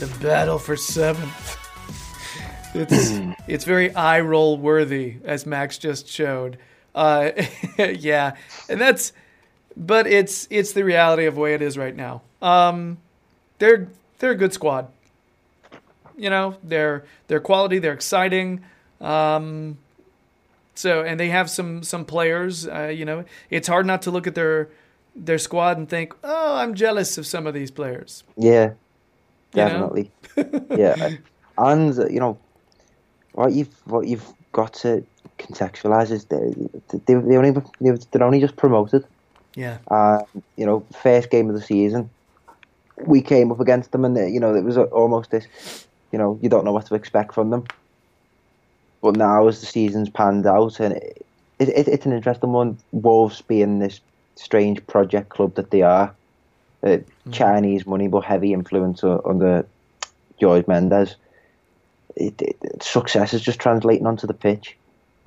the 0.00 0.12
battle 0.20 0.58
for 0.58 0.74
seventh. 0.74 1.56
It's 2.74 3.36
it's 3.46 3.64
very 3.64 3.94
eye 3.94 4.20
roll 4.20 4.58
worthy, 4.58 5.18
as 5.22 5.46
Max 5.46 5.78
just 5.78 6.08
showed. 6.08 6.58
Uh, 6.92 7.30
yeah, 7.78 8.34
and 8.68 8.80
that's, 8.80 9.12
but 9.76 10.08
it's 10.08 10.48
it's 10.50 10.72
the 10.72 10.82
reality 10.82 11.26
of 11.26 11.36
the 11.36 11.40
way 11.40 11.54
it 11.54 11.62
is 11.62 11.78
right 11.78 11.94
now. 11.94 12.22
Um, 12.42 12.98
they're 13.60 13.86
they're 14.18 14.32
a 14.32 14.36
good 14.36 14.52
squad. 14.52 14.88
You 16.16 16.28
know, 16.28 16.56
they're 16.64 17.04
they're 17.28 17.40
quality, 17.40 17.78
they're 17.78 17.92
exciting. 17.94 18.62
Um, 19.00 19.78
so 20.74 21.02
and 21.02 21.18
they 21.20 21.28
have 21.28 21.48
some 21.48 21.82
some 21.84 22.04
players. 22.04 22.66
Uh, 22.66 22.88
you 22.88 23.04
know, 23.04 23.24
it's 23.50 23.68
hard 23.68 23.86
not 23.86 24.02
to 24.02 24.10
look 24.10 24.26
at 24.26 24.34
their 24.34 24.68
their 25.14 25.38
squad 25.38 25.78
and 25.78 25.88
think, 25.88 26.14
oh, 26.24 26.56
I'm 26.56 26.74
jealous 26.74 27.16
of 27.18 27.26
some 27.26 27.46
of 27.46 27.54
these 27.54 27.70
players. 27.70 28.24
Yeah, 28.36 28.72
You 29.54 29.64
know? 29.64 29.68
definitely. 29.68 30.10
yeah, 30.76 31.16
and 31.58 31.98
uh, 31.98 32.08
you 32.08 32.20
know 32.20 32.38
what 33.32 33.52
you've 33.52 33.74
what 33.86 34.06
you've 34.06 34.26
got 34.52 34.74
to 34.74 35.04
contextualize 35.38 36.10
is 36.10 36.24
they 36.26 36.52
they, 37.06 37.14
they 37.14 37.36
only 37.36 37.50
they, 37.80 37.90
they're 38.10 38.24
only 38.24 38.40
just 38.40 38.56
promoted. 38.56 39.04
Yeah, 39.56 39.78
Uh, 39.90 40.22
you 40.56 40.64
know, 40.64 40.84
first 41.02 41.30
game 41.30 41.48
of 41.50 41.56
the 41.56 41.60
season, 41.62 42.08
we 43.06 43.22
came 43.22 43.50
up 43.52 43.60
against 43.60 43.92
them, 43.92 44.04
and 44.04 44.16
uh, 44.16 44.26
you 44.26 44.40
know 44.40 44.54
it 44.54 44.64
was 44.64 44.76
almost 44.76 45.30
this. 45.30 45.46
You 46.12 46.18
know, 46.18 46.38
you 46.42 46.48
don't 46.48 46.64
know 46.64 46.72
what 46.72 46.86
to 46.86 46.94
expect 46.94 47.34
from 47.34 47.50
them. 47.50 47.64
But 49.00 49.16
now, 49.16 49.46
as 49.46 49.60
the 49.60 49.66
season's 49.66 50.10
panned 50.10 50.46
out, 50.46 50.80
and 50.80 50.94
it, 50.94 51.26
it, 51.58 51.88
it's 51.88 52.06
an 52.06 52.12
interesting 52.12 52.52
one. 52.52 52.78
Wolves 52.92 53.40
being 53.42 53.78
this 53.78 54.00
strange 54.34 54.84
project 54.86 55.28
club 55.28 55.54
that 55.54 55.70
they 55.70 55.82
are, 55.82 56.14
uh, 56.82 56.98
Chinese 57.30 57.86
money 57.86 58.08
but 58.08 58.24
heavy 58.24 58.52
influence 58.52 59.04
under 59.04 59.66
George 60.40 60.66
Mendes. 60.66 61.16
It, 62.16 62.40
it, 62.42 62.82
success 62.82 63.32
is 63.34 63.42
just 63.42 63.60
translating 63.60 64.06
onto 64.06 64.26
the 64.26 64.34
pitch. 64.34 64.76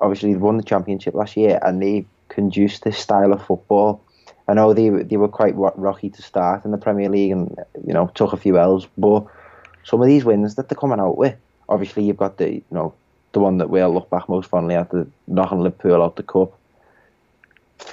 Obviously, 0.00 0.32
they 0.32 0.38
won 0.38 0.56
the 0.56 0.62
championship 0.62 1.14
last 1.14 1.36
year, 1.36 1.58
and 1.62 1.80
they 1.80 2.04
conduced 2.28 2.84
this 2.84 2.98
style 2.98 3.32
of 3.32 3.44
football. 3.44 4.02
I 4.46 4.54
know 4.54 4.74
they 4.74 4.90
they 4.90 5.16
were 5.16 5.28
quite 5.28 5.54
rocky 5.56 6.10
to 6.10 6.22
start 6.22 6.64
in 6.64 6.70
the 6.70 6.78
Premier 6.78 7.08
League, 7.08 7.32
and 7.32 7.56
you 7.86 7.94
know 7.94 8.10
took 8.14 8.32
a 8.32 8.36
few 8.36 8.58
L's. 8.58 8.86
But 8.98 9.26
some 9.84 10.00
of 10.00 10.06
these 10.06 10.24
wins 10.24 10.54
that 10.56 10.68
they're 10.68 10.76
coming 10.76 11.00
out 11.00 11.16
with, 11.16 11.36
obviously 11.68 12.04
you've 12.04 12.18
got 12.18 12.36
the 12.36 12.54
you 12.54 12.64
know 12.70 12.94
the 13.32 13.40
one 13.40 13.58
that 13.58 13.70
we'll 13.70 13.92
look 13.92 14.10
back 14.10 14.28
most 14.28 14.48
fondly 14.50 14.74
at 14.74 14.90
the 14.90 15.06
knocking 15.26 15.60
Liverpool 15.60 16.02
out 16.02 16.16
the 16.16 16.22
cup. 16.22 16.58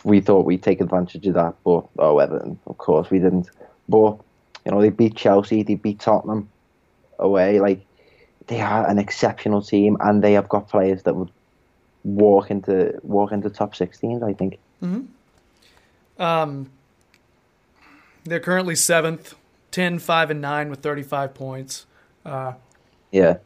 We 0.03 0.21
thought 0.21 0.45
we'd 0.45 0.63
take 0.63 0.81
advantage 0.81 1.25
of 1.27 1.33
that, 1.35 1.55
but 1.63 1.87
oh 1.97 2.19
Everton, 2.19 2.59
of 2.67 2.77
course 2.77 3.09
we 3.09 3.19
didn't. 3.19 3.49
But 3.87 4.17
you 4.65 4.71
know 4.71 4.81
they 4.81 4.89
beat 4.89 5.15
Chelsea, 5.15 5.63
they 5.63 5.75
beat 5.75 5.99
Tottenham 5.99 6.49
away. 7.17 7.61
Like 7.61 7.85
they 8.47 8.59
are 8.59 8.87
an 8.89 8.99
exceptional 8.99 9.61
team, 9.61 9.95
and 10.01 10.21
they 10.21 10.33
have 10.33 10.49
got 10.49 10.67
players 10.67 11.03
that 11.03 11.15
would 11.15 11.31
walk 12.03 12.51
into 12.51 12.99
walk 13.03 13.31
into 13.31 13.49
top 13.49 13.73
16s. 13.73 14.21
I 14.21 14.33
think. 14.33 14.59
Mm-hmm. 14.83 15.05
Um, 16.21 16.69
they're 18.23 18.39
currently 18.39 18.75
seventh, 18.75 19.33
10, 19.71 19.99
5, 19.99 20.31
and 20.31 20.41
nine 20.41 20.69
with 20.69 20.79
35 20.81 21.33
points. 21.33 21.85
Uh, 22.25 22.53
Yeah. 23.11 23.37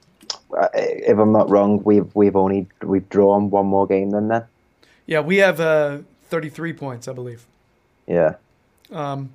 If 0.74 1.18
I'm 1.18 1.32
not 1.32 1.50
wrong, 1.50 1.82
we've 1.84 2.14
we've 2.16 2.36
only 2.36 2.68
we've 2.82 3.08
drawn 3.10 3.50
one 3.50 3.66
more 3.68 3.86
game 3.88 4.10
than 4.12 4.28
that. 4.30 4.48
yeah, 5.06 5.20
we 5.20 5.38
have 5.38 5.60
uh, 5.60 6.00
33 6.30 6.74
points, 6.74 7.08
I 7.08 7.14
believe. 7.14 7.46
Yeah. 8.08 8.36
Um, 8.92 9.32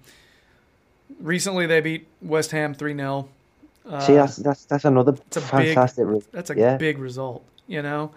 recently, 1.21 1.67
they 1.67 1.81
beat 1.81 2.07
West 2.23 2.51
Ham 2.53 2.75
3 2.75 2.95
0. 2.97 3.29
Uh, 3.89 4.01
See, 4.01 4.15
that's 4.15 4.37
that's 4.37 4.65
that's 4.67 4.85
another 4.85 5.13
a 5.13 5.15
big- 5.15 5.43
fantastic. 5.43 6.07
re- 6.07 6.23
That's 6.33 6.51
a 6.51 6.57
yeah. 6.57 6.77
big 6.77 6.99
result, 6.99 7.45
you 7.67 7.83
know. 7.83 8.11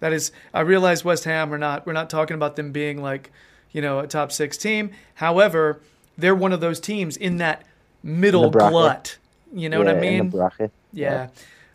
That 0.00 0.12
is, 0.12 0.30
I 0.52 0.60
realize 0.60 1.04
West 1.04 1.24
Ham 1.24 1.52
are 1.54 1.58
not. 1.58 1.86
We're 1.86 1.92
not 1.94 2.10
talking 2.10 2.34
about 2.34 2.56
them 2.56 2.70
being 2.72 3.00
like, 3.02 3.30
you 3.76 3.82
know, 3.82 3.98
a 3.98 4.06
top 4.06 4.32
six 4.32 4.56
team. 4.56 4.90
However, 5.16 5.82
they're 6.16 6.34
one 6.34 6.54
of 6.54 6.60
those 6.60 6.80
teams 6.80 7.14
in 7.18 7.36
that 7.36 7.66
middle 8.02 8.50
bracket. 8.50 8.72
glut. 8.72 9.18
You 9.52 9.68
know 9.68 9.76
what 9.78 9.86
I 9.86 10.00
mean? 10.00 10.30
bracket. 10.30 10.72
Yeah. 10.94 11.28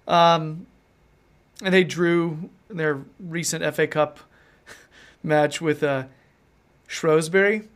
Um, 0.08 0.66
and 1.64 1.72
they 1.72 1.84
drew 1.84 2.50
their 2.72 3.02
recent 3.20 3.64
FA 3.76 3.86
Cup 3.86 4.20
match 5.24 5.62
with 5.62 5.84
uh, 5.84 6.06
Shrewsbury. 6.88 7.68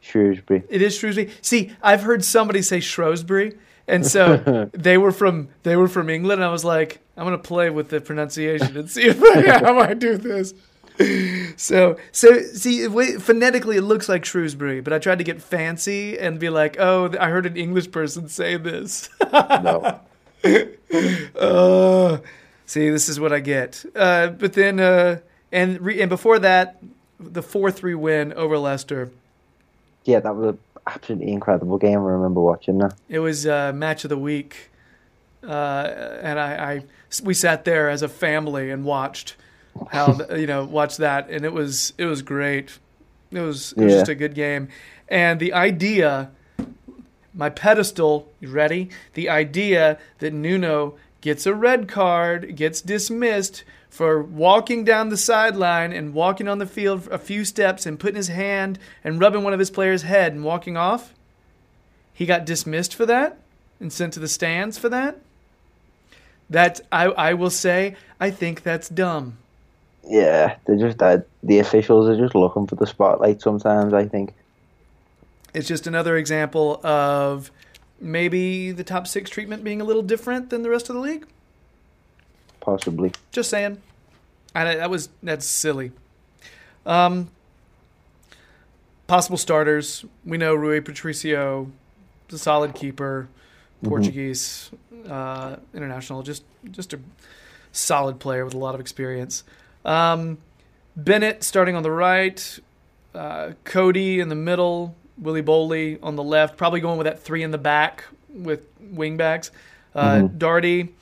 Shrewsbury. 0.00 0.62
It 0.70 0.80
is 0.80 0.96
Shrewsbury. 0.96 1.30
See, 1.42 1.76
I've 1.82 2.02
heard 2.02 2.24
somebody 2.24 2.62
say 2.62 2.80
Shrewsbury, 2.80 3.58
and 3.86 4.06
so 4.06 4.70
they 4.72 4.96
were 4.96 5.12
from 5.12 5.48
they 5.64 5.76
were 5.76 5.88
from 5.88 6.08
England. 6.08 6.40
And 6.40 6.48
I 6.48 6.50
was 6.50 6.64
like, 6.64 7.00
I'm 7.14 7.24
gonna 7.24 7.36
play 7.36 7.68
with 7.68 7.90
the 7.90 8.00
pronunciation 8.00 8.74
and 8.74 8.90
see 8.90 9.02
if 9.02 9.22
I, 9.36 9.58
how 9.58 9.78
I 9.80 9.92
do 9.92 10.16
this. 10.16 10.54
So, 11.56 11.96
so 12.12 12.40
see, 12.40 12.86
phonetically 13.18 13.76
it 13.76 13.82
looks 13.82 14.08
like 14.08 14.24
Shrewsbury, 14.24 14.80
but 14.80 14.92
I 14.92 14.98
tried 14.98 15.18
to 15.18 15.24
get 15.24 15.42
fancy 15.42 16.18
and 16.18 16.38
be 16.38 16.48
like, 16.50 16.76
"Oh, 16.78 17.12
I 17.18 17.28
heard 17.28 17.46
an 17.46 17.56
English 17.56 17.90
person 17.90 18.28
say 18.28 18.56
this." 18.56 19.08
No. 19.32 20.00
Uh, 21.34 22.18
see, 22.66 22.88
this 22.88 23.08
is 23.08 23.18
what 23.18 23.32
I 23.32 23.40
get. 23.40 23.84
Uh, 23.96 24.28
but 24.28 24.52
then, 24.52 24.78
uh, 24.78 25.18
and 25.50 25.80
re- 25.80 26.00
and 26.00 26.08
before 26.08 26.38
that, 26.38 26.80
the 27.18 27.42
four 27.42 27.72
three 27.72 27.96
win 27.96 28.32
over 28.34 28.56
Leicester. 28.56 29.10
Yeah, 30.04 30.20
that 30.20 30.36
was 30.36 30.50
an 30.50 30.58
absolutely 30.86 31.32
incredible 31.32 31.78
game. 31.78 31.98
I 31.98 32.10
remember 32.10 32.40
watching 32.40 32.78
that. 32.78 32.94
It 33.08 33.18
was 33.18 33.46
uh, 33.46 33.72
match 33.74 34.04
of 34.04 34.10
the 34.10 34.18
week, 34.18 34.70
uh, 35.42 35.90
and 36.22 36.38
I, 36.38 36.74
I 36.74 36.82
we 37.24 37.34
sat 37.34 37.64
there 37.64 37.88
as 37.90 38.02
a 38.02 38.08
family 38.08 38.70
and 38.70 38.84
watched 38.84 39.34
how 39.90 40.18
you 40.34 40.46
know 40.46 40.64
watch 40.64 40.96
that, 40.98 41.28
and 41.30 41.44
it 41.44 41.52
was 41.52 41.92
it 41.98 42.04
was 42.06 42.22
great. 42.22 42.78
It 43.30 43.40
was 43.40 43.72
it 43.72 43.82
was 43.84 43.92
Yeah. 43.92 43.98
just 44.00 44.10
a 44.10 44.14
good 44.14 44.34
game, 44.34 44.68
and 45.08 45.40
the 45.40 45.52
idea, 45.52 46.30
my 47.34 47.50
pedestal. 47.50 48.28
You 48.40 48.50
ready? 48.50 48.90
The 49.14 49.28
idea 49.28 49.98
that 50.18 50.32
Nuno 50.32 50.94
gets 51.20 51.46
a 51.46 51.54
red 51.54 51.88
card, 51.88 52.54
gets 52.56 52.80
dismissed 52.80 53.64
for 53.90 54.22
walking 54.22 54.84
down 54.84 55.08
the 55.08 55.16
sideline 55.16 55.92
and 55.92 56.12
walking 56.12 56.46
on 56.48 56.58
the 56.58 56.66
field 56.66 57.08
a 57.10 57.18
few 57.18 57.44
steps 57.44 57.86
and 57.86 57.98
putting 57.98 58.16
his 58.16 58.28
hand 58.28 58.78
and 59.02 59.18
rubbing 59.20 59.42
one 59.42 59.52
of 59.54 59.58
his 59.58 59.70
players' 59.70 60.02
head 60.02 60.32
and 60.34 60.44
walking 60.44 60.76
off. 60.76 61.14
He 62.12 62.26
got 62.26 62.44
dismissed 62.44 62.94
for 62.94 63.06
that 63.06 63.38
and 63.80 63.92
sent 63.92 64.12
to 64.14 64.20
the 64.20 64.28
stands 64.28 64.76
for 64.78 64.88
that. 64.90 65.18
That 66.48 66.80
I 66.92 67.06
I 67.06 67.34
will 67.34 67.50
say 67.50 67.96
I 68.20 68.30
think 68.30 68.62
that's 68.62 68.88
dumb. 68.88 69.38
Yeah, 70.06 70.56
they're 70.66 70.76
just 70.76 71.02
uh, 71.02 71.18
the 71.42 71.58
officials 71.58 72.08
are 72.08 72.16
just 72.16 72.34
looking 72.34 72.66
for 72.66 72.76
the 72.76 72.86
spotlight 72.86 73.42
sometimes. 73.42 73.92
I 73.92 74.06
think. 74.06 74.34
It's 75.52 75.68
just 75.68 75.86
another 75.86 76.16
example 76.16 76.84
of 76.84 77.50
maybe 78.00 78.72
the 78.72 78.84
top 78.84 79.06
six 79.06 79.30
treatment 79.30 79.64
being 79.64 79.80
a 79.80 79.84
little 79.84 80.02
different 80.02 80.50
than 80.50 80.62
the 80.62 80.70
rest 80.70 80.88
of 80.88 80.94
the 80.94 81.00
league. 81.00 81.26
Possibly. 82.60 83.12
Just 83.32 83.50
saying. 83.50 83.80
I, 84.54 84.74
that 84.76 84.90
was 84.90 85.08
that's 85.22 85.46
silly. 85.46 85.92
Um, 86.84 87.30
possible 89.06 89.36
starters. 89.36 90.04
We 90.24 90.38
know 90.38 90.54
Rui 90.54 90.80
Patricio, 90.80 91.70
the 92.28 92.38
solid 92.38 92.74
keeper, 92.74 93.28
Portuguese 93.82 94.70
uh, 95.08 95.56
international, 95.74 96.22
just 96.22 96.44
just 96.70 96.92
a 96.92 97.00
solid 97.72 98.18
player 98.18 98.44
with 98.44 98.54
a 98.54 98.58
lot 98.58 98.74
of 98.74 98.80
experience. 98.80 99.44
Um, 99.86 100.38
Bennett 100.96 101.42
starting 101.42 101.76
on 101.76 101.82
the 101.82 101.90
right, 101.90 102.58
uh, 103.14 103.52
Coady 103.64 104.20
in 104.20 104.28
the 104.28 104.34
middle, 104.34 104.94
Willy 105.16 105.42
Boly 105.42 105.98
on 106.02 106.16
the 106.16 106.22
left. 106.22 106.56
Probably 106.56 106.80
going 106.80 106.98
with 106.98 107.06
that 107.06 107.20
three 107.20 107.42
in 107.42 107.50
the 107.50 107.58
back 107.58 108.04
with 108.28 108.66
wingbacks. 108.94 109.50
Uh, 109.94 110.22
Doherty 110.22 110.92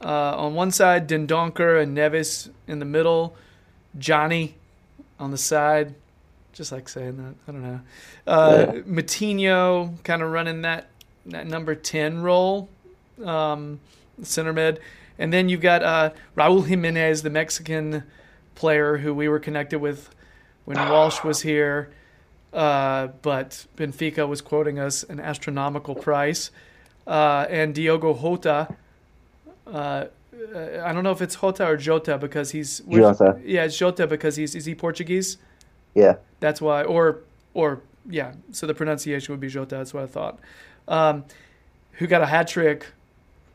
uh, 0.00 0.36
on 0.36 0.54
one 0.54 0.70
side, 0.72 1.08
Dendoncker 1.08 1.80
and 1.80 1.96
Neves 1.96 2.50
in 2.66 2.80
the 2.80 2.84
middle, 2.84 3.36
Jonny 3.98 4.56
on 5.20 5.30
the 5.30 5.38
side. 5.38 5.94
Just 6.52 6.72
like 6.72 6.88
saying 6.88 7.16
that, 7.18 7.34
I 7.46 7.52
don't 7.52 7.62
know. 7.62 7.80
Uh, 8.26 8.66
Yeah. 8.74 8.80
Moutinho 8.82 10.02
kind 10.02 10.22
of 10.22 10.30
running 10.32 10.62
that 10.62 10.88
that 11.26 11.46
number 11.46 11.74
ten 11.74 12.22
role, 12.22 12.68
um, 13.24 13.78
center 14.22 14.52
mid, 14.52 14.80
and 15.20 15.30
then 15.30 15.50
you've 15.50 15.60
got 15.60 15.82
uh, 15.82 16.10
Raúl 16.34 16.66
Jimenez, 16.66 17.22
the 17.22 17.30
Mexican 17.30 18.04
player 18.54 18.96
who 18.96 19.12
we 19.14 19.28
were 19.28 19.38
connected 19.38 19.78
with 19.78 20.08
when 20.64 20.78
Walsh 20.88 21.22
was 21.22 21.42
here. 21.42 21.90
Uh, 22.54 23.08
but 23.20 23.66
Benfica 23.76 24.26
was 24.26 24.40
quoting 24.40 24.78
us 24.78 25.04
an 25.04 25.20
astronomical 25.20 25.94
price. 25.94 26.50
Uh, 27.06 27.46
and 27.50 27.74
Diogo 27.74 28.14
Jota, 28.14 28.74
uh, 29.66 29.70
uh, 29.70 30.06
I 30.82 30.92
don't 30.92 31.04
know 31.04 31.10
if 31.10 31.20
it's 31.20 31.36
Jota 31.36 31.66
or 31.66 31.76
Jota 31.76 32.16
because 32.16 32.50
he's 32.50 32.80
Jota. 32.80 33.38
Yeah, 33.44 33.64
it's 33.64 33.76
Jota 33.76 34.06
because 34.06 34.36
he's 34.36 34.54
is 34.54 34.64
he 34.64 34.74
Portuguese? 34.74 35.36
Yeah. 35.94 36.16
That's 36.40 36.62
why, 36.62 36.82
or 36.84 37.20
or 37.52 37.82
yeah. 38.08 38.32
So 38.52 38.66
the 38.66 38.74
pronunciation 38.74 39.32
would 39.34 39.40
be 39.40 39.48
Jota. 39.48 39.76
That's 39.76 39.92
what 39.92 40.04
I 40.04 40.06
thought. 40.06 40.38
Um, 40.88 41.24
who 41.92 42.06
got 42.06 42.22
a 42.22 42.26
hat 42.26 42.48
trick? 42.48 42.86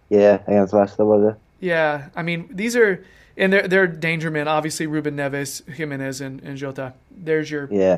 Yeah, 0.10 0.42
against 0.46 0.74
Leicester 0.74 1.06
was 1.06 1.34
it? 1.34 1.40
Yeah, 1.60 2.10
I 2.16 2.22
mean 2.22 2.50
these 2.52 2.76
are 2.76 3.04
and 3.38 3.52
they're 3.52 3.68
they're 3.68 3.88
danger 3.88 4.32
men. 4.32 4.48
Obviously, 4.48 4.88
Ruben 4.88 5.16
Neves, 5.16 5.68
Jimenez, 5.68 6.22
and, 6.22 6.42
and 6.42 6.58
Jota. 6.58 6.94
There's 7.12 7.50
your 7.50 7.68
Yeah. 7.72 7.98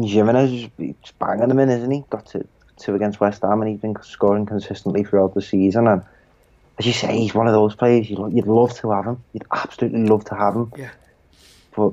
Jimenez 0.00 0.70
is 0.78 0.92
banging 1.18 1.48
them 1.48 1.58
in, 1.58 1.68
isn't 1.68 1.90
he? 1.90 2.04
Got 2.10 2.26
to 2.26 2.46
two 2.78 2.94
against 2.94 3.20
West 3.20 3.42
Ham, 3.42 3.60
and 3.60 3.70
he's 3.70 3.80
been 3.80 3.96
scoring 4.02 4.46
consistently 4.46 5.04
throughout 5.04 5.34
the 5.34 5.42
season. 5.42 5.86
And 5.86 6.02
as 6.78 6.86
you 6.86 6.92
say, 6.92 7.18
he's 7.18 7.34
one 7.34 7.46
of 7.46 7.52
those 7.52 7.74
players 7.74 8.08
you'd, 8.08 8.32
you'd 8.32 8.46
love 8.46 8.78
to 8.80 8.90
have 8.92 9.04
him. 9.04 9.22
You'd 9.32 9.46
absolutely 9.50 10.04
love 10.04 10.24
to 10.26 10.34
have 10.34 10.54
him. 10.54 10.72
Yeah. 10.76 10.90
But 11.74 11.92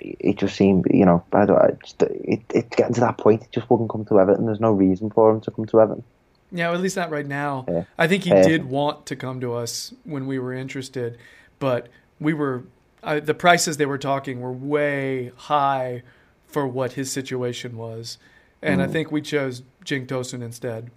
it 0.00 0.36
just 0.36 0.56
seemed, 0.56 0.86
you 0.90 1.04
know, 1.06 1.24
I 1.32 1.46
don't, 1.46 1.58
I 1.58 1.70
just, 1.82 2.02
it, 2.02 2.42
it's 2.50 2.76
getting 2.76 2.94
to 2.94 3.00
that 3.00 3.18
point. 3.18 3.42
It 3.42 3.52
just 3.52 3.70
wouldn't 3.70 3.90
come 3.90 4.04
to 4.06 4.20
Everton. 4.20 4.46
There's 4.46 4.60
no 4.60 4.72
reason 4.72 5.10
for 5.10 5.30
him 5.30 5.40
to 5.42 5.50
come 5.50 5.66
to 5.66 5.80
Everton. 5.80 6.04
Yeah, 6.52 6.72
at 6.72 6.80
least 6.80 6.96
not 6.96 7.10
right 7.10 7.26
now. 7.26 7.64
Yeah. 7.68 7.84
I 7.96 8.06
think 8.06 8.24
he 8.24 8.30
Yeah. 8.30 8.42
did 8.46 8.64
want 8.68 9.06
to 9.06 9.16
come 9.16 9.40
to 9.40 9.54
us 9.54 9.94
when 10.04 10.26
we 10.26 10.38
were 10.38 10.52
interested, 10.52 11.18
but 11.58 11.88
we 12.20 12.34
were 12.34 12.64
uh, 13.02 13.18
the 13.18 13.34
prices 13.34 13.78
they 13.78 13.86
were 13.86 13.98
talking 13.98 14.40
were 14.40 14.52
way 14.52 15.32
high 15.36 16.02
for 16.46 16.68
what 16.68 16.92
his 16.92 17.10
situation 17.10 17.76
was, 17.76 18.18
and 18.62 18.80
Mm. 18.80 18.84
I 18.84 18.86
think 18.86 19.10
we 19.10 19.20
chose 19.20 19.62
Cenk 19.84 20.06
Tosun 20.06 20.40
instead. 20.42 20.90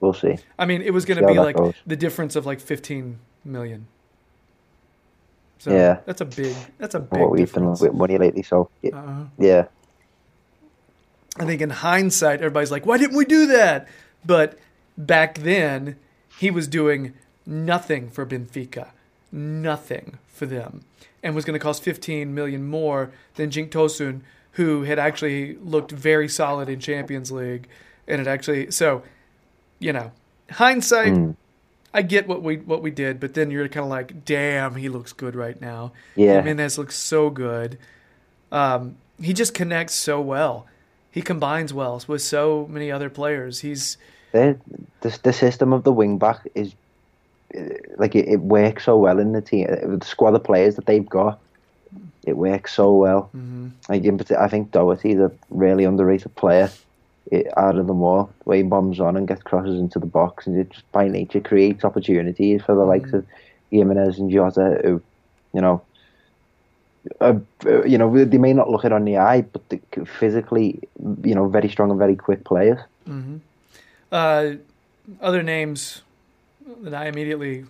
We'll 0.00 0.12
see. 0.12 0.36
I 0.58 0.66
mean, 0.66 0.82
it 0.82 0.92
was 0.92 1.04
going 1.04 1.20
to 1.20 1.26
be 1.26 1.34
like 1.38 1.56
goes. 1.56 1.74
the 1.86 1.96
difference 1.96 2.36
of 2.36 2.44
like 2.46 2.60
fifteen 2.60 3.18
million. 3.44 3.86
So 5.58 5.72
Yeah. 5.72 5.98
that's 6.06 6.20
a 6.20 6.24
big. 6.24 6.54
That's 6.78 6.94
a 6.94 7.00
big 7.00 7.20
What 7.20 7.30
we've 7.30 7.52
been 7.52 7.70
with 7.70 7.94
money 7.94 8.18
lately, 8.18 8.42
so 8.42 8.68
yeah. 8.82 8.96
Uh, 8.96 9.24
yeah. 9.38 9.66
I 11.38 11.46
think 11.46 11.60
in 11.62 11.70
hindsight, 11.70 12.40
everybody's 12.40 12.70
like, 12.70 12.86
why 12.86 12.98
didn't 12.98 13.16
we 13.16 13.24
do 13.24 13.46
that? 13.46 13.88
But 14.24 14.58
back 14.98 15.38
then, 15.38 15.96
he 16.38 16.50
was 16.50 16.68
doing 16.68 17.14
nothing 17.46 18.10
for 18.10 18.26
Benfica, 18.26 18.90
nothing 19.30 20.18
for 20.28 20.46
them, 20.46 20.84
and 21.22 21.34
was 21.34 21.44
going 21.44 21.58
to 21.58 21.62
cost 21.62 21.82
15 21.82 22.34
million 22.34 22.68
more 22.68 23.12
than 23.36 23.50
Cenk 23.50 23.70
Tosun, 23.70 24.20
who 24.52 24.82
had 24.82 24.98
actually 24.98 25.56
looked 25.56 25.90
very 25.90 26.28
solid 26.28 26.68
in 26.68 26.80
Champions 26.80 27.32
League, 27.32 27.66
and 28.06 28.20
it 28.20 28.26
actually 28.26 28.70
so, 28.70 29.02
you 29.78 29.92
know, 29.92 30.12
hindsight. 30.50 31.12
Mm. 31.12 31.36
I 31.94 32.00
get 32.00 32.26
what 32.26 32.42
we 32.42 32.56
what 32.56 32.82
we 32.82 32.90
did, 32.90 33.20
but 33.20 33.34
then 33.34 33.50
you're 33.50 33.68
kind 33.68 33.84
of 33.84 33.90
like, 33.90 34.24
damn, 34.24 34.76
he 34.76 34.88
looks 34.88 35.12
good 35.12 35.34
right 35.34 35.60
now. 35.60 35.92
Yeah. 36.16 36.36
Jimenez 36.36 36.78
looks 36.78 36.96
so 36.96 37.28
good. 37.28 37.78
Um, 38.50 38.96
he 39.20 39.32
just 39.34 39.52
connects 39.52 39.94
so 39.94 40.20
well. 40.20 40.66
He 41.12 41.20
combines 41.22 41.72
well 41.74 42.02
with 42.08 42.22
so 42.22 42.66
many 42.70 42.90
other 42.90 43.10
players. 43.10 43.60
He's 43.60 43.98
the 44.32 44.58
the, 45.02 45.32
system 45.32 45.72
of 45.72 45.84
the 45.84 45.92
wing 45.92 46.18
back 46.18 46.48
is 46.54 46.74
like 47.96 48.16
it, 48.16 48.28
it 48.28 48.40
works 48.40 48.84
so 48.84 48.96
well 48.96 49.18
in 49.18 49.32
the 49.32 49.42
team. 49.42 49.68
uh, 49.70 49.96
the 49.96 50.04
squad 50.06 50.34
of 50.34 50.42
players 50.42 50.76
that 50.76 50.86
they've 50.86 51.08
got, 51.08 51.38
it 52.24 52.36
works 52.36 52.74
so 52.74 52.94
well. 52.94 53.30
mm-hmm. 53.36 53.68
Like 53.90 54.04
in, 54.04 54.18
I 54.38 54.48
think 54.48 54.72
Doherty's 54.72 55.18
a 55.18 55.30
really 55.50 55.84
underrated 55.84 56.34
player 56.34 56.70
eh, 57.30 57.42
out 57.58 57.76
of 57.76 57.86
them 57.86 58.02
all. 58.02 58.32
The 58.44 58.48
way 58.48 58.56
he 58.58 58.62
bombs 58.62 58.98
on 58.98 59.16
and 59.16 59.28
gets 59.28 59.42
crosses 59.42 59.78
into 59.78 59.98
the 59.98 60.06
box, 60.06 60.46
and 60.46 60.58
it 60.58 60.70
just 60.70 60.90
by 60.92 61.08
nature 61.08 61.40
creates 61.40 61.84
opportunities 61.84 62.62
for 62.62 62.74
the 62.74 62.84
likes 62.84 63.12
of 63.12 63.26
Jimenez 63.70 64.18
and 64.18 64.30
Jota, 64.30 64.80
who, 64.82 65.02
you 65.52 65.60
know. 65.60 65.82
Uh, 67.20 67.34
uh, 67.66 67.82
you 67.84 67.98
know, 67.98 68.24
they 68.24 68.38
may 68.38 68.52
not 68.52 68.70
look 68.70 68.84
it 68.84 68.92
on 68.92 69.04
the 69.04 69.18
eye, 69.18 69.42
but 69.42 69.68
they, 69.68 69.80
physically, 70.04 70.80
you 71.24 71.34
know, 71.34 71.48
very 71.48 71.68
strong 71.68 71.90
and 71.90 71.98
very 71.98 72.16
quick 72.16 72.44
players. 72.44 72.78
uh, 74.12 74.52
other 75.20 75.42
names 75.42 76.02
that 76.82 76.94
I 76.94 77.06
immediately 77.06 77.64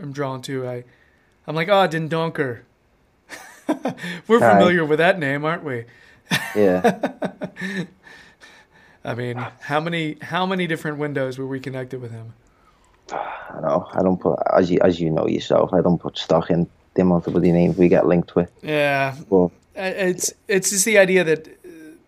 am 0.00 0.12
drawn 0.12 0.40
to. 0.42 0.66
I 0.66 0.84
I'm 1.46 1.54
like, 1.54 1.68
oh, 1.68 1.88
Dendoncker. 1.88 2.60
We're 4.28 4.40
familiar 4.40 4.84
with 4.84 4.98
that 4.98 5.18
name, 5.18 5.44
aren't 5.44 5.64
we? 5.64 5.84
Yeah. 6.54 6.98
I 9.04 9.14
mean, 9.14 9.36
how 9.60 9.80
many 9.80 10.16
how 10.22 10.46
many 10.46 10.66
different 10.66 10.98
windows 10.98 11.38
were 11.38 11.46
we 11.46 11.60
connected 11.60 12.00
with 12.00 12.10
him? 12.10 12.32
I 13.12 13.60
know. 13.60 13.86
I 13.92 14.02
don't 14.02 14.18
put 14.18 14.38
as 14.54 14.70
you 14.70 14.78
as 14.82 15.00
you 15.00 15.10
know 15.10 15.26
yourself. 15.26 15.74
I 15.74 15.82
don't 15.82 15.98
put 15.98 16.16
stock 16.16 16.50
in 16.50 16.66
the 16.94 17.02
amount 17.02 17.26
of 17.26 17.32
bloody 17.32 17.52
names 17.52 17.76
we 17.76 17.88
get 17.88 18.06
linked 18.06 18.34
with. 18.34 18.50
Yeah, 18.62 19.14
Well, 19.28 19.52
It's 19.74 20.32
it's 20.48 20.70
just 20.70 20.84
the 20.84 20.98
idea 20.98 21.24
that 21.24 21.48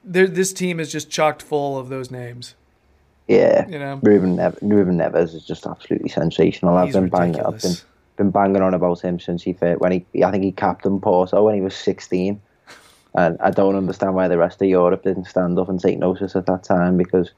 there, 0.05 0.28
this 0.28 0.53
team 0.53 0.78
is 0.80 0.91
just 0.91 1.11
chocked 1.11 1.43
full 1.43 1.78
of 1.78 1.89
those 1.89 2.11
names. 2.11 2.55
yeah, 3.26 3.66
You 3.68 3.78
know, 3.78 4.01
Ruben 4.03 4.37
Neves, 4.37 4.59
Ruben 4.62 4.99
Neves 4.99 5.34
is 5.34 5.45
just 5.45 5.66
absolutely 5.66 6.09
sensational. 6.09 6.76
I've 6.76 6.87
he's 6.87 6.95
been 6.95 7.09
banging. 7.09 7.41
I've 7.41 7.61
been 7.61 7.74
been 8.16 8.30
banging 8.30 8.62
on 8.62 8.72
about 8.72 9.01
him 9.03 9.20
since 9.20 9.43
he 9.43 9.53
fit 9.53 9.80
when 9.80 9.93
he 9.93 10.24
I 10.24 10.30
think 10.30 10.45
he 10.45 10.53
captained 10.53 11.03
Porto 11.03 11.43
when 11.43 11.55
he 11.55 11.61
was 11.61 11.74
16, 11.74 12.41
and 13.14 13.37
I 13.41 13.51
don't 13.51 13.76
understand 13.76 14.14
why 14.14 14.28
the 14.28 14.39
rest 14.39 14.62
of 14.62 14.68
Europe 14.68 15.03
didn't 15.03 15.26
stand 15.26 15.59
up 15.59 15.68
and 15.68 15.80
take 15.80 15.99
notice 15.99 16.37
at 16.37 16.47
that 16.47 16.62
time 16.64 16.97
because 16.97 17.32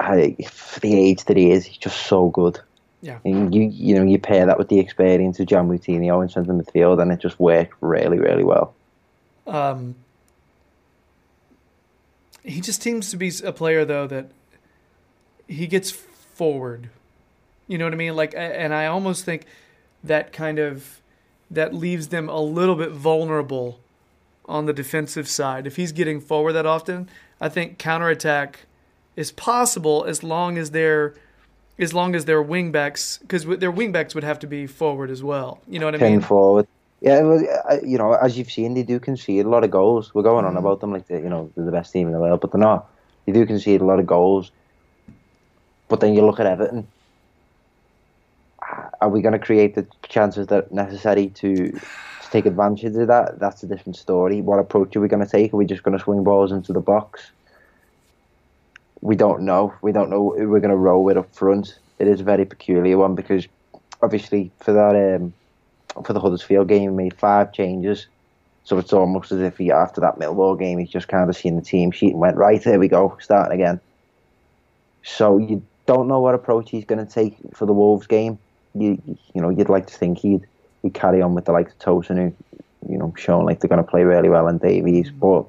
I, 0.00 0.36
for 0.50 0.80
the 0.80 0.94
age 0.98 1.24
that 1.24 1.36
he 1.36 1.50
is, 1.50 1.64
he's 1.64 1.78
just 1.78 2.06
so 2.06 2.28
good. 2.30 2.60
Yeah. 3.00 3.18
And 3.24 3.54
you 3.54 3.62
you 3.62 3.94
know 3.94 4.02
you 4.02 4.18
pair 4.18 4.46
that 4.46 4.58
with 4.58 4.68
the 4.68 4.80
experience 4.80 5.38
of 5.38 5.46
João 5.46 5.68
Moutinho 5.68 6.22
in 6.22 6.28
centre 6.28 6.52
midfield, 6.52 7.00
and 7.00 7.12
it 7.12 7.20
just 7.20 7.38
worked 7.38 7.74
really 7.80 8.18
really 8.18 8.44
well. 8.44 8.74
Um, 9.46 9.94
he 12.42 12.60
just 12.60 12.82
seems 12.82 13.10
to 13.10 13.16
be 13.16 13.32
a 13.44 13.52
player 13.52 13.84
though 13.84 14.06
that 14.06 14.30
he 15.46 15.66
gets 15.66 15.90
forward. 15.90 16.90
You 17.66 17.78
know 17.78 17.84
what 17.84 17.92
I 17.92 17.96
mean? 17.96 18.16
Like, 18.16 18.34
and 18.36 18.74
I 18.74 18.86
almost 18.86 19.24
think 19.24 19.44
that 20.02 20.32
kind 20.32 20.58
of 20.58 21.00
that 21.50 21.74
leaves 21.74 22.08
them 22.08 22.28
a 22.28 22.40
little 22.40 22.74
bit 22.74 22.90
vulnerable 22.90 23.80
on 24.46 24.66
the 24.66 24.72
defensive 24.72 25.28
side. 25.28 25.66
If 25.66 25.76
he's 25.76 25.92
getting 25.92 26.20
forward 26.20 26.54
that 26.54 26.66
often, 26.66 27.08
I 27.40 27.48
think 27.48 27.78
counterattack 27.78 28.60
is 29.16 29.30
possible 29.32 30.04
as 30.04 30.22
long 30.22 30.56
as 30.56 30.70
they're 30.70 31.14
as 31.78 31.94
long 31.94 32.14
as 32.14 32.24
their 32.24 32.42
wingbacks 32.42 33.20
because 33.20 33.44
their 33.46 33.72
wingbacks 33.72 34.14
would 34.14 34.24
have 34.24 34.38
to 34.40 34.46
be 34.46 34.66
forward 34.66 35.10
as 35.10 35.22
well. 35.22 35.60
You 35.68 35.78
know 35.78 35.86
what 35.86 35.94
I 35.94 35.98
Pin 35.98 36.12
mean? 36.12 36.20
forward. 36.20 36.66
Yeah, 37.00 37.20
well, 37.22 37.40
you 37.84 37.96
know, 37.96 38.12
as 38.14 38.36
you've 38.36 38.50
seen, 38.50 38.74
they 38.74 38.82
do 38.82 38.98
concede 38.98 39.46
a 39.46 39.48
lot 39.48 39.62
of 39.62 39.70
goals. 39.70 40.12
We're 40.14 40.24
going 40.24 40.44
on 40.44 40.54
Mhm. 40.54 40.58
about 40.58 40.80
them 40.80 40.92
like 40.92 41.08
you 41.08 41.28
know, 41.28 41.50
they're 41.54 41.64
the 41.64 41.70
best 41.70 41.92
team 41.92 42.08
in 42.08 42.12
the 42.12 42.18
world, 42.18 42.40
but 42.40 42.50
they're 42.50 42.60
not. 42.60 42.90
They 43.26 43.32
do 43.32 43.46
concede 43.46 43.80
a 43.80 43.84
lot 43.84 44.00
of 44.00 44.06
goals. 44.06 44.50
But 45.88 46.00
then 46.00 46.14
you 46.14 46.24
look 46.26 46.40
at 46.40 46.46
Everton. 46.46 46.86
Are 49.00 49.08
we 49.08 49.22
going 49.22 49.32
to 49.32 49.38
create 49.38 49.74
the 49.76 49.86
chances 50.08 50.48
that 50.48 50.64
are 50.64 50.74
necessary 50.74 51.28
to, 51.28 51.70
to 51.70 52.30
take 52.30 52.46
advantage 52.46 52.96
of 52.96 53.06
that? 53.06 53.38
That's 53.38 53.62
a 53.62 53.66
different 53.66 53.96
story. 53.96 54.42
What 54.42 54.58
approach 54.58 54.96
are 54.96 55.00
we 55.00 55.08
going 55.08 55.24
to 55.24 55.30
take? 55.30 55.54
Are 55.54 55.56
we 55.56 55.64
just 55.66 55.84
going 55.84 55.96
to 55.96 56.02
swing 56.02 56.24
balls 56.24 56.50
into 56.50 56.72
the 56.72 56.80
box? 56.80 57.30
We 59.00 59.16
don't 59.16 59.42
know. 59.42 59.74
We 59.82 59.92
don't 59.92 60.10
know 60.10 60.34
who 60.36 60.48
we're 60.48 60.60
going 60.60 60.70
to 60.70 60.76
roll 60.76 61.04
with 61.04 61.16
up 61.16 61.34
front. 61.34 61.78
It 61.98 62.08
is 62.08 62.20
a 62.20 62.24
very 62.24 62.44
peculiar 62.44 62.98
one 62.98 63.14
because 63.14 63.46
obviously 64.02 64.50
for 64.60 64.72
that 64.72 65.16
um, 65.16 65.32
for 66.04 66.12
the 66.12 66.20
Huddersfield 66.20 66.68
game, 66.68 66.82
he 66.82 66.88
made 66.88 67.14
five 67.14 67.52
changes. 67.52 68.06
So 68.64 68.76
it's 68.78 68.92
almost 68.92 69.32
as 69.32 69.40
if 69.40 69.56
he, 69.56 69.72
after 69.72 70.02
that 70.02 70.18
Millwall 70.18 70.58
game, 70.58 70.78
he's 70.78 70.90
just 70.90 71.08
kind 71.08 71.30
of 71.30 71.36
seen 71.36 71.56
the 71.56 71.62
team 71.62 71.90
sheet 71.90 72.10
and 72.10 72.20
went, 72.20 72.36
right, 72.36 72.62
here 72.62 72.78
we 72.78 72.88
go, 72.88 73.16
starting 73.20 73.54
again. 73.54 73.80
So 75.02 75.38
you 75.38 75.62
don't 75.86 76.06
know 76.06 76.20
what 76.20 76.34
approach 76.34 76.70
he's 76.70 76.84
going 76.84 77.04
to 77.04 77.10
take 77.10 77.38
for 77.54 77.64
the 77.64 77.72
Wolves 77.72 78.06
game. 78.06 78.38
You 78.74 79.00
you 79.34 79.40
know, 79.40 79.48
you'd 79.48 79.70
like 79.70 79.86
to 79.86 79.94
think 79.94 80.18
he'd, 80.18 80.46
he'd 80.82 80.92
carry 80.92 81.22
on 81.22 81.34
with 81.34 81.46
the 81.46 81.52
likes 81.52 81.72
of 81.72 81.78
Tosun, 81.78 82.16
who, 82.16 82.92
you 82.92 82.98
know, 82.98 83.14
showing 83.16 83.46
like 83.46 83.60
they're 83.60 83.68
going 83.68 83.82
to 83.82 83.90
play 83.90 84.02
really 84.02 84.28
well, 84.28 84.48
and 84.48 84.60
Davies. 84.60 85.10
But 85.10 85.46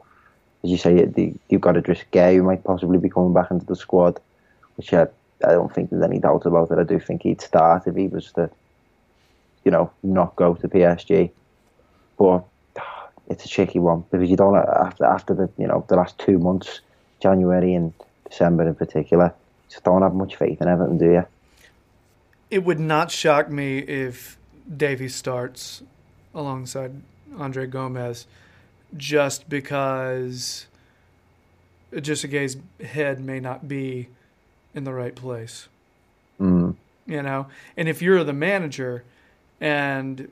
as 0.64 0.70
you 0.70 0.78
say, 0.78 1.05
the, 1.05 1.34
you've 1.49 1.62
got 1.62 1.78
Idris 1.78 2.03
Gueye, 2.12 2.36
who 2.36 2.43
might 2.43 2.64
possibly 2.64 2.97
be 2.97 3.10
coming 3.10 3.34
back 3.34 3.51
into 3.51 3.66
the 3.66 3.76
squad, 3.76 4.20
which 4.76 4.93
I, 4.93 5.03
I 5.45 5.51
don't 5.51 5.74
think 5.74 5.89
there's 5.89 6.03
any 6.03 6.20
doubt 6.20 6.45
about 6.45 6.72
it. 6.72 6.80
I 6.80 6.84
do 6.84 6.99
think 6.99 7.24
he'd 7.24 7.41
start 7.41 7.88
if 7.88 7.95
he 7.95 8.07
was 8.07 8.32
to 8.34 8.49
you 9.64 9.72
know, 9.72 9.91
not 10.03 10.36
go 10.36 10.55
to 10.55 10.68
PSG. 10.68 11.32
But 12.18 12.43
it's 13.28 13.45
a 13.45 13.47
tricky 13.47 13.80
one 13.80 14.03
because 14.12 14.30
you 14.30 14.36
don't 14.36 14.55
after 14.55 15.05
after 15.05 15.34
the 15.34 15.49
you 15.57 15.68
know 15.68 15.86
the 15.88 15.95
last 15.95 16.18
two 16.18 16.39
months, 16.39 16.82
January 17.20 17.74
and 17.74 17.93
December 18.30 18.68
in 18.68 18.76
particular, 18.76 19.34
just 19.70 19.84
don't 19.84 20.01
have 20.01 20.14
much 20.14 20.36
faith 20.36 20.62
in 20.62 20.68
Everton, 20.68 20.97
do 20.97 21.12
you? 21.12 21.26
It 22.49 22.64
would 22.64 22.80
not 22.80 23.12
shock 23.12 23.49
me 23.49 23.80
if 23.80 24.38
Davies 24.76 25.14
starts 25.14 25.84
alongside 26.34 26.93
Andre 27.38 27.68
Gomes, 27.68 28.26
just 28.96 29.50
because 29.50 30.68
just 32.02 32.24
a 32.24 32.28
Gueye's 32.28 32.58
head 32.84 33.20
may 33.20 33.40
not 33.40 33.68
be 33.68 34.10
in 34.74 34.84
the 34.84 34.94
right 34.94 35.16
place. 35.16 35.68
Mm. 36.40 36.76
You 37.06 37.24
know, 37.24 37.48
and 37.76 37.90
if 37.90 38.02
you're 38.02 38.24
the 38.24 38.34
manager, 38.34 39.04
and 39.60 40.30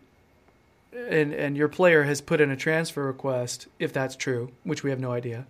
and 0.93 1.33
and 1.33 1.57
your 1.57 1.67
player 1.67 2.03
has 2.03 2.21
put 2.21 2.39
in 2.39 2.51
a 2.51 2.55
transfer 2.55 3.03
request, 3.03 3.67
if 3.79 3.91
that's 3.91 4.15
true, 4.15 4.51
which 4.63 4.83
we 4.83 4.89
have 4.89 4.99
no 4.99 5.11
idea. 5.11 5.45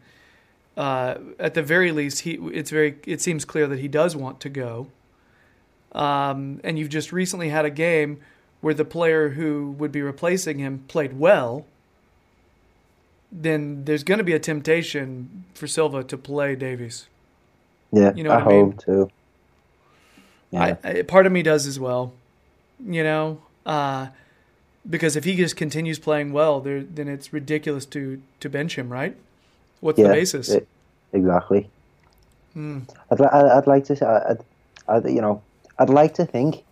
Uh, 0.75 1.15
at 1.39 1.53
the 1.53 1.63
very 1.63 1.91
least, 1.91 2.21
he 2.21 2.33
it's 2.53 2.69
very 2.69 2.97
it 3.05 3.21
seems 3.21 3.45
clear 3.45 3.67
that 3.67 3.79
he 3.79 3.87
does 3.87 4.15
want 4.15 4.39
to 4.41 4.49
go. 4.49 4.87
Um, 5.91 6.59
and 6.63 6.77
you've 6.77 6.89
just 6.89 7.11
recently 7.11 7.49
had 7.49 7.65
a 7.65 7.69
game 7.69 8.19
where 8.61 8.73
the 8.73 8.85
player 8.85 9.29
who 9.29 9.71
would 9.77 9.91
be 9.91 10.01
replacing 10.01 10.59
him 10.59 10.83
played 10.87 11.17
well. 11.17 11.65
Then 13.31 13.83
there's 13.85 14.03
going 14.03 14.19
to 14.19 14.23
be 14.23 14.33
a 14.33 14.39
temptation 14.39 15.43
for 15.53 15.67
Silva 15.67 16.03
to 16.03 16.17
play 16.17 16.55
Davies. 16.55 17.07
Yeah, 17.91 18.13
You 18.15 18.23
know 18.23 18.31
I 18.31 18.39
I 18.39 18.47
mean? 18.47 18.65
hope 18.71 18.83
too. 18.85 19.09
Yeah, 20.51 20.77
I, 20.83 20.89
I, 20.89 21.01
part 21.01 21.25
of 21.25 21.31
me 21.31 21.41
does 21.43 21.67
as 21.67 21.79
well. 21.79 22.13
You 22.85 23.03
know, 23.03 23.41
uh, 23.65 24.07
because 24.89 25.15
if 25.15 25.23
he 25.25 25.35
just 25.35 25.57
continues 25.57 25.99
playing 25.99 26.31
well, 26.31 26.61
there 26.61 26.83
then 26.83 27.07
it's 27.07 27.33
ridiculous 27.33 27.85
to 27.87 28.21
to 28.39 28.49
bench 28.49 28.77
him, 28.77 28.89
right? 28.91 29.15
What's 29.81 29.97
the 29.97 30.07
basis? 30.07 30.49
it- 30.49 30.67
exactly. 31.13 31.69
Hmm. 32.53 32.79
I'd, 33.11 33.19
li- 33.19 33.27
I'd, 33.31 33.45
I'd 33.45 33.67
like 33.67 33.85
to 33.85 33.95
say, 33.95 34.05
I'd, 34.05 34.39
I'd, 34.87 35.05
you 35.05 35.21
know, 35.21 35.41
I'd 35.77 35.89
like 35.89 36.13
to 36.15 36.25
think 36.25 36.63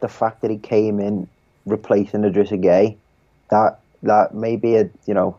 the 0.00 0.08
fact 0.08 0.40
that 0.42 0.50
he 0.50 0.58
came 0.58 0.98
in 0.98 1.28
replacing 1.66 2.22
Idrissa 2.22 2.60
Gueye, 2.62 2.96
that 3.50 3.78
that 4.02 4.34
may 4.34 4.56
be 4.56 4.76
a 4.76 4.90
you 5.06 5.14
know 5.14 5.36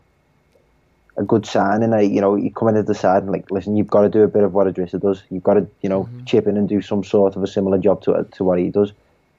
a 1.16 1.22
good 1.22 1.46
sign. 1.46 1.82
And 1.82 1.94
I, 1.94 2.00
you 2.00 2.20
know, 2.20 2.34
you 2.36 2.50
come 2.50 2.68
into 2.68 2.82
the 2.82 2.94
side 2.94 3.22
and 3.22 3.32
like, 3.32 3.50
listen, 3.50 3.76
you've 3.76 3.86
got 3.88 4.02
to 4.02 4.08
do 4.08 4.22
a 4.22 4.28
bit 4.28 4.42
of 4.42 4.52
what 4.54 4.66
Idrissa 4.66 5.00
does. 5.00 5.22
You've 5.30 5.42
got 5.44 5.54
to 5.54 5.66
you 5.82 5.88
know 5.88 6.08
chip 6.26 6.46
in 6.46 6.56
and 6.56 6.68
do 6.68 6.80
some 6.82 7.04
sort 7.04 7.36
of 7.36 7.42
a 7.42 7.46
similar 7.46 7.78
job 7.78 8.02
to 8.02 8.26
to 8.32 8.44
what 8.44 8.58
he 8.58 8.70
does. 8.70 8.92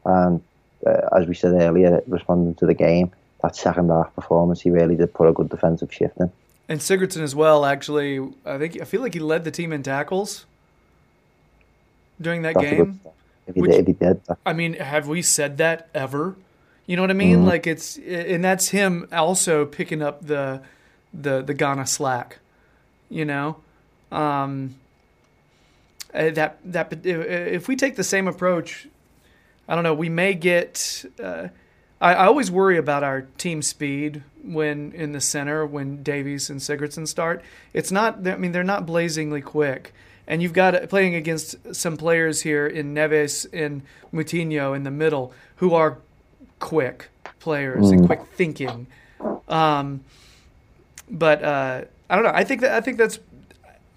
And 0.05 0.41
uh, 0.86 1.09
as 1.17 1.28
we 1.28 1.34
said 1.36 1.53
earlier, 1.53 2.01
responding 2.07 2.55
to 2.55 2.65
the 2.65 2.73
game, 2.73 3.11
that 3.43 3.55
second 3.55 3.89
half 3.89 4.13
performance, 4.15 4.61
he 4.61 4.69
really 4.69 4.95
did 4.95 5.13
put 5.13 5.28
a 5.28 5.34
good 5.34 5.49
defensive 5.49 5.91
shift 5.93 6.17
in. 6.19 6.32
And 6.69 6.80
Sigurdsson 6.80 7.21
as 7.21 7.36
well. 7.36 7.65
Actually, 7.65 8.19
I 8.45 8.57
think 8.57 8.82
I 8.82 8.86
feel 8.86 9.01
like 9.01 9.13
he 9.13 9.19
led 9.19 9.43
the 9.43 9.51
team 9.51 9.71
in 9.73 9.84
tackles 9.84 10.45
during 12.19 12.41
that 12.43 12.55
That's 12.55 12.69
game. 12.69 12.99
If 13.47 13.55
he 13.55 13.61
Which- 13.61 13.71
did, 13.71 13.80
if 13.82 13.88
he 13.88 13.93
did, 13.93 14.21
I 14.45 14.53
mean, 14.53 14.73
have 14.73 15.07
we 15.07 15.21
said 15.21 15.57
that 15.57 15.89
ever? 15.93 16.36
You 16.88 16.95
know 16.95 17.03
what 17.03 17.11
I 17.11 17.15
mean? 17.15 17.43
Mhm. 17.43 17.47
Like 17.47 17.67
it's 17.67 17.97
and 17.97 18.43
that's 18.43 18.69
him 18.69 19.07
also 19.11 19.65
picking 19.65 20.01
up 20.01 20.26
the 20.26 20.61
the 21.22 21.41
the 21.41 21.53
Gana 21.53 21.86
slack. 21.86 22.39
You 23.09 23.26
know, 23.26 23.57
um, 24.11 24.76
uh, 26.13 26.32
that 26.32 26.57
that 26.66 27.05
if, 27.05 27.68
we 27.68 27.76
take 27.76 27.95
the 27.95 28.03
same 28.03 28.28
approach, 28.28 28.88
I 29.68 29.76
don't 29.76 29.84
know. 29.84 29.93
We 29.93 30.09
may 30.09 30.34
get. 30.34 31.05
Uh, 31.22 31.49
I, 32.01 32.13
I 32.16 32.26
always 32.26 32.49
worry 32.51 32.78
about 32.78 33.03
our 33.03 33.22
team 33.38 33.61
speed 33.61 34.24
when 34.43 34.91
in 34.93 35.11
the 35.11 35.22
center 35.22 35.66
when 35.66 36.03
Davies 36.03 36.49
and 36.49 36.59
Sigurdsson 36.59 37.07
start. 37.07 37.43
It's 37.74 37.91
not. 37.91 38.28
I 38.28 38.38
mean, 38.38 38.51
they're 38.51 38.63
not 38.63 38.86
blazingly 38.86 39.41
quick, 39.41 39.93
and 40.28 40.41
you've 40.41 40.53
got 40.53 40.89
playing 40.89 41.16
against 41.16 41.76
some 41.76 41.95
players 41.97 42.41
here 42.41 42.66
in 42.66 42.93
Neves 42.93 43.45
and 43.53 43.84
Moutinho 44.13 44.76
in 44.76 44.84
the 44.84 44.91
middle 44.91 45.32
who 45.57 45.74
are 45.74 45.99
quick 46.59 47.09
players 47.39 47.91
and 47.91 48.01
Mm. 48.01 48.05
quick 48.07 48.26
thinking. 48.34 48.88
Um, 49.47 50.03
but 51.10 51.43
uh, 51.43 51.82
I 52.10 52.16
don't 52.16 52.24
know. 52.24 52.32
I 52.34 52.43
think 52.43 52.62
that 52.62 52.74
I 52.74 52.82
think 52.82 52.97
that's. 52.97 53.20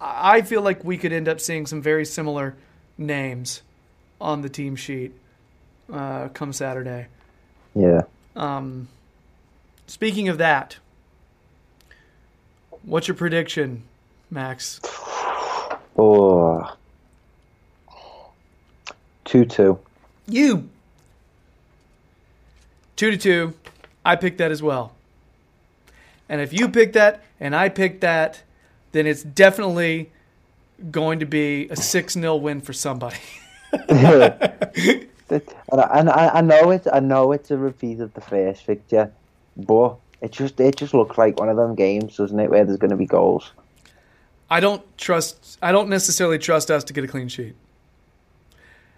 I 0.01 0.41
feel 0.41 0.61
like 0.61 0.83
we 0.83 0.97
could 0.97 1.11
end 1.11 1.27
up 1.27 1.41
seeing 1.41 1.65
some 1.65 1.81
very 1.81 2.05
similar 2.05 2.55
names 2.97 3.61
on 4.21 4.41
the 4.41 4.49
team 4.49 4.75
sheet 4.75 5.13
uh, 5.91 6.29
come 6.29 6.53
Saturday. 6.53 7.07
yeah. 7.75 8.01
Um, 8.35 8.87
speaking 9.87 10.29
of 10.29 10.37
that, 10.37 10.77
what's 12.83 13.07
your 13.07 13.15
prediction, 13.15 13.83
Max? 14.29 14.79
Oh. 15.97 16.73
2 19.25 19.45
2. 19.45 19.77
You 20.27 20.69
two 22.99 23.11
to 23.11 23.17
two. 23.17 23.53
I 24.03 24.17
picked 24.17 24.39
that 24.39 24.51
as 24.51 24.61
well. 24.61 24.93
And 26.29 26.39
if 26.39 26.53
you 26.53 26.69
pick 26.69 26.93
that 26.93 27.21
and 27.39 27.55
I 27.55 27.69
pick 27.69 28.01
that, 28.01 28.43
then 28.91 29.07
it's 29.07 29.23
definitely 29.23 30.11
going 30.91 31.19
to 31.19 31.25
be 31.25 31.67
a 31.69 31.75
six 31.75 32.13
0 32.13 32.35
win 32.37 32.61
for 32.61 32.71
somebody. 32.71 33.17
and 33.89 35.07
I, 35.71 36.01
I, 36.01 36.37
I 36.37 36.41
know 36.41 36.71
it. 36.71 36.87
I 36.91 36.99
know 36.99 37.31
it's 37.31 37.51
a 37.51 37.57
repeat 37.57 37.99
of 37.99 38.13
the 38.13 38.21
first 38.21 38.63
fixture, 38.63 39.11
but 39.57 39.97
it 40.21 40.31
just 40.31 40.59
it 40.59 40.75
just 40.75 40.93
looks 40.93 41.17
like 41.17 41.39
one 41.39 41.49
of 41.49 41.57
them 41.57 41.75
games, 41.75 42.17
doesn't 42.17 42.39
it, 42.39 42.49
where 42.49 42.65
there's 42.65 42.77
going 42.77 42.91
to 42.91 42.97
be 42.97 43.05
goals. 43.05 43.51
I 44.49 44.59
don't 44.59 44.83
trust. 44.97 45.57
I 45.61 45.71
don't 45.71 45.89
necessarily 45.89 46.39
trust 46.39 46.71
us 46.71 46.83
to 46.85 46.93
get 46.93 47.03
a 47.03 47.07
clean 47.07 47.27
sheet. 47.27 47.55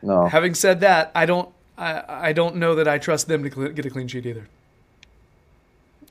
No, 0.01 0.27
Having 0.27 0.55
said 0.55 0.79
that, 0.81 1.11
I 1.13 1.25
don't. 1.25 1.49
I, 1.77 2.29
I 2.29 2.33
don't 2.33 2.57
know 2.57 2.75
that 2.75 2.87
I 2.87 2.97
trust 2.97 3.27
them 3.27 3.43
to 3.43 3.51
cl- 3.51 3.69
get 3.69 3.85
a 3.85 3.89
clean 3.89 4.07
sheet 4.07 4.25
either. 4.25 4.47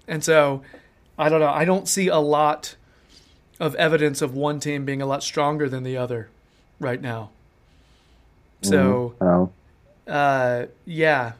And 0.08 0.24
so, 0.24 0.62
I 1.20 1.28
don't 1.28 1.40
know. 1.40 1.50
I 1.50 1.66
don't 1.66 1.86
see 1.86 2.08
a 2.08 2.18
lot 2.18 2.76
of 3.60 3.74
evidence 3.74 4.22
of 4.22 4.34
one 4.34 4.58
team 4.58 4.86
being 4.86 5.02
a 5.02 5.06
lot 5.06 5.22
stronger 5.22 5.68
than 5.68 5.82
the 5.82 5.96
other 5.98 6.28
right 6.80 7.00
now. 7.00 7.28
So, 8.62 9.14
know. 9.20 9.52
uh, 10.06 10.66
yeah. 10.86 11.32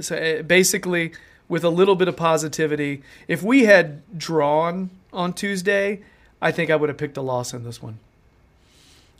So 0.00 0.16
uh, 0.16 0.42
basically, 0.42 1.12
with 1.48 1.64
a 1.64 1.68
little 1.68 1.96
bit 1.96 2.06
of 2.06 2.16
positivity, 2.16 3.02
if 3.26 3.42
we 3.42 3.64
had 3.64 4.02
drawn 4.16 4.90
on 5.12 5.32
Tuesday, 5.32 6.02
I 6.40 6.52
think 6.52 6.70
I 6.70 6.76
would 6.76 6.88
have 6.88 6.98
picked 6.98 7.16
a 7.16 7.22
loss 7.22 7.52
in 7.52 7.64
this 7.64 7.82
one 7.82 7.98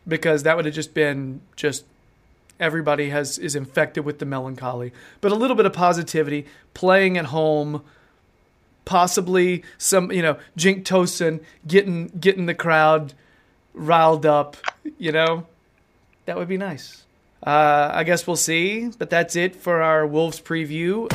because 0.07 0.45
that 0.45 0.57
would 0.57 0.67
have 0.67 0.75
just 0.75 0.95
been 0.95 1.41
just 1.57 1.85
everybody 2.61 3.11
has 3.11 3.39
is 3.39 3.57
infected 3.57 4.05
with 4.05 4.21
the 4.21 4.25
melancholy. 4.25 4.93
But 5.21 5.33
a 5.33 5.35
little 5.35 5.57
bit 5.57 5.67
of 5.67 5.73
positivity, 5.73 6.47
playing 6.75 7.19
at 7.19 7.27
home, 7.27 7.83
possibly 8.87 9.63
some 9.77 10.11
you 10.11 10.23
know 10.23 10.39
Cenk 10.57 10.85
Tosun 10.85 11.43
getting 11.67 12.07
getting 12.19 12.47
the 12.47 12.55
crowd 12.55 13.13
riled 13.77 14.25
up, 14.25 14.57
you 14.99 15.13
know, 15.13 15.47
that 16.25 16.37
would 16.37 16.49
be 16.49 16.57
nice. 16.57 17.05
Uh, 17.47 17.91
I 17.93 18.03
guess 18.05 18.27
we'll 18.27 18.37
see, 18.37 18.91
but 18.99 19.11
that's 19.11 19.37
it 19.37 19.55
for 19.55 19.83
our 19.83 20.07
Wolves 20.07 20.41
preview. 20.41 21.07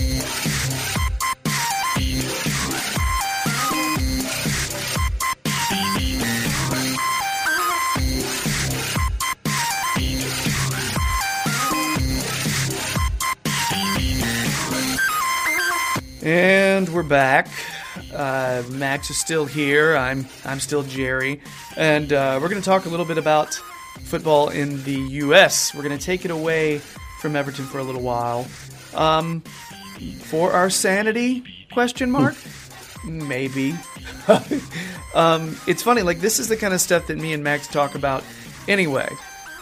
And 16.24 16.88
we're 16.90 17.02
back. 17.02 17.48
Uh, 18.14 18.62
Max 18.70 19.10
is 19.10 19.18
still 19.18 19.46
here. 19.46 19.96
I'm 19.96 20.28
I'm 20.46 20.60
still 20.60 20.84
Jerry, 20.84 21.42
and 21.76 22.14
uh, 22.14 22.38
we're 22.40 22.48
going 22.48 22.62
to 22.62 22.66
talk 22.66 22.86
a 22.86 22.90
little 22.90 23.08
bit 23.08 23.18
about 23.18 23.56
football 24.04 24.50
in 24.50 24.84
the 24.84 24.94
U.S. 24.94 25.74
We're 25.74 25.82
going 25.82 25.98
to 25.98 26.06
take 26.06 26.24
it 26.24 26.30
away 26.30 26.78
from 27.22 27.36
Everton 27.36 27.66
for 27.66 27.80
a 27.80 27.84
little 27.84 28.04
while. 28.04 28.46
Um, 28.94 29.42
for 30.20 30.52
our 30.52 30.70
sanity? 30.70 31.44
Question 31.72 32.12
mark? 32.12 32.36
Maybe. 33.04 33.74
um, 35.16 35.58
it's 35.66 35.82
funny. 35.82 36.04
Like 36.04 36.20
this 36.20 36.38
is 36.38 36.50
the 36.50 36.58
kind 36.58 36.76
of 36.76 36.82
stuff 36.82 37.08
that 37.08 37.18
me 37.18 37.34
and 37.34 37.44
Max 37.44 37.68
talk 37.68 37.96
about 37.96 38.24
anyway. 38.68 39.10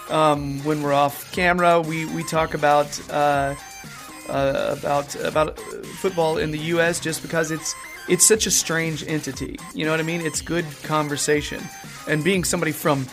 Um, 0.10 0.62
when 0.66 0.82
we're 0.84 0.93
off 0.93 1.32
camera, 1.32 1.80
we 1.80 2.05
we 2.07 2.24
talk 2.24 2.53
about. 2.53 2.99
Uh, 3.10 3.55
uh, 4.30 4.75
about 4.77 5.15
about 5.23 5.59
football 5.59 6.38
in 6.38 6.51
the 6.51 6.59
U.S. 6.73 6.99
just 6.99 7.21
because 7.21 7.51
it's 7.51 7.75
it's 8.07 8.27
such 8.27 8.45
a 8.45 8.51
strange 8.51 9.03
entity. 9.07 9.57
You 9.73 9.86
know 9.86 9.91
what 9.91 9.99
I 9.99 10.03
mean? 10.03 10.21
It's 10.21 10.41
good 10.41 10.65
conversation, 10.84 11.63
and 12.07 12.23
being 12.23 12.43
somebody 12.43 12.71
from 12.71 13.05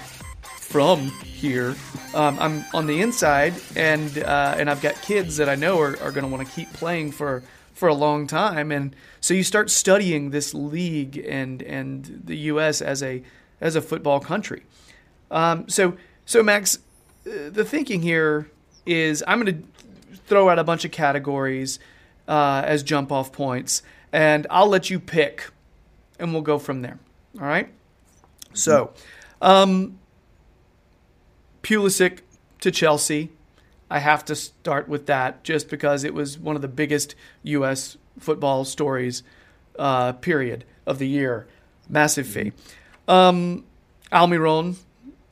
from 0.42 1.06
here, 1.24 1.76
um, 2.14 2.38
I'm 2.40 2.64
on 2.74 2.86
the 2.86 3.00
inside, 3.00 3.54
and 3.76 4.18
uh, 4.18 4.56
and 4.58 4.68
I've 4.68 4.82
got 4.82 5.00
kids 5.02 5.36
that 5.36 5.48
I 5.48 5.54
know 5.54 5.78
are, 5.78 5.98
are 6.00 6.10
going 6.10 6.24
to 6.24 6.28
want 6.28 6.46
to 6.46 6.54
keep 6.54 6.72
playing 6.72 7.12
for 7.12 7.42
for 7.72 7.88
a 7.88 7.94
long 7.94 8.26
time, 8.26 8.72
and 8.72 8.96
so 9.20 9.34
you 9.34 9.44
start 9.44 9.70
studying 9.70 10.30
this 10.30 10.54
league 10.54 11.18
and 11.18 11.62
and 11.62 12.22
the 12.24 12.36
U.S. 12.50 12.82
as 12.82 13.02
a 13.02 13.22
as 13.60 13.76
a 13.76 13.82
football 13.82 14.20
country. 14.20 14.64
Um, 15.30 15.68
so 15.68 15.96
so 16.24 16.42
Max, 16.42 16.78
uh, 17.26 17.50
the 17.50 17.64
thinking 17.64 18.02
here 18.02 18.50
is 18.84 19.22
I'm 19.26 19.42
going 19.42 19.62
to 19.62 19.85
throw 20.26 20.48
out 20.48 20.58
a 20.58 20.64
bunch 20.64 20.84
of 20.84 20.90
categories 20.90 21.78
uh, 22.28 22.62
as 22.64 22.82
jump 22.82 23.12
off 23.12 23.32
points, 23.32 23.82
and 24.12 24.46
I'll 24.50 24.68
let 24.68 24.90
you 24.90 24.98
pick, 24.98 25.50
and 26.18 26.32
we'll 26.32 26.42
go 26.42 26.58
from 26.58 26.82
there. 26.82 26.98
All 27.40 27.46
right? 27.46 27.68
So, 28.54 28.92
um, 29.42 29.98
Pulisic 31.62 32.20
to 32.60 32.70
Chelsea. 32.70 33.30
I 33.88 34.00
have 34.00 34.24
to 34.24 34.34
start 34.34 34.88
with 34.88 35.06
that 35.06 35.44
just 35.44 35.68
because 35.68 36.02
it 36.02 36.12
was 36.12 36.38
one 36.38 36.56
of 36.56 36.62
the 36.62 36.68
biggest 36.68 37.14
U.S. 37.44 37.96
football 38.18 38.64
stories, 38.64 39.22
uh, 39.78 40.12
period, 40.14 40.64
of 40.86 40.98
the 40.98 41.06
year. 41.06 41.46
Massive 41.88 42.26
fee. 42.26 42.52
Um, 43.06 43.64
Almiron 44.10 44.76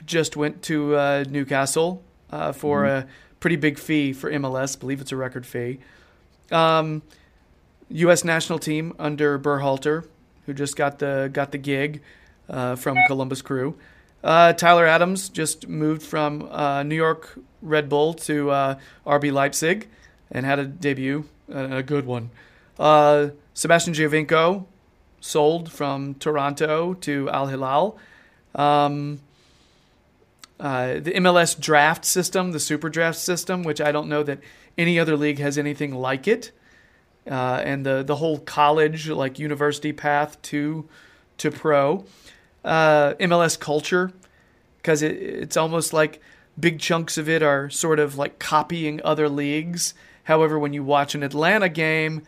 just 0.06 0.36
went 0.36 0.62
to 0.64 0.94
uh, 0.94 1.24
Newcastle 1.28 2.02
uh, 2.30 2.52
for 2.52 2.84
a 2.84 3.06
pretty 3.44 3.56
big 3.56 3.78
fee 3.78 4.10
for 4.10 4.30
MLS. 4.30 4.80
believe 4.80 5.02
it's 5.02 5.12
a 5.12 5.16
record 5.16 5.44
fee. 5.44 5.78
Um, 6.50 7.02
U.S. 7.90 8.24
national 8.24 8.58
team 8.58 8.94
under 8.98 9.38
Berhalter, 9.38 10.06
who 10.46 10.54
just 10.54 10.76
got 10.76 10.98
the 10.98 11.28
got 11.30 11.52
the 11.52 11.58
gig 11.58 12.00
uh, 12.48 12.74
from 12.74 12.96
Columbus 13.06 13.42
Crew. 13.42 13.76
Uh, 14.22 14.54
Tyler 14.54 14.86
Adams 14.86 15.28
just 15.28 15.68
moved 15.68 16.02
from 16.02 16.48
uh, 16.50 16.84
New 16.84 16.94
York 16.94 17.38
Red 17.60 17.90
Bull 17.90 18.14
to 18.14 18.50
uh, 18.50 18.78
RB 19.06 19.30
Leipzig 19.30 19.88
and 20.30 20.46
had 20.46 20.58
a 20.58 20.64
debut, 20.64 21.26
a 21.52 21.76
a 21.76 21.82
good 21.82 22.06
one. 22.06 22.30
Uh, 22.78 23.28
Sebastian 23.52 23.92
Giovinco 23.92 24.64
sold 25.20 25.70
from 25.70 26.14
Toronto 26.14 26.94
to 26.94 27.28
Al 27.28 27.48
Hilal. 27.48 27.98
Um, 28.54 29.20
uh, 30.60 30.94
the 30.94 31.12
MLS 31.12 31.58
draft 31.58 32.04
system, 32.04 32.52
the 32.52 32.60
super 32.60 32.88
draft 32.88 33.18
system, 33.18 33.62
which 33.62 33.80
I 33.80 33.92
don't 33.92 34.08
know 34.08 34.22
that 34.22 34.38
any 34.78 34.98
other 34.98 35.16
league 35.16 35.38
has 35.38 35.58
anything 35.58 35.94
like 35.94 36.28
it, 36.28 36.52
uh, 37.28 37.60
and 37.64 37.84
the 37.84 38.02
the 38.02 38.16
whole 38.16 38.38
college 38.38 39.08
like 39.08 39.38
university 39.38 39.92
path 39.92 40.40
to 40.42 40.88
to 41.38 41.50
pro, 41.50 42.04
uh, 42.64 43.14
MLS 43.14 43.58
culture, 43.58 44.12
because 44.76 45.02
it, 45.02 45.12
it's 45.12 45.56
almost 45.56 45.92
like 45.92 46.20
big 46.58 46.78
chunks 46.78 47.18
of 47.18 47.28
it 47.28 47.42
are 47.42 47.68
sort 47.68 47.98
of 47.98 48.16
like 48.16 48.38
copying 48.38 49.00
other 49.04 49.28
leagues. 49.28 49.94
However, 50.24 50.58
when 50.58 50.72
you 50.72 50.82
watch 50.84 51.14
an 51.14 51.22
Atlanta 51.22 51.68
game, 51.68 52.22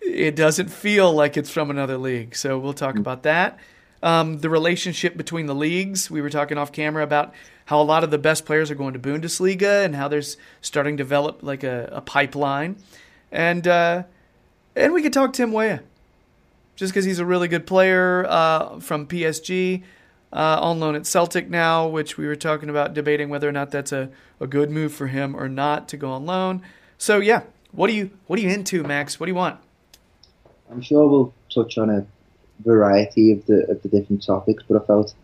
it 0.00 0.34
doesn't 0.34 0.68
feel 0.68 1.12
like 1.12 1.36
it's 1.36 1.50
from 1.50 1.70
another 1.70 1.98
league. 1.98 2.34
So 2.34 2.58
we'll 2.58 2.72
talk 2.72 2.96
about 2.96 3.22
that. 3.22 3.58
Um, 4.02 4.38
the 4.38 4.50
relationship 4.50 5.16
between 5.16 5.46
the 5.46 5.54
leagues. 5.54 6.10
We 6.10 6.20
were 6.20 6.30
talking 6.30 6.58
off 6.58 6.72
camera 6.72 7.04
about 7.04 7.32
how 7.66 7.80
a 7.80 7.84
lot 7.84 8.02
of 8.02 8.10
the 8.10 8.18
best 8.18 8.44
players 8.44 8.70
are 8.70 8.74
going 8.74 8.94
to 8.94 8.98
Bundesliga 8.98 9.84
and 9.84 9.94
how 9.94 10.08
there's 10.08 10.36
starting 10.60 10.96
to 10.96 11.04
develop 11.04 11.42
like 11.42 11.62
a, 11.62 11.88
a 11.92 12.00
pipeline. 12.00 12.76
And 13.30 13.66
uh, 13.66 14.02
and 14.74 14.92
we 14.92 15.02
could 15.02 15.12
talk 15.12 15.32
Tim 15.32 15.52
Weah, 15.52 15.82
just 16.76 16.92
because 16.92 17.04
he's 17.04 17.18
a 17.18 17.24
really 17.24 17.48
good 17.48 17.66
player 17.66 18.26
uh, 18.28 18.80
from 18.80 19.06
PSG, 19.06 19.82
uh, 20.32 20.58
on 20.60 20.80
loan 20.80 20.94
at 20.94 21.06
Celtic 21.06 21.48
now, 21.50 21.86
which 21.86 22.16
we 22.16 22.26
were 22.26 22.36
talking 22.36 22.68
about 22.68 22.94
debating 22.94 23.28
whether 23.28 23.48
or 23.48 23.52
not 23.52 23.70
that's 23.70 23.92
a, 23.92 24.10
a 24.40 24.46
good 24.46 24.70
move 24.70 24.92
for 24.92 25.08
him 25.08 25.36
or 25.36 25.48
not 25.48 25.88
to 25.88 25.96
go 25.96 26.10
on 26.10 26.24
loan. 26.24 26.62
So 26.96 27.18
yeah, 27.18 27.42
what 27.72 27.88
do 27.88 27.94
you 27.94 28.10
what 28.26 28.38
are 28.38 28.42
you 28.42 28.48
into, 28.48 28.82
Max? 28.82 29.20
What 29.20 29.26
do 29.26 29.30
you 29.32 29.36
want? 29.36 29.58
I'm 30.70 30.80
sure 30.80 31.06
we'll 31.06 31.34
touch 31.52 31.76
on 31.76 31.90
a 31.90 32.06
variety 32.64 33.32
of 33.32 33.44
the 33.46 33.66
of 33.70 33.82
the 33.82 33.88
different 33.88 34.24
topics, 34.24 34.62
but 34.68 34.82
I 34.82 34.86
felt 34.86 35.14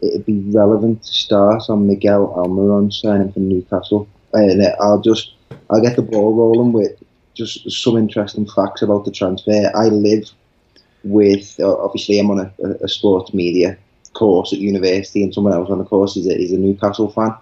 it'd 0.00 0.26
be 0.26 0.40
relevant 0.50 1.02
to 1.02 1.12
start 1.12 1.62
on 1.68 1.86
Miguel 1.86 2.32
Almiron 2.36 2.92
signing 2.92 3.32
for 3.32 3.40
Newcastle. 3.40 4.08
And 4.32 4.62
uh, 4.62 4.74
I'll 4.80 5.00
just 5.00 5.34
I'll 5.70 5.82
get 5.82 5.96
the 5.96 6.02
ball 6.02 6.34
rolling 6.34 6.72
with 6.72 6.92
just 7.34 7.70
some 7.70 7.96
interesting 7.96 8.46
facts 8.46 8.82
about 8.82 9.04
the 9.04 9.10
transfer. 9.10 9.70
I 9.74 9.88
live 9.88 10.30
with 11.04 11.58
uh, 11.60 11.76
obviously 11.76 12.18
I'm 12.18 12.30
on 12.30 12.40
a, 12.40 12.68
a, 12.82 12.88
sports 12.88 13.32
media 13.32 13.78
course 14.12 14.52
at 14.52 14.58
university, 14.58 15.22
and 15.22 15.32
someone 15.32 15.52
else 15.52 15.70
on 15.70 15.78
the 15.78 15.84
course 15.84 16.16
is 16.16 16.26
a, 16.26 16.36
is 16.36 16.52
a 16.52 16.58
Newcastle 16.58 17.10
fan. 17.10 17.34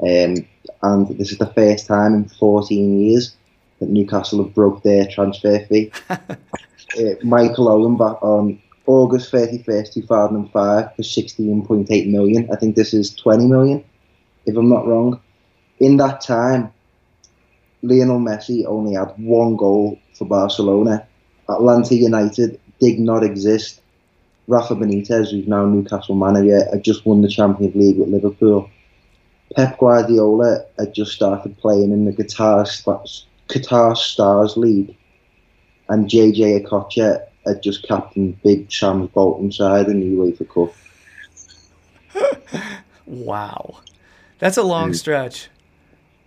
Um, 0.00 0.46
and 0.82 1.18
this 1.18 1.32
is 1.32 1.38
the 1.38 1.52
first 1.54 1.86
time 1.86 2.14
in 2.14 2.28
14 2.28 3.00
years 3.00 3.36
that 3.80 3.88
Newcastle 3.88 4.44
have 4.44 4.54
broke 4.54 4.82
their 4.82 5.06
transfer 5.06 5.58
fee. 5.66 5.92
uh, 6.98 7.14
Michael 7.22 7.68
Owen 7.68 7.96
back 7.96 8.22
on 8.22 8.60
August 8.86 9.32
31st, 9.32 9.92
2005 9.94 10.96
for 10.96 11.02
16.8 11.02 12.10
million. 12.10 12.48
I 12.52 12.56
think 12.56 12.76
this 12.76 12.92
is 12.92 13.14
20 13.14 13.46
million, 13.46 13.84
if 14.46 14.56
I'm 14.56 14.68
not 14.68 14.86
wrong. 14.86 15.20
In 15.78 15.96
that 15.98 16.20
time, 16.20 16.72
Lionel 17.82 18.20
Messi 18.20 18.64
only 18.66 18.94
had 18.94 19.12
one 19.16 19.56
goal 19.56 19.98
for 20.14 20.24
Barcelona. 20.26 21.06
Atlanta 21.48 21.94
United 21.94 22.60
did 22.80 22.98
not 22.98 23.24
exist. 23.24 23.80
Rafa 24.48 24.74
Benitez, 24.74 25.30
who's 25.30 25.46
now 25.46 25.64
Newcastle 25.66 26.14
manager, 26.14 26.68
had 26.70 26.82
just 26.82 27.06
won 27.06 27.22
the 27.22 27.28
Champions 27.28 27.74
League 27.74 27.98
with 27.98 28.08
Liverpool. 28.08 28.68
Pep 29.54 29.78
Guardiola 29.78 30.64
had 30.78 30.94
just 30.94 31.12
started 31.12 31.56
playing 31.58 31.92
in 31.92 32.04
the 32.04 32.12
Qatar, 32.12 32.66
Qatar 33.48 33.96
Stars 33.96 34.56
League. 34.56 34.96
And 35.92 36.08
JJ 36.08 36.64
Okocha 36.64 37.26
had 37.44 37.62
just 37.62 37.86
captained 37.86 38.40
Big 38.42 38.72
Sam 38.72 39.08
Bolton 39.08 39.52
side 39.52 39.88
in 39.88 40.00
the 40.00 40.06
UEFA 40.16 40.48
Cup. 40.48 40.74
Wow, 43.06 43.80
that's 44.38 44.56
a 44.56 44.62
long 44.62 44.92
Mm. 44.92 44.96
stretch. 44.96 45.48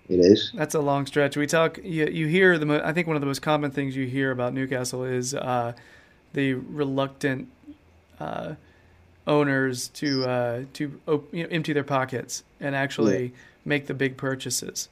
It 0.09 0.19
is. 0.19 0.51
That's 0.53 0.75
a 0.75 0.81
long 0.81 1.05
stretch. 1.07 1.35
We 1.35 1.47
talk. 1.47 1.79
You, 1.83 2.05
you 2.05 2.27
hear 2.27 2.59
the. 2.59 2.65
mo- 2.65 2.81
I 2.83 2.93
think 2.93 3.07
one 3.07 3.15
of 3.15 3.21
the 3.21 3.25
most 3.25 3.41
common 3.41 3.71
things 3.71 3.95
you 3.95 4.05
hear 4.05 4.29
about 4.29 4.53
Newcastle 4.53 5.03
is 5.03 5.33
uh, 5.33 5.73
the 6.33 6.53
reluctant 6.53 7.47
uh, 8.19 8.53
owners 9.25 9.87
to 9.89 10.25
uh, 10.25 10.63
to 10.73 10.99
op- 11.07 11.33
you 11.33 11.43
know, 11.43 11.49
empty 11.49 11.73
their 11.73 11.83
pockets 11.83 12.43
and 12.59 12.75
actually 12.75 13.33
make 13.63 13.87
the 13.87 13.95
big 13.95 14.15
purchases. 14.17 14.89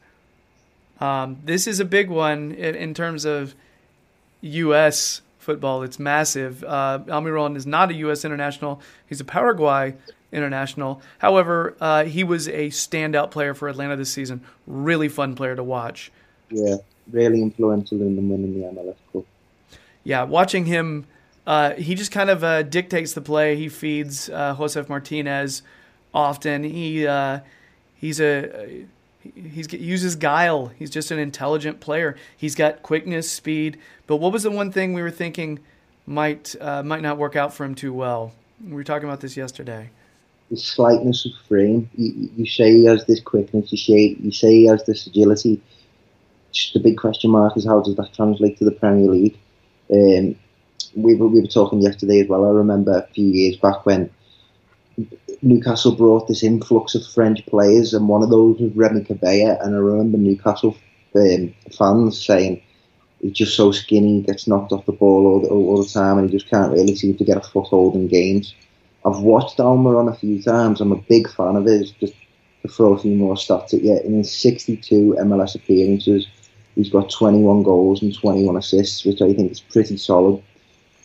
Um, 0.99 1.37
this 1.43 1.67
is 1.67 1.79
a 1.79 1.85
big 1.85 2.09
one 2.09 2.53
in, 2.53 2.73
in 2.75 2.93
terms 2.95 3.25
of 3.25 3.53
U.S. 4.43 5.21
football. 5.39 5.83
It's 5.83 5.99
massive. 5.99 6.63
Uh, 6.63 6.99
Almiron 7.07 7.55
is 7.55 7.65
not 7.65 7.89
a 7.89 7.93
U.S. 7.95 8.25
international. 8.25 8.81
He's 9.07 9.21
a 9.21 9.25
Paraguay 9.25 9.95
international. 10.31 11.01
However, 11.19 11.75
uh, 11.79 12.03
he 12.05 12.23
was 12.23 12.47
a 12.47 12.69
standout 12.69 13.31
player 13.31 13.53
for 13.53 13.69
Atlanta 13.69 13.95
this 13.95 14.11
season. 14.11 14.41
Really 14.67 15.07
fun 15.07 15.35
player 15.35 15.55
to 15.55 15.63
watch. 15.63 16.11
Yeah, 16.49 16.77
really 17.11 17.41
influential 17.41 18.01
in 18.01 18.15
them 18.15 18.29
winning 18.29 18.59
the 18.59 18.67
MLS 18.67 18.95
Cup. 19.11 19.25
Yeah, 20.03 20.23
watching 20.23 20.65
him, 20.65 21.05
uh, 21.47 21.71
he 21.71 21.95
just 21.95 22.11
kind 22.11 22.29
of 22.29 22.43
uh, 22.43 22.63
dictates 22.63 23.13
the 23.13 23.21
play. 23.21 23.55
He 23.55 23.69
feeds 23.69 24.29
uh, 24.29 24.55
Josef 24.57 24.89
Martinez 24.89 25.61
often. 26.13 26.63
He 26.63 27.07
uh, 27.07 27.39
he's 27.95 28.19
a 28.19 28.85
he's 29.35 29.71
he 29.71 29.77
uses 29.77 30.15
guile. 30.15 30.67
He's 30.67 30.89
just 30.89 31.11
an 31.11 31.19
intelligent 31.19 31.79
player. 31.79 32.15
He's 32.35 32.55
got 32.55 32.83
quickness, 32.83 33.31
speed. 33.31 33.77
But 34.07 34.17
what 34.17 34.31
was 34.31 34.43
the 34.43 34.51
one 34.51 34.71
thing 34.71 34.93
we 34.93 35.01
were 35.01 35.11
thinking 35.11 35.59
might 36.05 36.55
uh, 36.59 36.83
might 36.83 37.01
not 37.01 37.17
work 37.17 37.35
out 37.35 37.53
for 37.53 37.63
him 37.63 37.75
too 37.75 37.93
well? 37.93 38.33
We 38.63 38.75
were 38.75 38.83
talking 38.83 39.07
about 39.07 39.21
this 39.21 39.37
yesterday. 39.37 39.89
The 40.49 40.57
slightness 40.57 41.25
of 41.25 41.31
frame. 41.47 41.89
You, 41.95 42.29
you 42.35 42.45
say 42.45 42.71
he 42.73 42.85
has 42.85 43.05
this 43.05 43.21
quickness. 43.21 43.71
You 43.71 43.77
say 43.77 44.15
you 44.19 44.31
say 44.31 44.53
he 44.53 44.65
has 44.65 44.85
this 44.85 45.07
agility. 45.07 45.61
Just 46.51 46.73
the 46.73 46.79
big 46.79 46.97
question 46.97 47.31
mark 47.31 47.57
is 47.57 47.65
how 47.65 47.81
does 47.81 47.95
that 47.95 48.13
translate 48.13 48.57
to 48.59 48.65
the 48.65 48.71
Premier 48.71 49.09
League? 49.09 49.37
Um, 49.91 50.35
we 50.95 51.15
were 51.15 51.27
we 51.27 51.41
were 51.41 51.47
talking 51.47 51.81
yesterday 51.81 52.19
as 52.19 52.27
well. 52.27 52.45
I 52.45 52.49
remember 52.49 52.97
a 52.97 53.07
few 53.13 53.25
years 53.25 53.55
back 53.57 53.85
when 53.85 54.09
Newcastle 55.41 55.95
brought 55.95 56.27
this 56.27 56.43
influx 56.43 56.95
of 56.95 57.05
French 57.05 57.45
players, 57.47 57.93
and 57.93 58.07
one 58.07 58.23
of 58.23 58.29
those 58.29 58.59
was 58.59 58.71
Remy 58.73 59.03
Cabella. 59.03 59.57
And 59.61 59.75
I 59.75 59.79
remember 59.79 60.17
Newcastle 60.17 60.75
um, 61.15 61.53
fans 61.77 62.23
saying 62.23 62.61
he's 63.21 63.33
just 63.33 63.55
so 63.55 63.71
skinny, 63.71 64.21
gets 64.21 64.47
knocked 64.47 64.71
off 64.71 64.85
the 64.85 64.91
ball 64.91 65.25
all 65.25 65.41
the, 65.41 65.47
all 65.49 65.83
the 65.83 65.89
time, 65.89 66.17
and 66.17 66.29
he 66.29 66.35
just 66.35 66.49
can't 66.49 66.71
really 66.71 66.95
seem 66.95 67.17
to 67.17 67.25
get 67.25 67.37
a 67.37 67.41
foothold 67.41 67.95
in 67.95 68.07
games. 68.07 68.53
I've 69.05 69.19
watched 69.19 69.57
Almiron 69.57 70.11
a 70.11 70.15
few 70.15 70.41
times. 70.41 70.79
I'm 70.79 70.91
a 70.91 71.01
big 71.01 71.29
fan 71.29 71.55
of 71.55 71.65
his. 71.65 71.91
Just 71.91 72.13
to 72.61 72.67
throw 72.69 72.93
a 72.93 72.99
few 72.99 73.15
more 73.15 73.35
stats 73.35 73.73
at 73.73 73.83
you, 73.83 73.99
in 73.99 74.17
his 74.17 74.31
62 74.31 75.17
MLS 75.19 75.55
appearances, 75.55 76.27
he's 76.75 76.89
got 76.89 77.09
21 77.09 77.63
goals 77.63 78.01
and 78.01 78.15
21 78.15 78.55
assists, 78.55 79.03
which 79.03 79.21
I 79.21 79.33
think 79.33 79.51
is 79.51 79.59
pretty 79.59 79.97
solid. 79.97 80.41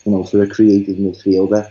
You 0.05 0.13
know, 0.13 0.25
for 0.25 0.43
a 0.43 0.49
creative 0.49 0.97
midfielder. 0.97 1.71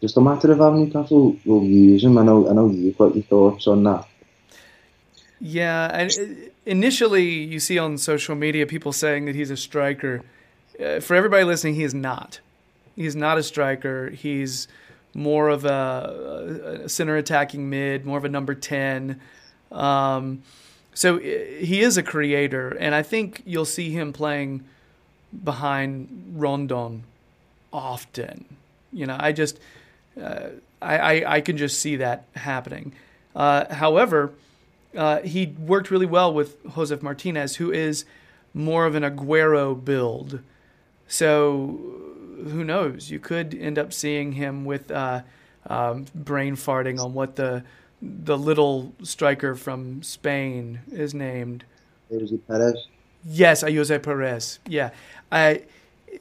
Just 0.00 0.16
a 0.16 0.20
matter 0.20 0.52
of 0.52 0.58
how 0.58 0.70
Newcastle 0.70 1.36
will 1.44 1.62
use 1.62 2.04
him. 2.04 2.16
I 2.16 2.24
know. 2.24 2.48
I 2.48 2.52
know 2.52 2.70
you've 2.70 2.96
got 2.96 3.14
your 3.14 3.24
thoughts 3.24 3.66
on 3.66 3.82
that. 3.84 4.06
Yeah, 5.40 5.90
and 5.92 6.10
uh, 6.10 6.50
initially 6.66 7.28
you 7.28 7.60
see 7.60 7.78
on 7.78 7.98
social 7.98 8.34
media 8.34 8.66
people 8.66 8.92
saying 8.92 9.24
that 9.26 9.34
he's 9.34 9.50
a 9.50 9.56
striker. 9.56 10.22
Uh, 10.82 11.00
for 11.00 11.14
everybody 11.14 11.44
listening, 11.44 11.74
he 11.74 11.84
is 11.84 11.94
not. 11.94 12.40
He's 12.96 13.16
not 13.16 13.38
a 13.38 13.42
striker. 13.42 14.10
He's 14.10 14.68
more 15.14 15.48
of 15.48 15.64
a, 15.64 16.82
a 16.84 16.88
center 16.88 17.16
attacking 17.16 17.68
mid, 17.68 18.04
more 18.04 18.18
of 18.18 18.24
a 18.24 18.28
number 18.28 18.54
10. 18.54 19.20
Um, 19.72 20.42
so 20.94 21.16
uh, 21.16 21.20
he 21.20 21.80
is 21.80 21.96
a 21.96 22.02
creator, 22.02 22.70
and 22.70 22.94
I 22.94 23.02
think 23.02 23.42
you'll 23.44 23.64
see 23.64 23.90
him 23.90 24.12
playing 24.12 24.64
behind 25.44 26.34
Rondon 26.36 27.04
often. 27.72 28.44
You 28.92 29.06
know, 29.06 29.16
I 29.18 29.32
just, 29.32 29.60
I, 30.16 30.50
I, 30.80 31.34
I 31.36 31.40
can 31.40 31.56
just 31.56 31.78
see 31.78 31.96
that 31.96 32.24
happening. 32.34 32.92
Uh, 33.34 33.72
however, 33.72 34.32
uh, 34.96 35.20
he 35.22 35.46
worked 35.46 35.90
really 35.90 36.06
well 36.06 36.32
with 36.32 36.56
Josef 36.74 37.02
Martinez, 37.02 37.56
who 37.56 37.70
is 37.70 38.04
more 38.52 38.86
of 38.86 38.94
an 38.94 39.02
Aguero 39.02 39.82
build. 39.82 40.40
So 41.06 41.78
who 42.44 42.64
knows? 42.64 43.10
You 43.10 43.18
could 43.18 43.54
end 43.54 43.78
up 43.78 43.92
seeing 43.92 44.32
him 44.32 44.64
with 44.64 44.90
uh, 44.90 45.22
um, 45.66 46.06
brain 46.14 46.56
farting 46.56 47.02
on 47.02 47.14
what 47.14 47.36
the 47.36 47.64
the 48.02 48.38
little 48.38 48.94
striker 49.02 49.54
from 49.54 50.02
Spain 50.02 50.80
is 50.90 51.12
named. 51.12 51.64
Jose 52.10 52.34
Perez. 52.48 52.86
Yes, 53.26 53.62
Ayose 53.62 54.02
Perez. 54.02 54.58
Yeah, 54.66 54.90
I, 55.30 55.64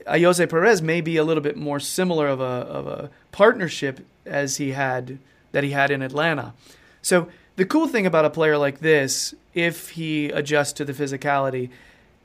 Ayose 0.06 0.50
Perez 0.50 0.82
may 0.82 1.00
be 1.00 1.16
a 1.16 1.24
little 1.24 1.42
bit 1.42 1.56
more 1.56 1.80
similar 1.80 2.28
of 2.28 2.42
a 2.42 2.44
of 2.44 2.88
a 2.88 3.10
partnership 3.32 4.06
as 4.26 4.58
he 4.58 4.72
had 4.72 5.20
that 5.52 5.64
he 5.64 5.72
had 5.72 5.92
in 5.92 6.02
Atlanta. 6.02 6.54
So 7.02 7.28
the 7.56 7.66
cool 7.66 7.88
thing 7.88 8.06
about 8.06 8.26
a 8.26 8.30
player 8.30 8.58
like 8.58 8.80
this, 8.80 9.34
if 9.54 9.90
he 9.92 10.30
adjusts 10.30 10.74
to 10.74 10.86
the 10.86 10.94
physicality, 10.94 11.70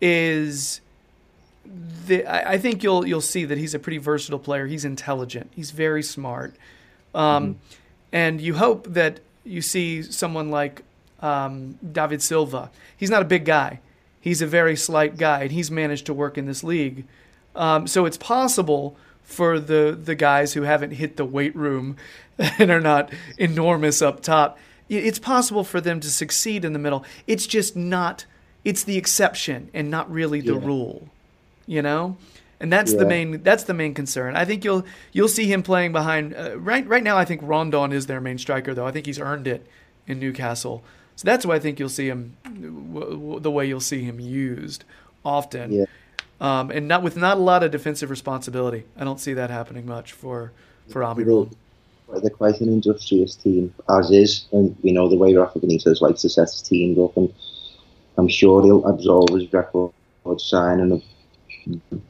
is 0.01 0.81
the, 2.07 2.27
I 2.27 2.59
think 2.59 2.83
you'll 2.83 3.07
you'll 3.07 3.21
see 3.21 3.45
that 3.45 3.59
he's 3.59 3.75
a 3.75 3.79
pretty 3.79 3.99
versatile 3.99 4.39
player. 4.39 4.67
He's 4.67 4.85
intelligent. 4.85 5.51
He's 5.55 5.71
very 5.71 6.03
smart, 6.03 6.55
um, 7.15 7.59
and 8.13 8.41
you 8.41 8.55
hope 8.55 8.87
that 8.89 9.21
you 9.45 9.63
see 9.63 10.03
someone 10.03 10.51
like 10.51 10.83
um, 11.21 11.79
David 11.93 12.23
Silva. 12.23 12.71
He's 12.97 13.11
not 13.11 13.23
a 13.23 13.25
big 13.25 13.45
guy. 13.45 13.81
He's 14.21 14.41
a 14.41 14.47
very 14.47 14.77
slight 14.77 15.17
guy, 15.17 15.43
and 15.43 15.53
he's 15.53 15.71
managed 15.71 16.07
to 16.07 16.15
work 16.15 16.39
in 16.39 16.47
this 16.47 16.63
league. 16.63 17.05
Um, 17.55 17.87
so 17.87 18.05
it's 18.05 18.17
possible 18.17 18.97
for 19.25 19.59
the 19.59 19.99
the 20.01 20.15
guys 20.15 20.53
who 20.55 20.63
haven't 20.63 20.93
hit 20.93 21.17
the 21.17 21.25
weight 21.25 21.57
room 21.57 21.97
and 22.39 22.71
are 22.71 22.81
not 22.81 23.11
enormous 23.39 24.01
up 24.03 24.23
top. 24.23 24.59
It's 24.89 25.19
possible 25.19 25.65
for 25.65 25.81
them 25.81 25.99
to 26.01 26.11
succeed 26.11 26.65
in 26.65 26.73
the 26.75 26.79
middle. 26.79 27.05
It's 27.27 27.47
just 27.47 27.75
not. 27.75 28.27
It's 28.65 28.85
the 28.85 28.97
exception 28.97 29.71
and 29.75 29.91
not 29.91 30.11
really 30.11 30.41
the 30.41 30.55
Yeah. 30.55 30.65
rule 30.67 31.09
you 31.67 31.81
know 31.81 32.17
and 32.61 32.71
that's 32.71 32.93
the 32.93 33.07
main 33.07 33.43
that's 33.43 33.65
the 33.65 33.73
main 33.73 33.95
concern 33.95 34.37
i 34.37 34.45
think 34.45 34.63
you'll 34.65 34.85
you'll 35.13 35.29
see 35.29 35.47
him 35.51 35.63
playing 35.63 35.93
behind 35.93 36.35
uh, 36.35 36.59
right 36.59 36.87
right 36.87 37.03
now 37.03 37.17
i 37.17 37.25
think 37.25 37.41
rondon 37.43 37.91
is 37.91 38.07
their 38.07 38.21
main 38.21 38.37
striker 38.37 38.75
though 38.75 38.87
i 38.87 38.91
think 38.93 39.07
he's 39.07 39.19
earned 39.19 39.47
it 39.47 39.67
in 40.07 40.21
newcastle 40.21 40.85
so 41.17 41.25
that's 41.25 41.47
why 41.47 41.55
i 41.55 41.59
think 41.59 41.79
you'll 41.81 41.89
see 41.89 42.07
him 42.09 42.37
w- 42.45 43.13
w- 43.13 43.41
the 43.41 43.51
way 43.51 43.65
you'll 43.65 43.81
see 43.81 44.03
him 44.05 44.21
used 44.21 44.85
often 45.25 45.73
Yeah. 45.73 45.85
Um, 46.41 46.71
and 46.71 46.89
not 46.89 47.03
with 47.03 47.17
not 47.17 47.37
a 47.37 47.41
lot 47.41 47.63
of 47.63 47.71
defensive 47.71 48.11
responsibility 48.11 48.85
i 48.97 49.05
don't 49.05 49.21
see 49.21 49.33
that 49.33 49.51
happening 49.51 49.87
much 49.87 50.13
for 50.13 50.53
for. 52.07 52.21
They're 52.21 52.31
quite 52.31 52.61
an 52.61 52.69
industrious 52.69 53.35
team, 53.35 53.75
as 53.89 54.11
is, 54.11 54.45
and 54.53 54.77
we 54.83 54.93
know 54.93 55.09
the 55.09 55.17
way 55.17 55.35
Rafa 55.35 55.59
Benitez 55.59 56.01
likes 56.01 56.23
to 56.23 56.29
set 56.29 56.51
his 56.51 56.63
teams 56.63 56.99
up, 56.99 57.17
and 57.17 57.33
I'm 58.19 58.29
sure 58.29 58.63
he'll 58.63 58.87
absorb 58.87 59.31
his 59.31 59.53
record 59.53 59.93
signing 60.39 60.93
of 60.93 61.03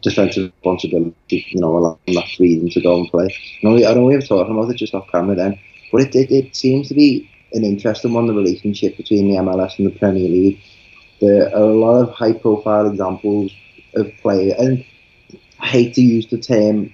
defensive 0.02 0.52
responsibility, 0.52 1.14
you 1.28 1.60
know, 1.60 1.76
allowing 1.76 1.98
that 2.06 2.28
freedom 2.36 2.68
to 2.70 2.80
go 2.80 3.00
and 3.00 3.08
play. 3.08 3.34
You 3.60 3.70
know, 3.70 3.88
I 3.88 3.94
know 3.94 4.04
we 4.04 4.16
were 4.16 4.22
talking 4.22 4.52
about 4.56 4.70
it 4.70 4.76
just 4.76 4.94
off 4.94 5.08
camera 5.10 5.36
then, 5.36 5.58
but 5.92 6.02
it, 6.02 6.14
it, 6.14 6.30
it 6.30 6.56
seems 6.56 6.88
to 6.88 6.94
be 6.94 7.30
an 7.52 7.64
interesting 7.64 8.12
one, 8.12 8.26
the 8.26 8.34
relationship 8.34 8.96
between 8.96 9.28
the 9.28 9.36
MLS 9.36 9.78
and 9.78 9.86
the 9.86 9.98
Premier 9.98 10.28
League. 10.28 10.60
There 11.20 11.48
are 11.54 11.62
a 11.62 11.74
lot 11.74 12.02
of 12.02 12.10
high 12.10 12.32
profile 12.32 12.90
examples 12.90 13.52
of 13.96 14.10
players, 14.22 14.54
and 14.58 14.84
I 15.60 15.66
hate 15.66 15.94
to 15.94 16.02
use 16.02 16.26
the 16.28 16.38
term 16.38 16.90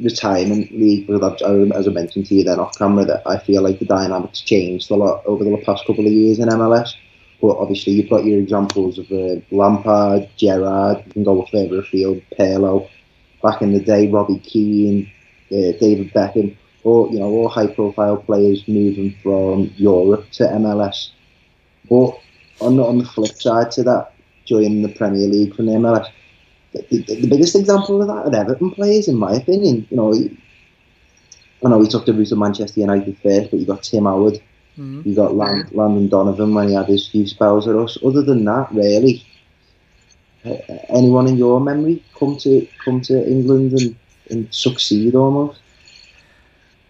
retirement 0.00 0.72
league, 0.72 1.06
but 1.06 1.22
I've- 1.22 1.72
as 1.74 1.86
I 1.86 1.90
mentioned 1.90 2.26
to 2.26 2.34
you 2.34 2.44
then 2.44 2.58
off 2.58 2.78
camera, 2.78 3.04
that 3.04 3.22
I 3.26 3.38
feel 3.38 3.62
like 3.62 3.78
the 3.78 3.84
dynamics 3.84 4.40
changed 4.40 4.90
a 4.90 4.96
lot 4.96 5.22
over 5.26 5.44
the 5.44 5.56
past 5.58 5.86
couple 5.86 6.06
of 6.06 6.12
years 6.12 6.38
in 6.38 6.48
MLS. 6.48 6.94
But 7.40 7.56
obviously, 7.58 7.94
you've 7.94 8.10
got 8.10 8.24
your 8.24 8.38
examples 8.38 8.98
of 8.98 9.10
uh, 9.10 9.36
Lampard, 9.50 10.28
Gerrard, 10.36 11.02
you 11.06 11.12
can 11.12 11.24
go 11.24 11.46
further 11.50 11.80
afield, 11.80 12.20
Pirlo, 12.38 12.88
back 13.42 13.62
in 13.62 13.72
the 13.72 13.80
day, 13.80 14.08
Robbie 14.08 14.40
Keane, 14.40 15.10
uh, 15.50 15.72
David 15.80 16.12
Beckham, 16.12 16.54
or 16.84 17.10
you 17.10 17.18
know, 17.18 17.30
all 17.30 17.48
high-profile 17.48 18.18
players 18.18 18.66
moving 18.68 19.14
from 19.22 19.70
Europe 19.76 20.26
to 20.32 20.44
MLS. 20.44 21.10
But 21.88 22.18
on 22.60 22.76
the, 22.76 22.84
on 22.84 22.98
the 22.98 23.04
flip 23.04 23.32
side 23.40 23.70
to 23.72 23.82
that, 23.84 24.12
joining 24.44 24.82
the 24.82 24.88
Premier 24.90 25.26
League 25.26 25.54
from 25.54 25.66
the 25.66 25.72
MLS, 25.72 26.08
the, 26.72 27.02
the, 27.02 27.28
biggest 27.28 27.56
example 27.56 28.00
of 28.00 28.08
that 28.08 28.32
are 28.34 28.40
Everton 28.42 28.70
players, 28.70 29.08
in 29.08 29.16
my 29.16 29.34
opinion. 29.34 29.86
You 29.90 29.96
know, 29.96 30.14
I 31.64 31.68
know 31.68 31.78
we 31.78 31.88
took 31.88 32.06
the 32.06 32.12
route 32.14 32.32
of 32.32 32.38
Manchester 32.38 32.80
United 32.80 33.16
first, 33.18 33.50
but 33.50 33.60
you 33.60 33.66
got 33.66 33.82
Tim 33.82 34.04
Howard, 34.04 34.40
Mhm. 34.78 35.04
you 35.04 35.14
got 35.14 35.34
Land, 35.36 35.72
Landon 35.72 36.08
Donovan 36.08 36.54
when 36.54 36.68
he 36.68 36.74
had 36.74 36.86
his 36.86 37.08
few 37.08 37.26
spells 37.26 37.66
at 37.66 37.74
us. 37.74 37.98
Other 38.04 38.22
than 38.22 38.44
that, 38.44 38.72
really, 38.72 39.24
anyone 40.88 41.26
in 41.26 41.36
your 41.36 41.60
memory 41.60 42.02
come 42.18 42.36
to 42.38 42.66
come 42.84 43.00
to 43.02 43.28
England 43.28 43.72
and, 43.72 43.96
and 44.30 44.54
succeed 44.54 45.14
almost? 45.14 45.60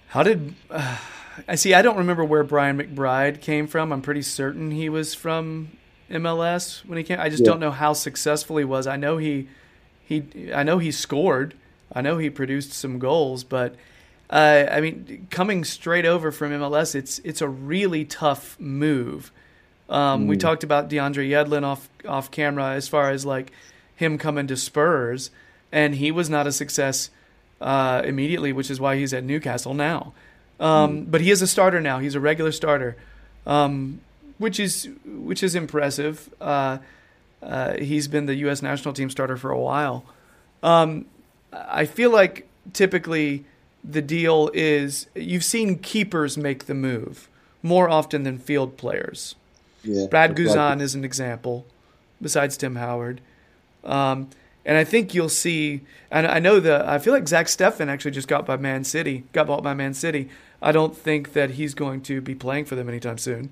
How 0.08 0.22
did 0.22 0.54
uh, 0.70 0.98
I 1.48 1.54
see? 1.54 1.74
I 1.74 1.82
don't 1.82 1.96
remember 1.96 2.24
where 2.24 2.44
Brian 2.44 2.78
McBride 2.78 3.40
came 3.40 3.66
from. 3.66 3.92
I'm 3.92 4.02
pretty 4.02 4.22
certain 4.22 4.72
he 4.72 4.88
was 4.88 5.14
from 5.14 5.70
MLS 6.10 6.84
when 6.86 6.98
he 6.98 7.04
came. 7.04 7.18
I 7.18 7.28
just 7.28 7.42
Yeah. 7.42 7.50
don't 7.50 7.60
know 7.60 7.70
how 7.70 7.92
successful 7.92 8.56
he 8.58 8.64
was. 8.64 8.86
I 8.86 8.96
know 8.96 9.16
he 9.16 9.48
he 10.10 10.52
I 10.52 10.62
know 10.64 10.78
he 10.78 10.90
scored. 10.90 11.54
I 11.92 12.02
know 12.02 12.18
he 12.18 12.30
produced 12.30 12.72
some 12.72 12.98
goals, 12.98 13.44
but 13.44 13.76
uh, 14.28 14.66
I 14.70 14.80
mean, 14.80 15.26
coming 15.30 15.64
straight 15.64 16.04
over 16.04 16.30
from 16.30 16.50
MLS, 16.52 16.94
it's 16.94 17.20
it's 17.20 17.40
a 17.40 17.48
really 17.48 18.04
tough 18.04 18.58
move. 18.60 19.32
Um, 19.88 20.26
We 20.26 20.36
talked 20.36 20.62
about 20.62 20.88
DeAndre 20.90 21.28
Yedlin 21.28 21.64
off 21.64 21.88
off 22.06 22.30
camera 22.30 22.72
as 22.74 22.88
far 22.88 23.10
as 23.10 23.24
like 23.24 23.52
him 23.96 24.18
coming 24.18 24.46
to 24.48 24.56
Spurs, 24.56 25.30
and 25.72 25.94
he 25.94 26.10
was 26.10 26.28
not 26.28 26.46
a 26.46 26.52
success 26.52 27.10
uh, 27.60 28.02
immediately, 28.04 28.52
which 28.52 28.70
is 28.70 28.80
why 28.80 28.96
he's 28.96 29.12
at 29.12 29.24
Newcastle 29.24 29.74
now. 29.74 30.12
Um, 30.58 31.04
But 31.04 31.20
he 31.20 31.30
is 31.30 31.42
a 31.42 31.46
starter 31.46 31.80
now. 31.80 31.98
He's 32.00 32.14
a 32.14 32.20
regular 32.20 32.52
starter, 32.52 32.96
um, 33.46 34.00
which 34.38 34.60
is 34.60 34.88
which 35.04 35.42
is 35.42 35.54
impressive. 35.54 36.28
Uh, 36.40 36.78
uh, 37.42 37.74
he's 37.74 38.08
been 38.08 38.26
the 38.26 38.34
U.S. 38.36 38.62
national 38.62 38.94
team 38.94 39.10
starter 39.10 39.36
for 39.36 39.50
a 39.50 39.58
while. 39.58 40.04
Um, 40.62 41.06
I 41.52 41.84
feel 41.84 42.10
like 42.10 42.48
typically 42.72 43.44
the 43.82 44.02
deal 44.02 44.50
is 44.52 45.06
you've 45.14 45.44
seen 45.44 45.78
keepers 45.78 46.36
make 46.36 46.66
the 46.66 46.74
move 46.74 47.28
more 47.62 47.88
often 47.88 48.22
than 48.24 48.38
field 48.38 48.76
players. 48.76 49.34
Yeah. 49.82 50.06
Brad 50.06 50.36
Guzan 50.36 50.80
is 50.80 50.94
an 50.94 51.04
example, 51.04 51.66
besides 52.20 52.56
Tim 52.56 52.76
Howard. 52.76 53.20
Um, 53.84 54.28
and 54.64 54.76
I 54.76 54.84
think 54.84 55.14
you'll 55.14 55.30
see, 55.30 55.80
and 56.10 56.26
I 56.26 56.38
know 56.38 56.60
the, 56.60 56.84
I 56.86 56.98
feel 56.98 57.14
like 57.14 57.26
Zach 57.26 57.46
Steffen 57.46 57.88
actually 57.88 58.10
just 58.10 58.28
got 58.28 58.44
by 58.44 58.56
Man 58.56 58.84
City, 58.84 59.24
got 59.32 59.46
bought 59.46 59.62
by 59.62 59.72
Man 59.72 59.94
City. 59.94 60.28
I 60.60 60.72
don't 60.72 60.94
think 60.94 61.32
that 61.32 61.52
he's 61.52 61.72
going 61.74 62.02
to 62.02 62.20
be 62.20 62.34
playing 62.34 62.66
for 62.66 62.74
them 62.74 62.88
anytime 62.88 63.16
soon, 63.16 63.50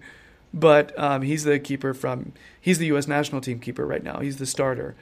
but 0.54 0.98
um, 0.98 1.22
he's 1.22 1.44
the 1.44 1.58
keeper 1.58 1.94
from, 1.94 2.32
he's 2.60 2.78
the 2.78 2.86
U.S. 2.86 3.06
national 3.06 3.40
team 3.40 3.58
keeper 3.60 3.84
right 3.86 4.02
now. 4.02 4.20
He's 4.20 4.38
the 4.38 4.46
starter, 4.46 4.94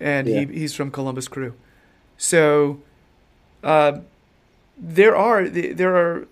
and 0.00 0.26
Yeah. 0.28 0.40
he, 0.46 0.58
he's 0.60 0.74
from 0.74 0.90
Columbus 0.90 1.28
Crew. 1.28 1.54
So, 2.16 2.80
uh, 3.62 4.00
there 4.78 5.14
are 5.16 5.48
there 5.48 5.96
are 5.96 6.26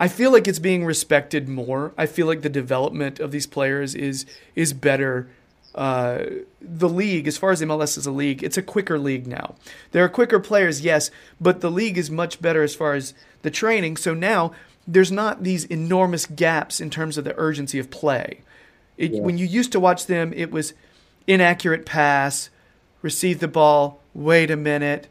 I 0.00 0.08
feel 0.08 0.32
like 0.32 0.48
it's 0.48 0.58
being 0.58 0.84
respected 0.84 1.48
more. 1.48 1.92
I 1.96 2.06
feel 2.06 2.26
like 2.26 2.42
the 2.42 2.48
development 2.48 3.20
of 3.20 3.30
these 3.30 3.46
players 3.46 3.94
is 3.94 4.26
is 4.54 4.72
better. 4.72 5.28
Uh, 5.74 6.24
the 6.60 6.88
league, 6.88 7.26
as 7.26 7.38
far 7.38 7.50
as 7.50 7.62
MLS 7.62 7.96
is 7.96 8.04
a 8.04 8.10
league, 8.10 8.42
it's 8.42 8.58
a 8.58 8.62
quicker 8.62 8.98
league 8.98 9.26
now. 9.26 9.54
There 9.92 10.04
are 10.04 10.08
quicker 10.08 10.38
players, 10.38 10.82
yes, 10.82 11.10
but 11.40 11.60
the 11.62 11.70
league 11.70 11.96
is 11.96 12.10
much 12.10 12.42
better 12.42 12.62
as 12.62 12.74
far 12.74 12.94
as 12.94 13.14
the 13.42 13.50
training. 13.50 13.96
So 13.96 14.12
now 14.12 14.52
there's 14.86 15.12
not 15.12 15.42
these 15.42 15.64
enormous 15.64 16.26
gaps 16.26 16.80
in 16.80 16.90
terms 16.90 17.16
of 17.18 17.24
the 17.24 17.36
urgency 17.38 17.78
of 17.78 17.90
play. 17.90 18.40
It, 18.96 19.12
When 19.12 19.38
you 19.38 19.46
used 19.46 19.72
to 19.72 19.80
watch 19.80 20.06
them, 20.06 20.32
it 20.34 20.50
was 20.50 20.74
inaccurate 21.26 21.86
pass, 21.86 22.50
receive 23.00 23.40
the 23.40 23.48
ball, 23.48 24.00
wait 24.14 24.50
a 24.50 24.56
minute, 24.56 25.08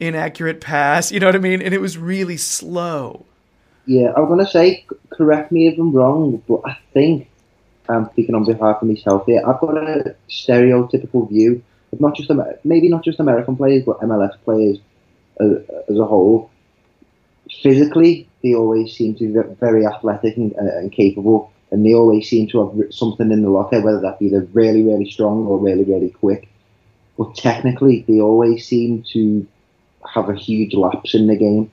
inaccurate 0.00 0.60
pass. 0.60 1.12
You 1.12 1.20
know 1.20 1.26
what 1.26 1.36
I 1.36 1.38
mean? 1.38 1.62
And 1.62 1.72
it 1.72 1.80
was 1.80 1.96
really 1.96 2.36
slow. 2.36 3.24
Yeah, 3.86 4.12
I'm 4.16 4.28
gonna 4.28 4.46
say, 4.46 4.86
correct 5.10 5.50
me 5.50 5.66
if 5.66 5.78
I'm 5.78 5.92
wrong, 5.92 6.42
but 6.46 6.60
I 6.64 6.78
think 6.92 7.28
I'm 7.88 8.08
speaking 8.10 8.34
on 8.34 8.44
behalf 8.44 8.82
of 8.82 8.88
myself 8.88 9.26
here. 9.26 9.42
I've 9.46 9.60
got 9.60 9.76
a 9.76 10.14
stereotypical 10.28 11.28
view 11.28 11.62
of 11.92 12.00
not 12.00 12.14
just 12.14 12.30
maybe 12.64 12.88
not 12.88 13.02
just 13.02 13.18
American 13.18 13.56
players, 13.56 13.84
but 13.84 14.00
MLS 14.00 14.38
players 14.44 14.78
as, 15.40 15.50
as 15.88 15.98
a 15.98 16.04
whole. 16.04 16.50
Physically, 17.62 18.28
they 18.42 18.54
always 18.54 18.92
seem 18.94 19.14
to 19.16 19.32
be 19.32 19.54
very 19.60 19.86
athletic 19.86 20.36
and, 20.36 20.54
uh, 20.56 20.78
and 20.78 20.92
capable, 20.92 21.52
and 21.70 21.84
they 21.84 21.94
always 21.94 22.28
seem 22.28 22.48
to 22.48 22.66
have 22.66 22.94
something 22.94 23.30
in 23.30 23.42
the 23.42 23.50
locker, 23.50 23.80
whether 23.80 24.00
that 24.00 24.18
be 24.18 24.28
they're 24.28 24.46
really, 24.52 24.82
really 24.82 25.10
strong 25.10 25.46
or 25.46 25.58
really, 25.58 25.84
really 25.84 26.10
quick. 26.10 26.48
But 27.16 27.34
technically, 27.36 28.04
they 28.08 28.20
always 28.20 28.66
seem 28.66 29.04
to 29.12 29.46
have 30.12 30.28
a 30.28 30.34
huge 30.34 30.74
lapse 30.74 31.14
in 31.14 31.26
the 31.26 31.36
game 31.36 31.70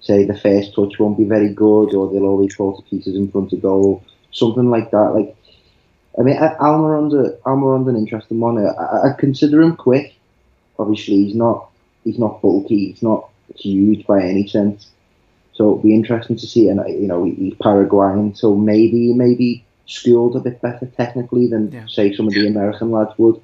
say 0.00 0.24
the 0.24 0.38
first 0.38 0.74
touch 0.74 0.98
won't 0.98 1.18
be 1.18 1.24
very 1.24 1.52
good, 1.52 1.94
or 1.94 2.10
they'll 2.10 2.24
always 2.24 2.54
fall 2.54 2.76
to 2.76 2.88
pieces 2.88 3.16
in 3.16 3.30
front 3.30 3.52
of 3.52 3.62
goal, 3.62 4.02
something 4.30 4.70
like 4.70 4.90
that. 4.90 5.14
Like, 5.14 5.36
I 6.18 6.22
mean, 6.22 6.36
Almiron's 6.36 7.14
Almiron's 7.44 7.88
an 7.88 7.96
interesting 7.96 8.40
one. 8.40 8.58
I, 8.58 9.10
I 9.10 9.12
consider 9.18 9.62
him 9.62 9.76
quick. 9.76 10.14
Obviously, 10.78 11.24
he's 11.24 11.34
not 11.34 11.70
he's 12.04 12.18
not 12.18 12.40
bulky. 12.42 12.92
He's 12.92 13.02
not 13.02 13.28
huge 13.56 14.06
by 14.06 14.22
any 14.22 14.46
sense. 14.46 14.90
So 15.58 15.64
it'll 15.64 15.78
be 15.82 15.92
interesting 15.94 16.36
to 16.36 16.46
see. 16.46 16.68
And 16.68 16.80
you 16.88 17.08
know, 17.08 17.24
he- 17.24 17.34
he's 17.34 17.54
Paraguayan, 17.54 18.34
so 18.36 18.54
maybe 18.54 19.12
maybe 19.12 19.64
schooled 19.86 20.36
a 20.36 20.40
bit 20.40 20.62
better 20.62 20.86
technically 20.96 21.48
than 21.48 21.72
Yeah. 21.72 21.86
say 21.88 22.14
some 22.14 22.28
of 22.28 22.34
the 22.34 22.46
American 22.46 22.92
lads 22.92 23.10
would. 23.18 23.40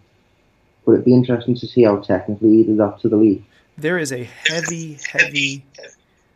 But 0.87 0.93
it'd 0.93 1.05
be 1.05 1.15
interesting 1.15 1.57
to 1.57 1.67
see 1.67 1.83
how 1.83 1.97
technically 1.97 2.59
he 2.59 2.63
does 2.63 2.79
up 2.79 3.01
to 3.01 3.09
the 3.09 3.17
league. 3.17 3.43
There 3.77 3.99
is 3.99 4.13
a 4.13 4.29
heavy, 4.49 4.99
heavy 5.11 5.65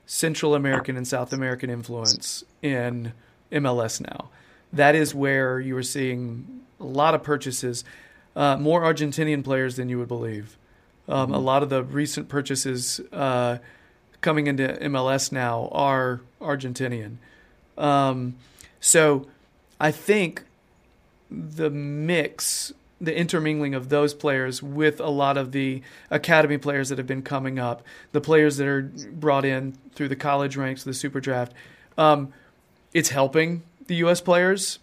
Central 0.06 0.54
American 0.56 0.96
and 0.96 1.06
South 1.06 1.32
American 1.32 1.70
influence 1.70 2.42
in 2.62 3.12
MLS 3.52 4.00
now. 4.00 4.30
That 4.72 4.94
is 4.96 5.14
where 5.14 5.60
you 5.60 5.76
are 5.76 5.82
seeing 5.82 6.44
a 6.80 6.84
lot 6.86 7.14
of 7.14 7.22
purchases, 7.22 7.84
uh, 8.34 8.56
more 8.56 8.80
Argentinian 8.82 9.44
players 9.44 9.76
than 9.76 9.88
you 9.88 9.98
would 9.98 10.08
believe. 10.08 10.56
Um, 11.08 11.32
A 11.32 11.38
lot 11.38 11.62
of 11.62 11.68
the 11.70 11.82
recent 11.84 12.28
purchases 12.28 13.00
uh, 13.12 13.58
coming 14.20 14.46
into 14.46 14.68
MLS 14.82 15.32
now 15.32 15.68
are 15.72 16.20
Argentinian. 16.40 17.16
Um, 17.76 18.36
so 18.80 19.26
I 19.80 19.90
think 19.90 20.42
the 21.30 21.70
mix, 21.70 22.72
the 23.00 23.16
intermingling 23.16 23.74
of 23.74 23.88
those 23.88 24.14
players 24.14 24.62
with 24.62 25.00
a 25.00 25.08
lot 25.08 25.36
of 25.36 25.52
the 25.52 25.82
academy 26.10 26.58
players 26.58 26.88
that 26.88 26.98
have 26.98 27.06
been 27.06 27.22
coming 27.22 27.58
up, 27.58 27.82
the 28.12 28.20
players 28.20 28.56
that 28.56 28.66
are 28.66 28.82
brought 29.12 29.44
in 29.44 29.76
through 29.94 30.08
the 30.08 30.16
college 30.16 30.56
ranks, 30.56 30.84
the 30.84 30.94
super 30.94 31.20
draft, 31.20 31.52
um, 31.96 32.32
it's 32.92 33.10
helping 33.10 33.62
the 33.86 33.96
U.S. 33.96 34.20
players 34.20 34.78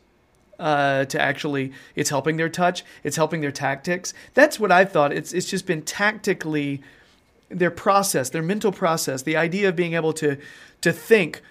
uh, 0.59 1.05
to 1.05 1.21
actually, 1.21 1.73
it's 1.95 2.09
helping 2.09 2.37
their 2.37 2.49
touch, 2.49 2.83
it's 3.03 3.15
helping 3.15 3.41
their 3.41 3.51
tactics. 3.51 4.13
That's 4.33 4.59
what 4.59 4.71
I 4.71 4.85
thought. 4.85 5.11
It's 5.11 5.33
it's 5.33 5.49
just 5.49 5.65
been 5.65 5.81
tactically 5.81 6.81
their 7.49 7.71
process, 7.71 8.29
their 8.29 8.41
mental 8.41 8.71
process, 8.71 9.21
the 9.21 9.37
idea 9.37 9.69
of 9.69 9.75
being 9.75 9.93
able 9.93 10.13
to 10.13 10.37
to 10.81 10.91
think, 10.91 11.41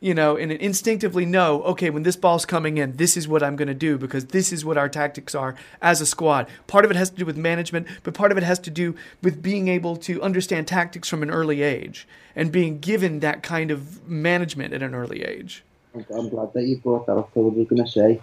you 0.00 0.14
know, 0.14 0.36
and 0.36 0.52
instinctively 0.52 1.24
know, 1.24 1.62
okay, 1.62 1.88
when 1.88 2.02
this 2.02 2.16
ball's 2.16 2.44
coming 2.44 2.76
in, 2.76 2.96
this 2.96 3.16
is 3.16 3.28
what 3.28 3.42
I'm 3.42 3.56
going 3.56 3.68
to 3.68 3.74
do 3.74 3.96
because 3.96 4.26
this 4.26 4.52
is 4.52 4.64
what 4.64 4.76
our 4.76 4.88
tactics 4.88 5.34
are 5.34 5.54
as 5.80 6.00
a 6.00 6.06
squad. 6.06 6.48
Part 6.66 6.84
of 6.84 6.90
it 6.90 6.96
has 6.96 7.10
to 7.10 7.16
do 7.16 7.24
with 7.24 7.36
management, 7.36 7.86
but 8.02 8.14
part 8.14 8.32
of 8.32 8.38
it 8.38 8.44
has 8.44 8.58
to 8.60 8.70
do 8.70 8.94
with 9.22 9.42
being 9.42 9.68
able 9.68 9.96
to 9.98 10.20
understand 10.22 10.66
tactics 10.66 11.08
from 11.08 11.22
an 11.22 11.30
early 11.30 11.62
age 11.62 12.06
and 12.34 12.50
being 12.50 12.80
given 12.80 13.20
that 13.20 13.42
kind 13.42 13.70
of 13.70 14.06
management 14.08 14.74
at 14.74 14.82
an 14.82 14.94
early 14.94 15.22
age. 15.22 15.64
I'm, 15.94 16.28
glad 16.30 16.52
that 16.54 16.64
you 16.64 16.78
brought 16.78 17.06
that 17.06 17.16
up. 17.16 17.30
I 17.36 17.40
was 17.40 17.66
going 17.68 17.84
to 17.84 17.90
say, 17.90 18.20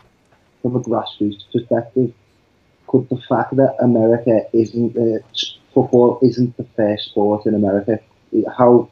from 0.62 0.76
a 0.76 0.80
grassroots 0.80 1.44
perspective, 1.54 2.14
could 2.88 3.08
the 3.10 3.22
fact 3.30 3.56
that 3.56 3.76
America 3.80 4.42
isn't 4.52 4.98
uh, 4.98 5.20
football 5.74 6.20
isn't 6.22 6.58
the 6.58 6.66
first 6.76 7.06
sport 7.06 7.46
in 7.46 7.56
America, 7.56 8.00
how 8.58 8.90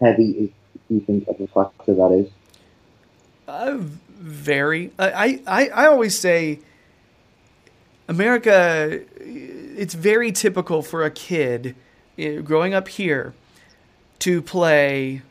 heavy 0.00 0.30
is, 0.30 0.50
do 0.88 0.94
you 0.94 1.00
think 1.00 1.28
of 1.28 1.40
a 1.40 1.46
factor 1.48 1.94
that 1.94 2.12
is? 2.12 2.30
Uh, 3.46 3.78
very. 3.78 4.92
I, 4.98 5.40
I, 5.46 5.68
I 5.68 5.86
always 5.86 6.18
say 6.18 6.60
America, 8.08 9.02
it's 9.18 9.94
very 9.94 10.32
typical 10.32 10.82
for 10.82 11.04
a 11.04 11.10
kid 11.10 11.74
growing 12.44 12.74
up 12.74 12.88
here 12.88 13.34
to 14.20 14.42
play 14.42 15.22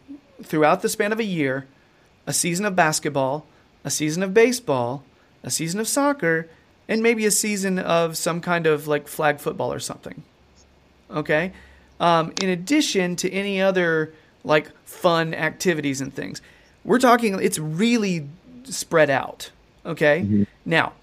throughout 0.42 0.82
the 0.82 0.90
span 0.90 1.12
of 1.12 1.20
a 1.20 1.24
year 1.24 1.68
a 2.26 2.34
season 2.34 2.64
of 2.64 2.76
basketball, 2.76 3.46
a 3.84 3.90
season 3.90 4.22
of 4.22 4.36
baseball, 4.36 5.04
a 5.42 5.50
season 5.50 5.80
of 5.80 5.88
soccer, 5.88 6.48
and 6.88 7.02
maybe 7.02 7.26
a 7.26 7.32
season 7.32 7.80
of 7.80 8.16
some 8.18 8.40
kind 8.40 8.68
of 8.68 8.88
like 8.88 9.08
flag 9.08 9.40
football 9.40 9.74
or 9.74 9.80
something. 9.80 10.24
Okay? 11.12 11.54
Um, 12.00 12.34
in 12.42 12.50
addition 12.50 13.16
to 13.18 13.32
any 13.32 13.62
other 13.62 14.14
like 14.44 14.72
fun 14.86 15.34
activities 15.34 16.02
and 16.02 16.14
things. 16.14 16.42
We're 16.84 17.00
talking, 17.00 17.38
it's 17.42 17.60
really 17.60 18.28
spread 18.64 19.10
out. 19.10 19.52
Okay? 19.86 20.46
Now, 20.66 20.94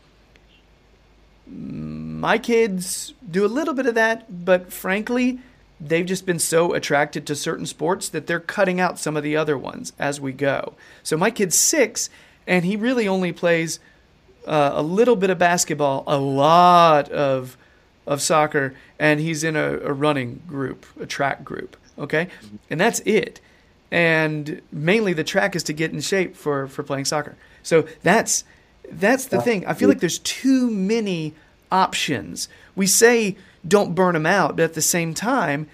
my 1.47 2.39
kids 2.39 3.15
do 3.31 3.45
a 3.45 3.49
little 3.49 3.75
bit 3.75 3.87
of 3.87 3.95
that, 3.95 4.45
but 4.45 4.73
frankly, 4.73 5.39
they've 5.81 6.07
just 6.07 6.27
been 6.27 6.39
so 6.39 6.73
attracted 6.73 7.27
to 7.27 7.35
certain 7.35 7.67
sports 7.67 8.09
that 8.09 8.27
they're 8.27 8.41
cutting 8.41 8.81
out 8.81 8.99
some 8.99 9.17
of 9.17 9.23
the 9.23 9.37
other 9.37 9.57
ones 9.59 9.93
as 9.99 10.21
we 10.21 10.33
go. 10.33 10.75
So 11.03 11.17
my 11.17 11.31
kid's 11.31 11.57
six, 11.57 12.11
and 12.47 12.65
he 12.65 12.77
really 12.77 13.07
only 13.07 13.33
plays 13.33 13.79
uh, 14.47 14.73
a 14.75 14.83
little 14.83 15.17
bit 15.17 15.31
of 15.31 15.39
basketball, 15.39 16.05
a 16.07 16.19
lot 16.19 17.11
of 17.11 17.57
of 18.07 18.23
soccer, 18.23 18.75
and 18.99 19.21
he's 19.21 19.45
in 19.45 19.57
a, 19.57 19.79
a 19.81 19.93
running 19.93 20.43
group, 20.47 20.87
a 21.01 21.07
track 21.07 21.45
group. 21.45 21.77
Okay, 21.99 22.27
mm-hmm. 22.27 22.57
and 22.71 22.81
that's 22.81 23.01
it. 23.01 23.41
And 23.91 24.61
mainly 24.73 25.13
the 25.13 25.25
track 25.25 25.57
is 25.57 25.63
to 25.65 25.73
get 25.73 25.93
in 25.93 26.01
shape 26.01 26.37
for 26.37 26.69
for 26.69 26.83
playing 26.83 27.05
soccer. 27.07 27.37
So 27.63 27.87
that's 28.03 28.45
That's 28.89 29.27
the 29.27 29.41
thing. 29.41 29.67
I 29.67 29.75
feel 29.75 29.89
like 29.89 29.99
there's 29.99 30.21
too 30.21 30.71
many 30.71 31.35
options. 31.73 32.49
We 32.77 32.87
say 32.87 33.37
don't 33.67 33.97
burn 33.97 34.15
them 34.15 34.27
out, 34.27 34.55
but 34.57 34.63
at 34.63 34.75
the 34.75 34.83
same 34.83 35.13
time, 35.13 35.67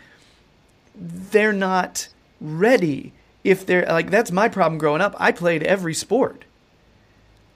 they're 0.95 1.53
not 1.53 2.09
ready. 2.41 3.13
If 3.45 3.67
they're 3.67 3.85
like, 3.85 4.11
that's 4.11 4.33
my 4.33 4.49
problem 4.49 4.79
growing 4.79 5.03
up. 5.03 5.15
I 5.19 5.33
played 5.33 5.63
every 5.63 5.93
sport. 5.93 6.47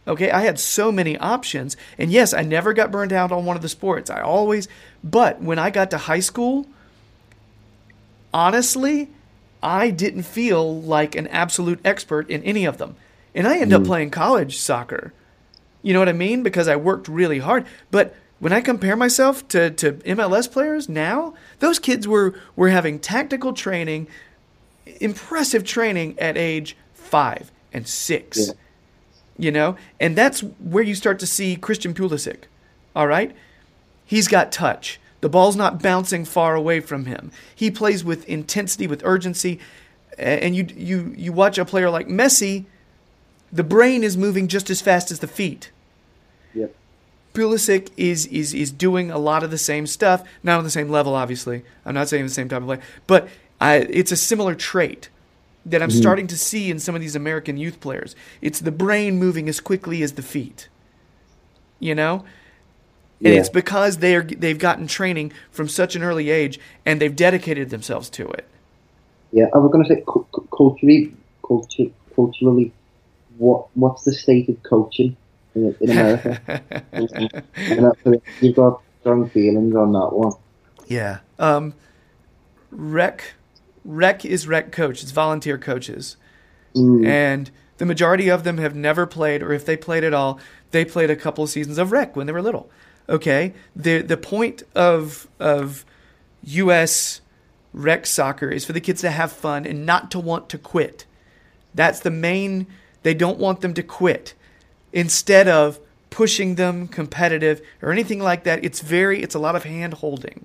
Okay, 0.09 0.31
I 0.31 0.43
had 0.43 0.61
so 0.61 0.93
many 0.93 1.19
options. 1.19 1.77
And 1.99 2.13
yes, 2.13 2.33
I 2.33 2.43
never 2.43 2.73
got 2.73 2.93
burned 2.93 3.13
out 3.13 3.33
on 3.33 3.45
one 3.45 3.57
of 3.57 3.63
the 3.63 3.69
sports. 3.69 4.09
I 4.09 4.21
always, 4.21 4.69
but 5.03 5.41
when 5.41 5.59
I 5.59 5.71
got 5.71 5.91
to 5.91 5.99
high 5.99 6.21
school, 6.21 6.67
honestly, 8.33 9.09
I 9.63 9.91
didn't 9.91 10.23
feel 10.23 10.81
like 10.81 11.17
an 11.17 11.27
absolute 11.29 11.81
expert 11.85 12.31
in 12.31 12.43
any 12.45 12.65
of 12.65 12.79
them. 12.79 12.95
And 13.35 13.49
I 13.49 13.59
ended 13.59 13.75
up 13.75 13.83
mm. 13.83 13.87
playing 13.87 14.11
college 14.11 14.59
soccer. 14.59 15.13
You 15.83 15.93
know 15.93 15.99
what 15.99 16.09
I 16.09 16.13
mean? 16.13 16.43
Because 16.43 16.69
I 16.69 16.77
worked 16.77 17.09
really 17.09 17.41
hard. 17.41 17.67
But 17.91 18.15
when 18.39 18.53
I 18.53 18.61
compare 18.61 18.97
myself 18.97 19.47
to, 19.49 19.71
to 19.71 19.93
MLS 19.93 20.51
players 20.51 20.89
now, 20.89 21.35
those 21.59 21.79
kids 21.79 22.07
were, 22.07 22.39
were 22.55 22.69
having 22.69 22.99
tactical 22.99 23.53
training, 23.53 24.07
impressive 25.01 25.65
training 25.65 26.19
at 26.19 26.37
age 26.37 26.77
five 26.95 27.51
and 27.73 27.89
six. 27.89 28.49
Yeah. 28.49 28.55
You 29.39 29.53
know? 29.53 29.77
And 30.01 30.17
that's 30.17 30.41
where 30.41 30.83
you 30.83 30.95
start 30.95 31.19
to 31.21 31.27
see 31.27 31.57
Christian 31.57 31.95
Pulisic. 31.95 32.45
All 32.95 33.07
right? 33.07 33.35
He's 34.05 34.29
got 34.29 34.53
touch. 34.53 35.01
The 35.21 35.29
ball's 35.29 35.57
not 35.57 35.83
bouncing 35.83 36.25
far 36.25 36.55
away 36.55 36.81
from 36.81 37.07
him. 37.07 37.31
He 37.55 37.71
plays 37.71 38.05
with 38.05 38.29
intensity, 38.29 38.87
with 38.87 39.03
urgency. 39.05 39.59
And 40.19 40.55
you, 40.55 40.67
you, 40.75 41.15
you 41.17 41.33
watch 41.33 41.59
a 41.59 41.65
player 41.65 41.91
like 41.91 42.09
Messi, 42.09 42.65
the 43.53 43.65
brain 43.65 44.05
is 44.05 44.17
moving 44.17 44.49
just 44.49 44.71
as 44.71 44.81
fast 44.81 45.11
as 45.11 45.21
the 45.21 45.27
feet. 45.27 45.71
Yep. 46.55 46.75
Pulisic 47.35 47.91
is 47.97 48.27
is 48.27 48.55
is 48.55 48.73
doing 48.73 49.11
a 49.11 49.19
lot 49.19 49.43
of 49.43 49.51
the 49.51 49.59
same 49.59 49.87
stuff, 49.87 50.25
not 50.43 50.59
on 50.59 50.65
the 50.65 50.71
same 50.71 50.89
level, 50.89 51.15
obviously. 51.15 51.65
I'm 51.85 51.95
not 51.95 52.09
saying 52.09 52.25
the 52.25 52.31
same 52.31 52.49
type 52.49 52.63
of 52.63 52.67
play, 52.67 52.79
but 53.07 53.29
I, 53.61 53.77
it's 53.77 54.11
a 54.11 54.17
similar 54.17 54.55
trait 54.55 55.11
that 55.67 55.83
I'm 55.83 55.91
starting 55.91 56.27
to 56.29 56.39
see 56.39 56.71
in 56.71 56.79
some 56.79 56.95
of 56.95 57.01
these 57.01 57.17
American 57.17 57.57
youth 57.57 57.81
players. 57.81 58.15
It's 58.41 58.61
the 58.61 58.71
brain 58.71 59.19
moving 59.19 59.49
as 59.49 59.61
quickly 59.61 60.03
as 60.03 60.13
the 60.13 60.23
feet. 60.23 60.69
You 61.81 61.95
know, 61.95 62.25
and 63.23 63.35
Yeah. 63.35 63.41
it's 63.41 63.51
because 63.51 63.99
they're 63.99 64.23
they've 64.23 64.59
gotten 64.59 64.87
training 64.87 65.33
from 65.51 65.69
such 65.69 65.95
an 65.97 66.03
early 66.03 66.31
age 66.31 66.59
and 66.87 67.01
they've 67.01 67.15
dedicated 67.15 67.69
themselves 67.71 68.09
to 68.11 68.27
it. 68.29 68.47
Yeah, 69.33 69.47
I 69.55 69.59
was 69.59 69.71
going 69.73 69.85
to 69.85 69.95
say 69.95 70.03
cu- 70.07 70.25
cu- 70.33 70.47
culturally, 70.57 71.15
culture, 71.47 71.91
culturally, 72.15 72.73
what 73.37 73.67
what's 73.75 74.05
the 74.05 74.13
state 74.13 74.49
of 74.49 74.63
coaching 74.63 75.17
in, 75.55 75.75
in 75.83 75.91
America? 75.91 76.63
you've 78.41 78.57
got 78.57 78.81
strong 79.01 79.29
feelings 79.31 79.75
on 79.75 79.93
that 79.93 80.11
one. 80.13 80.33
Yeah. 80.87 81.19
Um, 81.39 81.75
rec, 82.71 83.35
rec 83.87 84.25
is 84.25 84.47
rec 84.47 84.73
coach. 84.73 85.03
It's 85.03 85.13
volunteer 85.13 85.57
coaches, 85.59 86.17
Mm, 86.75 87.07
and 87.07 87.51
the 87.79 87.87
majority 87.87 88.29
of 88.29 88.45
them 88.45 88.59
have 88.59 88.75
never 88.75 89.07
played, 89.07 89.43
or 89.43 89.53
if 89.53 89.65
they 89.65 89.77
played 89.77 90.05
at 90.05 90.13
all, 90.13 90.39
they 90.73 90.85
played 90.85 91.09
a 91.11 91.17
couple 91.17 91.45
of 91.45 91.49
seasons 91.51 91.79
of 91.79 91.93
rec 91.93 92.15
when 92.17 92.27
they 92.27 92.33
were 92.33 92.43
little. 92.43 92.69
Okay. 93.09 93.55
the 93.75 94.03
The 94.03 94.17
point 94.17 94.63
of 94.75 95.27
of 95.41 95.85
U.S. 96.43 97.21
rec 97.73 98.07
soccer 98.07 98.51
is 98.51 98.65
for 98.65 98.73
the 98.73 98.81
kids 98.81 99.01
to 99.03 99.11
have 99.11 99.33
fun 99.33 99.65
and 99.67 99.87
not 99.87 100.11
to 100.11 100.19
want 100.21 100.49
to 100.51 100.59
quit. 100.59 101.07
That's 101.75 102.01
the 102.01 102.11
main. 102.11 102.67
They 103.03 103.15
don't 103.15 103.39
want 103.39 103.61
them 103.61 103.75
to 103.75 103.83
quit. 103.83 104.35
Instead 104.93 105.49
of 105.49 105.79
pushing 106.11 106.55
them 106.55 106.89
competitive 106.89 107.61
or 107.83 107.93
anything 107.93 108.19
like 108.21 108.45
that, 108.45 108.65
it's 108.65 108.81
very. 108.81 109.23
It's 109.23 109.35
a 109.35 109.39
lot 109.39 109.57
of 109.57 109.65
hand 109.65 109.95
holding 109.95 110.45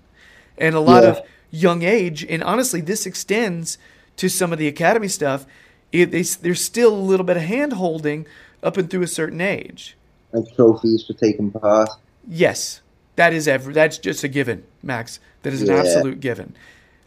and 0.58 0.76
a 0.76 0.80
lot 0.80 1.04
Yeah. 1.04 1.10
of 1.10 1.22
young 1.52 1.84
age. 1.84 2.26
And 2.26 2.44
honestly, 2.44 2.82
this 2.82 3.06
extends 3.06 3.78
to 4.18 4.30
some 4.30 4.52
of 4.54 4.60
the 4.60 4.68
academy 4.68 5.08
stuff. 5.08 5.46
It, 5.92 6.12
they, 6.12 6.24
there's 6.24 6.64
still 6.64 6.94
a 6.94 6.96
little 6.96 7.26
bit 7.26 7.38
of 7.38 7.44
hand 7.44 7.74
holding 7.74 8.26
up 8.64 8.78
and 8.78 8.90
through 8.90 9.04
a 9.04 9.08
certain 9.08 9.42
age. 9.42 9.96
and 10.32 10.48
trophies 10.56 11.04
for 11.06 11.14
taking 11.14 11.52
part. 11.52 11.90
Yes, 12.28 12.82
that 13.18 13.34
is 13.34 13.48
ever. 13.48 13.74
That's 13.74 13.98
just 13.98 14.24
a 14.24 14.28
given, 14.30 14.64
Max. 14.82 15.20
That 15.44 15.52
is 15.54 15.62
an 15.62 15.68
Yeah. 15.68 15.80
absolute 15.82 16.20
given. 16.22 16.56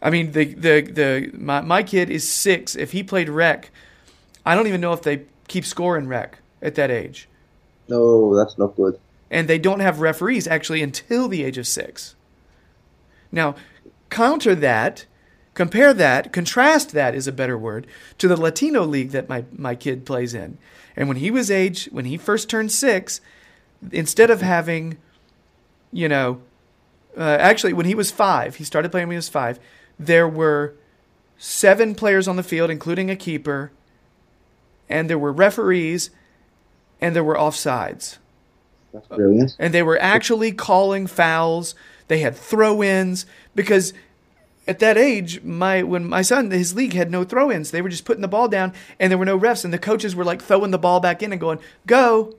I 0.01 0.09
mean, 0.11 0.33
the 0.33 0.45
the 0.53 0.81
the 0.81 1.31
my 1.37 1.61
my 1.61 1.81
kid 1.81 2.09
is 2.11 2.27
six. 2.29 2.75
If 2.75 2.91
he 2.91 3.01
played 3.01 3.29
rec, 3.29 3.71
I 4.45 4.53
don't 4.53 4.67
even 4.67 4.81
know 4.81 4.93
if 4.93 5.01
they 5.01 5.21
keep 5.47 5.65
score 5.65 5.97
in 5.97 6.07
rec 6.07 6.37
at 6.61 6.75
that 6.75 6.91
age, 6.91 7.27
No, 7.87 8.35
that's 8.35 8.57
not 8.57 8.75
good. 8.75 8.99
and 9.31 9.47
they 9.47 9.57
don't 9.57 9.79
have 9.79 10.01
referees 10.01 10.45
actually 10.47 10.83
until 10.83 11.27
the 11.27 11.43
age 11.43 11.57
of 11.57 11.65
six. 11.65 12.13
Now, 13.31 13.55
counter 14.15 14.55
that, 14.55 15.05
compare 15.53 15.93
that, 15.93 16.31
contrast 16.31 16.91
that 16.93 17.13
is 17.13 17.27
a 17.27 17.31
better 17.31 17.57
word 17.57 17.85
to 18.17 18.27
the 18.27 18.39
Latino 18.39 18.83
league 18.83 19.11
that 19.11 19.27
my 19.27 19.43
my 19.51 19.75
kid 19.75 20.05
plays 20.05 20.33
in. 20.33 20.57
And 20.95 21.07
when 21.09 21.17
he 21.17 21.29
was 21.29 21.51
age, 21.51 21.89
when 21.91 22.05
he 22.05 22.17
first 22.17 22.49
turned 22.49 22.71
six, 22.71 23.19
instead 23.91 24.29
of 24.29 24.41
having, 24.41 24.97
you 25.91 26.07
know, 26.07 26.41
uh, 27.17 27.37
actually 27.39 27.73
when 27.73 27.85
he 27.85 27.95
was 27.95 28.09
five, 28.11 28.55
he 28.55 28.63
started 28.63 28.89
playing 28.91 29.07
when 29.07 29.15
he 29.15 29.23
was 29.25 29.29
five. 29.29 29.59
There 29.99 30.27
were 30.27 30.75
seven 31.37 31.95
players 31.95 32.27
on 32.27 32.37
the 32.37 32.43
field, 32.43 32.69
including 32.69 33.09
a 33.09 33.15
keeper, 33.15 33.71
and 34.87 35.09
there 35.09 35.19
were 35.19 35.33
referees, 35.33 36.09
and 37.01 37.13
there 37.15 37.23
were 37.23 37.35
offsides 37.35 38.17
That's 38.93 39.07
brilliant. 39.07 39.55
and 39.59 39.73
they 39.73 39.83
were 39.83 39.99
actually 40.01 40.51
calling 40.53 41.07
fouls. 41.07 41.75
They 42.07 42.19
had 42.19 42.35
throw-ins 42.35 43.25
because 43.55 43.93
at 44.67 44.79
that 44.79 44.97
age, 44.97 45.43
my 45.43 45.83
when 45.83 46.05
my 46.07 46.21
son 46.21 46.49
his 46.51 46.73
league 46.75 46.93
had 46.93 47.11
no 47.11 47.23
throw-ins. 47.23 47.71
They 47.71 47.81
were 47.81 47.89
just 47.89 48.05
putting 48.05 48.21
the 48.21 48.27
ball 48.27 48.47
down, 48.47 48.73
and 48.99 49.11
there 49.11 49.17
were 49.17 49.25
no 49.25 49.39
refs, 49.39 49.63
and 49.63 49.73
the 49.73 49.77
coaches 49.77 50.15
were 50.15 50.23
like 50.25 50.41
throwing 50.41 50.71
the 50.71 50.77
ball 50.79 50.99
back 50.99 51.21
in 51.21 51.31
and 51.31 51.39
going, 51.39 51.59
"Go." 51.85 52.35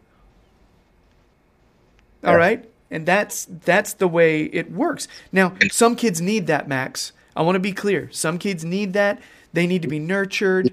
All 2.24 2.32
Yeah. 2.32 2.36
right, 2.36 2.64
and 2.90 3.06
that's 3.06 3.46
that's 3.64 3.92
the 3.92 4.08
way 4.08 4.44
it 4.44 4.72
works. 4.72 5.06
Now, 5.30 5.54
some 5.70 5.94
kids 5.94 6.20
need 6.20 6.46
that, 6.48 6.66
Max. 6.68 7.12
I 7.36 7.42
want 7.42 7.54
to 7.56 7.60
be 7.60 7.72
clear. 7.72 8.08
Some 8.10 8.38
kids 8.38 8.64
need 8.64 8.92
that. 8.94 9.20
They 9.52 9.66
need 9.66 9.82
to 9.82 9.88
be 9.88 9.98
nurtured. 9.98 10.72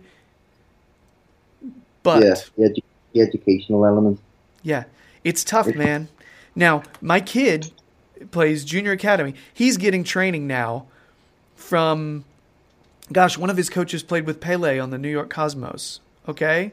But 2.01 2.23
yeah, 2.23 2.35
the, 2.57 2.69
edu- 2.69 2.83
the 3.13 3.21
educational 3.21 3.85
element. 3.85 4.19
yeah, 4.63 4.85
it's 5.23 5.43
tough, 5.43 5.73
man. 5.75 6.09
Now, 6.55 6.83
my 7.01 7.19
kid 7.19 7.71
plays 8.31 8.65
junior 8.65 8.91
academy. 8.91 9.35
He's 9.53 9.77
getting 9.77 10.03
training 10.03 10.47
now 10.47 10.85
from, 11.64 12.26
gosh, 13.11 13.38
one 13.38 13.49
of 13.49 13.57
his 13.57 13.70
coaches 13.70 14.03
played 14.03 14.26
with 14.26 14.39
Pele 14.39 14.80
on 14.80 14.89
the 14.89 14.97
New 14.97 15.09
York 15.09 15.30
Cosmos. 15.30 16.01
Okay, 16.28 16.72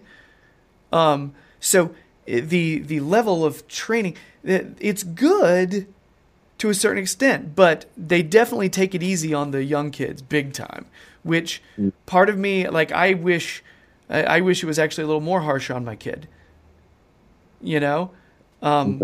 um, 0.92 1.32
so 1.58 1.94
the 2.26 2.78
the 2.78 3.00
level 3.00 3.44
of 3.44 3.66
training, 3.68 4.16
it's 4.44 5.02
good 5.02 5.86
to 6.58 6.68
a 6.68 6.74
certain 6.74 7.02
extent, 7.02 7.56
but 7.56 7.86
they 7.96 8.22
definitely 8.22 8.68
take 8.68 8.94
it 8.94 9.02
easy 9.02 9.32
on 9.32 9.50
the 9.50 9.64
young 9.64 9.90
kids, 9.90 10.22
big 10.22 10.52
time. 10.52 10.86
Which 11.22 11.62
part 12.06 12.28
of 12.28 12.38
me, 12.38 12.68
like, 12.68 12.92
I 12.92 13.14
wish, 13.14 13.62
I, 14.08 14.22
I 14.22 14.40
wish 14.40 14.62
it 14.62 14.66
was 14.66 14.78
actually 14.78 15.04
a 15.04 15.06
little 15.06 15.20
more 15.20 15.40
harsh 15.40 15.70
on 15.70 15.84
my 15.84 15.96
kid. 15.96 16.28
You 17.62 17.80
know, 17.80 18.10
um, 18.62 19.00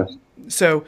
so 0.48 0.84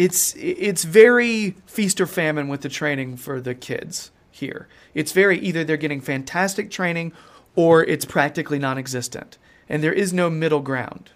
it's 0.00 0.34
it's 0.38 0.84
very 0.84 1.56
feast 1.66 2.00
or 2.00 2.06
famine 2.06 2.48
with 2.48 2.62
the 2.62 2.70
training 2.70 3.18
for 3.18 3.38
the 3.38 3.54
kids 3.54 4.10
here. 4.30 4.66
It's 4.94 5.12
very 5.12 5.38
either 5.38 5.62
they're 5.62 5.76
getting 5.76 6.00
fantastic 6.00 6.70
training 6.70 7.12
or 7.54 7.84
it's 7.84 8.06
practically 8.06 8.58
non-existent, 8.58 9.36
and 9.68 9.84
there 9.84 9.92
is 9.92 10.14
no 10.14 10.30
middle 10.30 10.60
ground. 10.60 11.10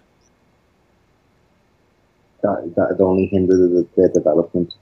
That 2.43 2.73
that 2.75 3.01
only 3.01 3.25
hindered 3.25 3.57
the, 3.57 3.87
their 3.95 4.09
development. 4.09 4.75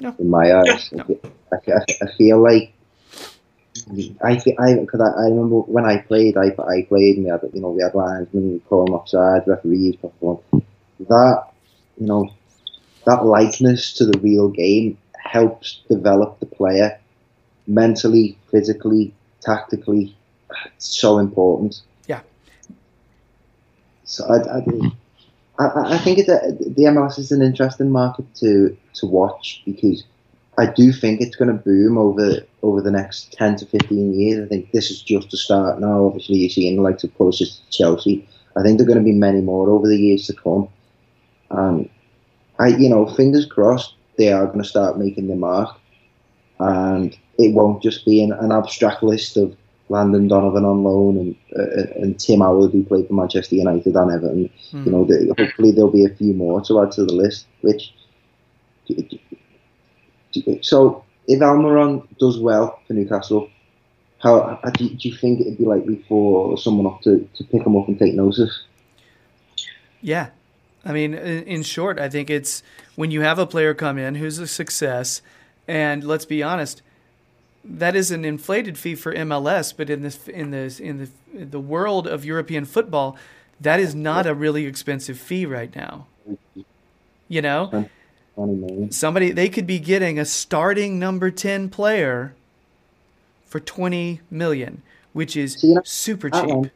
No. 0.00 0.16
In 0.18 0.30
my 0.30 0.50
eyes, 0.54 0.90
No. 0.90 1.04
I, 1.52 1.56
I, 1.56 1.84
I 2.04 2.06
feel 2.16 2.42
like 2.42 2.72
I 4.24 4.38
feel, 4.38 4.56
I 4.58 4.76
because 4.76 5.00
I, 5.02 5.10
I 5.10 5.24
remember 5.24 5.56
when 5.60 5.84
I 5.84 5.98
played, 5.98 6.38
I 6.38 6.54
I 6.58 6.86
played 6.88 7.18
and 7.18 7.26
we 7.26 7.30
had 7.30 7.42
you 7.52 7.60
know 7.60 7.68
we 7.68 7.82
had 7.82 7.94
linesmen, 7.94 8.54
we 8.54 8.58
call 8.60 8.86
them 8.86 8.94
offside, 8.94 9.46
referees, 9.46 9.96
perform. 9.96 10.38
That 11.00 11.48
you 12.00 12.06
know 12.06 12.30
that 13.04 13.24
likeness 13.24 13.92
to 13.94 14.06
the 14.06 14.18
real 14.18 14.48
game 14.48 14.98
helps 15.16 15.82
develop 15.88 16.38
the 16.40 16.46
player 16.46 16.98
mentally, 17.66 18.38
physically, 18.50 19.14
tactically. 19.40 20.16
It's 20.76 20.86
so 20.86 21.18
important. 21.18 21.80
Yeah. 22.06 22.20
So 24.04 24.24
I, 24.26 24.58
I, 24.58 24.92
I, 25.58 25.94
I 25.94 25.98
think 25.98 26.18
the 26.26 26.84
MLS 26.88 27.18
is 27.18 27.32
an 27.32 27.42
interesting 27.42 27.90
market 27.90 28.26
to 28.36 28.76
to 28.94 29.06
watch 29.06 29.62
because 29.64 30.04
I 30.58 30.66
do 30.66 30.92
think 30.92 31.20
it's 31.20 31.36
going 31.36 31.48
to 31.48 31.62
boom 31.62 31.96
over 31.96 32.40
over 32.62 32.80
the 32.82 32.90
next 32.90 33.32
ten 33.32 33.56
to 33.56 33.66
fifteen 33.66 34.12
years. 34.12 34.44
I 34.44 34.48
think 34.48 34.72
this 34.72 34.90
is 34.90 35.00
just 35.02 35.30
the 35.30 35.36
start 35.36 35.80
now. 35.80 36.06
Obviously, 36.06 36.36
you're 36.36 36.50
seeing 36.50 36.76
the 36.76 36.82
likes 36.82 37.04
of 37.04 37.16
Pulisic, 37.16 37.58
Chelsea. 37.70 38.28
I 38.56 38.62
think 38.62 38.76
there 38.78 38.86
are 38.86 38.92
going 38.92 38.98
to 38.98 39.04
be 39.04 39.16
many 39.16 39.40
more 39.40 39.70
over 39.70 39.88
the 39.88 39.96
years 39.96 40.26
to 40.26 40.34
come. 40.34 40.68
And 41.50 41.88
I, 42.62 42.68
you 42.68 42.88
know, 42.88 43.06
fingers 43.06 43.46
crossed 43.46 43.94
they 44.18 44.32
are 44.32 44.46
going 44.46 44.62
to 44.62 44.68
start 44.68 44.98
making 44.98 45.26
their 45.28 45.36
mark, 45.36 45.76
and 46.58 47.16
it 47.38 47.54
won't 47.54 47.82
just 47.82 48.04
be 48.04 48.22
an, 48.22 48.32
an 48.32 48.52
abstract 48.52 49.02
list 49.02 49.36
of 49.36 49.56
Landon 49.88 50.28
Donovan 50.28 50.64
on 50.64 50.84
loan 50.84 51.16
and 51.18 51.36
uh, 51.58 52.00
and 52.00 52.18
Tim 52.18 52.40
Howard 52.40 52.72
who 52.72 52.84
played 52.84 53.08
for 53.08 53.14
Manchester 53.14 53.56
United 53.56 53.94
and 53.94 54.10
Everton. 54.10 54.50
Hmm. 54.70 54.84
You 54.84 54.90
know, 54.92 55.04
the, 55.04 55.34
hopefully 55.36 55.72
there'll 55.72 55.90
be 55.90 56.04
a 56.04 56.14
few 56.14 56.34
more 56.34 56.60
to 56.62 56.82
add 56.82 56.92
to 56.92 57.04
the 57.04 57.12
list. 57.12 57.46
Which 57.62 57.92
so 60.60 61.04
if 61.26 61.40
Almiron 61.40 62.06
does 62.18 62.38
well 62.38 62.80
for 62.86 62.94
Newcastle, 62.94 63.50
how, 64.18 64.58
how 64.62 64.70
do, 64.70 64.84
you, 64.84 64.90
do 64.96 65.08
you 65.08 65.16
think 65.16 65.40
it'd 65.40 65.58
be 65.58 65.64
likely 65.64 66.04
for 66.08 66.56
someone 66.56 66.86
up 66.86 67.02
to, 67.02 67.28
to 67.34 67.44
pick 67.44 67.66
him 67.66 67.76
up 67.76 67.88
and 67.88 67.98
take 67.98 68.14
notice? 68.14 68.64
Yeah. 70.00 70.30
I 70.84 70.92
mean, 70.92 71.14
in 71.14 71.44
in 71.44 71.62
short, 71.62 71.98
I 71.98 72.08
think 72.08 72.30
it's 72.30 72.62
when 72.96 73.10
you 73.10 73.20
have 73.22 73.38
a 73.38 73.46
player 73.46 73.74
come 73.74 73.98
in 73.98 74.16
who's 74.16 74.38
a 74.38 74.46
success, 74.46 75.22
and 75.68 76.04
let's 76.04 76.24
be 76.24 76.42
honest, 76.42 76.82
that 77.64 77.94
is 77.94 78.10
an 78.10 78.24
inflated 78.24 78.76
fee 78.76 78.94
for 78.94 79.14
MLS, 79.14 79.72
but 79.76 79.88
in 79.88 80.02
this 80.02 80.28
in 80.28 80.50
this 80.50 80.80
in 80.80 80.98
the 80.98 81.08
in 81.38 81.50
the 81.50 81.60
world 81.60 82.06
of 82.06 82.24
European 82.24 82.64
football, 82.64 83.16
that 83.60 83.78
is 83.78 83.94
not 83.94 84.26
a 84.26 84.34
really 84.34 84.66
expensive 84.66 85.18
fee 85.18 85.46
right 85.46 85.74
now. 85.74 86.06
You 87.28 87.42
know, 87.42 87.88
somebody 88.90 89.30
they 89.30 89.48
could 89.48 89.66
be 89.66 89.78
getting 89.78 90.18
a 90.18 90.24
starting 90.24 90.98
number 90.98 91.30
10 91.30 91.68
player 91.70 92.34
for 93.46 93.60
20 93.60 94.20
million, 94.30 94.82
which 95.12 95.36
is 95.36 95.54
See, 95.54 95.68
you 95.68 95.74
know, 95.74 95.82
super 95.84 96.28
cheap. 96.30 96.72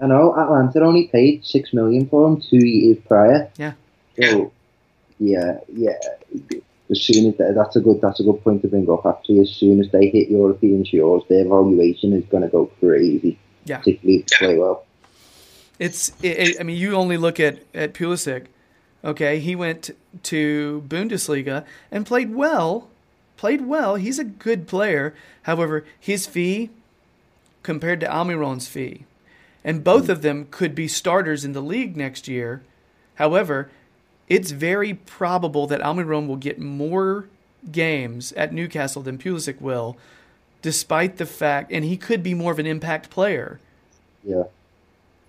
I 0.00 0.06
know 0.06 0.34
Atlanta 0.36 0.80
only 0.84 1.08
paid 1.08 1.44
six 1.44 1.72
million 1.72 2.06
for 2.08 2.26
him 2.28 2.40
two 2.40 2.64
years 2.64 2.98
prior. 3.06 3.50
Yeah. 3.56 3.72
So, 4.20 4.52
yeah, 5.18 5.58
yeah. 5.72 5.98
As 6.90 7.02
soon 7.02 7.26
as 7.30 7.36
that, 7.38 7.54
that's 7.54 7.76
a 7.76 7.80
good 7.80 8.00
that's 8.00 8.20
a 8.20 8.22
good 8.22 8.42
point 8.42 8.62
to 8.62 8.68
bring 8.68 8.88
up. 8.88 9.04
Actually, 9.04 9.40
as 9.40 9.50
soon 9.50 9.80
as 9.80 9.90
they 9.90 10.08
hit 10.08 10.30
European 10.30 10.84
shores, 10.84 11.22
their 11.28 11.44
valuation 11.44 12.12
is 12.12 12.24
going 12.26 12.42
to 12.42 12.48
go 12.48 12.66
crazy. 12.80 13.38
Yeah. 13.64 13.78
Particularly 13.78 14.20
if 14.20 14.26
they 14.26 14.36
play 14.38 14.58
well. 14.58 14.84
It's, 15.78 16.08
it, 16.22 16.38
it- 16.38 16.56
I 16.60 16.62
mean, 16.62 16.76
you 16.76 16.94
only 16.94 17.16
look 17.16 17.38
at 17.40 17.58
at 17.74 17.92
Pulisic. 17.94 18.46
Okay, 19.04 19.38
he 19.38 19.54
went 19.54 19.90
to 20.24 20.82
Bundesliga 20.88 21.64
and 21.92 22.04
played 22.04 22.34
well. 22.34 22.88
Played 23.36 23.66
well. 23.66 23.94
He's 23.94 24.18
a 24.18 24.24
good 24.24 24.66
player. 24.66 25.14
However, 25.42 25.84
his 26.00 26.26
fee 26.26 26.70
compared 27.62 28.00
to 28.00 28.12
Almiron's 28.12 28.66
fee, 28.66 29.04
and 29.64 29.84
both 29.84 30.08
of 30.08 30.22
them 30.22 30.46
could 30.50 30.74
be 30.74 30.88
starters 30.88 31.44
in 31.44 31.52
the 31.52 31.60
league 31.60 31.96
next 31.96 32.28
year. 32.28 32.62
However, 33.16 33.70
it's 34.28 34.50
very 34.50 34.94
probable 34.94 35.66
that 35.66 35.80
Almiron 35.80 36.26
will 36.26 36.36
get 36.36 36.58
more 36.58 37.28
games 37.72 38.32
at 38.32 38.52
Newcastle 38.52 39.02
than 39.02 39.18
Pulisic 39.18 39.60
will, 39.60 39.96
despite 40.62 41.16
the 41.16 41.26
fact, 41.26 41.72
and 41.72 41.84
he 41.84 41.96
could 41.96 42.22
be 42.22 42.34
more 42.34 42.52
of 42.52 42.58
an 42.58 42.66
impact 42.66 43.10
player. 43.10 43.60
Yeah. 44.22 44.44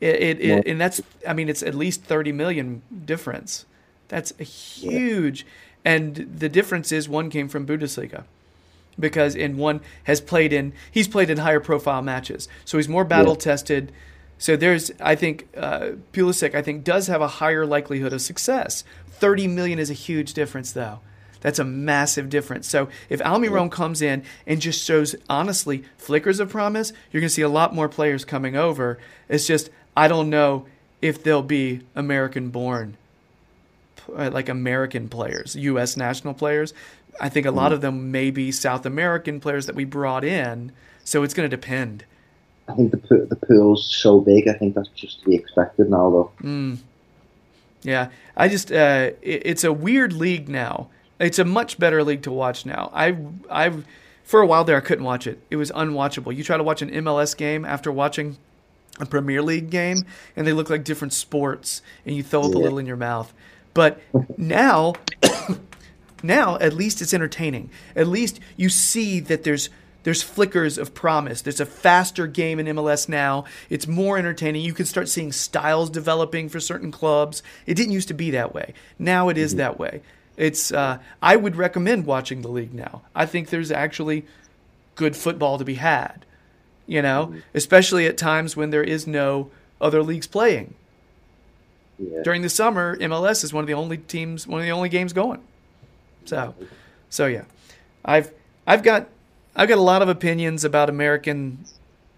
It, 0.02 0.16
it, 0.16 0.42
it 0.42 0.68
and 0.68 0.80
that's 0.80 1.02
I 1.28 1.34
mean 1.34 1.50
it's 1.50 1.62
at 1.62 1.76
least 1.76 2.04
30 2.04 2.32
million 2.32 2.82
difference. 3.06 3.66
That's 4.08 4.34
a 4.40 4.44
huge 4.44 5.46
and 5.84 6.16
the 6.16 6.50
difference 6.50 6.92
is 6.92 7.10
one 7.10 7.30
came 7.30 7.50
from 7.50 7.66
Bundesliga 7.66 8.24
because 9.00 9.36
in 9.36 9.58
one 9.58 9.82
has 10.06 10.22
played 10.22 10.54
in 10.54 10.74
he's 10.90 11.08
played 11.08 11.30
in 11.30 11.38
higher 11.40 11.60
profile 11.60 12.02
matches. 12.02 12.48
So 12.64 12.78
he's 12.78 12.88
more 12.88 13.04
battle 13.04 13.36
tested. 13.36 13.92
So 14.40 14.56
there's 14.56 14.92
I 15.00 15.14
think 15.14 15.48
uh, 15.56 15.92
Pulisic 16.14 16.56
I 16.56 16.64
think 16.64 16.84
does 16.84 17.08
have 17.08 17.22
a 17.22 17.28
higher 17.28 17.66
likelihood 17.66 18.14
of 18.14 18.22
success. 18.22 18.84
30 19.12 19.48
million 19.48 19.78
is 19.78 19.92
a 19.92 19.94
huge 19.94 20.34
difference 20.34 20.72
though. 20.72 21.02
That's 21.42 21.60
a 21.60 21.64
massive 21.64 22.30
difference. 22.30 22.68
So 22.68 22.90
if 23.10 23.22
Almiron 23.22 23.72
comes 23.72 24.02
in 24.02 24.24
and 24.48 24.60
just 24.60 24.84
shows 24.84 25.16
honestly 25.30 25.84
flickers 25.98 26.40
of 26.40 26.50
promise, 26.50 26.92
you're 27.12 27.22
going 27.22 27.30
to 27.30 27.34
see 27.34 27.44
a 27.44 27.50
lot 27.50 27.76
more 27.76 27.88
players 27.88 28.26
coming 28.26 28.56
over. 28.56 28.98
It's 29.28 29.46
just 29.46 29.70
I 29.96 30.08
don't 30.08 30.30
know 30.30 30.66
if 31.02 31.24
they'll 31.24 31.44
be 31.44 31.82
American 31.96 32.50
born 32.50 32.98
uh, 34.16 34.30
like 34.32 34.50
American 34.50 35.10
players, 35.10 35.56
US 35.56 35.98
national 35.98 36.34
players. 36.34 36.74
I 37.20 37.30
think 37.30 37.46
a 37.46 37.52
lot 37.52 37.74
of 37.74 37.82
them 37.82 38.12
may 38.12 38.32
be 38.32 38.52
South 38.52 38.86
American 38.86 39.40
players 39.40 39.66
that 39.66 39.76
we 39.76 39.84
brought 39.84 40.24
in. 40.24 40.72
So 41.04 41.24
it's 41.24 41.34
going 41.34 41.50
to 41.50 41.56
depend. 41.56 42.06
I 42.70 42.74
think 42.74 42.92
the 42.92 43.28
the 43.30 43.36
pool's 43.36 43.94
so 43.94 44.20
big. 44.20 44.48
I 44.48 44.54
think 44.54 44.76
that's 44.76 44.90
just 44.90 45.22
to 45.22 45.26
be 45.26 45.36
expected 45.36 45.90
now, 45.90 46.10
though. 46.10 46.32
Yeah, 47.82 48.10
I 48.36 48.48
just 48.48 48.72
uh, 48.72 49.12
it, 49.22 49.42
it's 49.46 49.64
a 49.64 49.74
weird 49.74 50.14
league 50.14 50.50
now. 50.50 50.90
It's 51.20 51.40
a 51.40 51.46
much 51.46 51.80
better 51.80 52.04
league 52.04 52.22
to 52.24 52.32
watch 52.32 52.66
now. 52.66 52.92
I 52.94 53.18
I 53.50 53.74
for 54.24 54.42
a 54.42 54.46
while 54.46 54.64
there 54.64 54.78
I 54.78 54.82
couldn't 54.82 55.06
watch 55.06 55.28
it. 55.28 55.40
It 55.50 55.56
was 55.56 55.72
unwatchable. 55.72 56.36
You 56.36 56.44
try 56.44 56.58
to 56.58 56.64
watch 56.64 56.82
an 56.82 56.90
MLS 56.90 57.36
game 57.36 57.66
after 57.66 57.92
watching 57.92 58.38
a 59.00 59.06
Premier 59.06 59.42
League 59.42 59.70
game, 59.70 60.06
and 60.36 60.46
they 60.46 60.54
look 60.54 60.70
like 60.70 60.84
different 60.84 61.14
sports, 61.14 61.82
and 62.06 62.16
you 62.16 62.24
throw 62.24 62.42
up 62.42 62.54
a 62.54 62.58
little 62.58 62.78
in 62.78 62.86
your 62.86 62.98
mouth. 62.98 63.34
But 63.74 64.02
now, 64.38 64.96
now 66.24 66.58
at 66.58 66.74
least 66.74 67.02
it's 67.02 67.14
entertaining. 67.14 67.70
At 67.96 68.08
least 68.08 68.40
you 68.58 68.70
see 68.70 69.20
that 69.22 69.44
there's 69.44 69.70
there's 70.04 70.24
flickers 70.24 70.78
of 70.78 70.94
promise. 70.94 71.42
There's 71.42 71.60
a 71.60 71.66
faster 71.66 72.28
game 72.28 72.60
in 72.60 72.68
MLS 72.68 73.10
now. 73.10 73.46
It's 73.70 73.88
more 73.88 74.18
entertaining. 74.18 74.62
You 74.62 74.74
can 74.74 74.86
start 74.86 75.10
seeing 75.10 75.32
styles 75.32 75.90
developing 75.90 76.50
for 76.50 76.60
certain 76.60 76.92
clubs. 76.92 77.44
It 77.66 77.76
didn't 77.76 77.94
used 77.94 78.08
to 78.08 78.14
be 78.14 78.32
that 78.32 78.54
way. 78.54 78.74
Now 78.98 79.30
it 79.30 79.38
is 79.38 79.56
that 79.56 79.78
way. 79.78 80.02
It's 80.38 80.72
uh, 80.72 81.00
I 81.22 81.36
would 81.36 81.58
recommend 81.58 82.06
watching 82.06 82.42
the 82.42 82.48
league 82.48 82.74
now. 82.74 83.02
I 83.14 83.26
think 83.26 83.50
there's 83.50 83.72
actually 83.72 84.26
good 84.96 85.16
football 85.16 85.58
to 85.58 85.66
be 85.66 85.76
had. 85.76 86.26
You 86.88 87.04
know, 87.04 87.36
especially 87.54 88.08
at 88.08 88.18
times 88.18 88.58
when 88.58 88.72
there 88.72 88.84
is 88.84 89.06
no 89.06 89.52
other 89.80 90.02
leagues 90.02 90.26
playing. 90.26 90.74
Yeah. 92.00 92.24
During 92.24 92.42
the 92.42 92.50
summer, 92.50 92.98
MLS 92.98 93.44
is 93.44 93.54
one 93.54 93.64
of 93.64 93.68
the 93.68 93.74
only 93.74 93.98
teams, 93.98 94.48
one 94.48 94.62
of 94.62 94.66
the 94.66 94.72
only 94.72 94.90
games 94.90 95.14
going. 95.14 95.42
So, 96.26 96.56
so 97.10 97.28
yeah, 97.28 97.44
I've 98.04 98.32
I've 98.66 98.82
got 98.82 99.10
I've 99.60 99.68
got 99.68 99.78
a 99.78 99.82
lot 99.82 100.02
of 100.02 100.08
opinions 100.08 100.64
about 100.64 100.90
American 100.90 101.66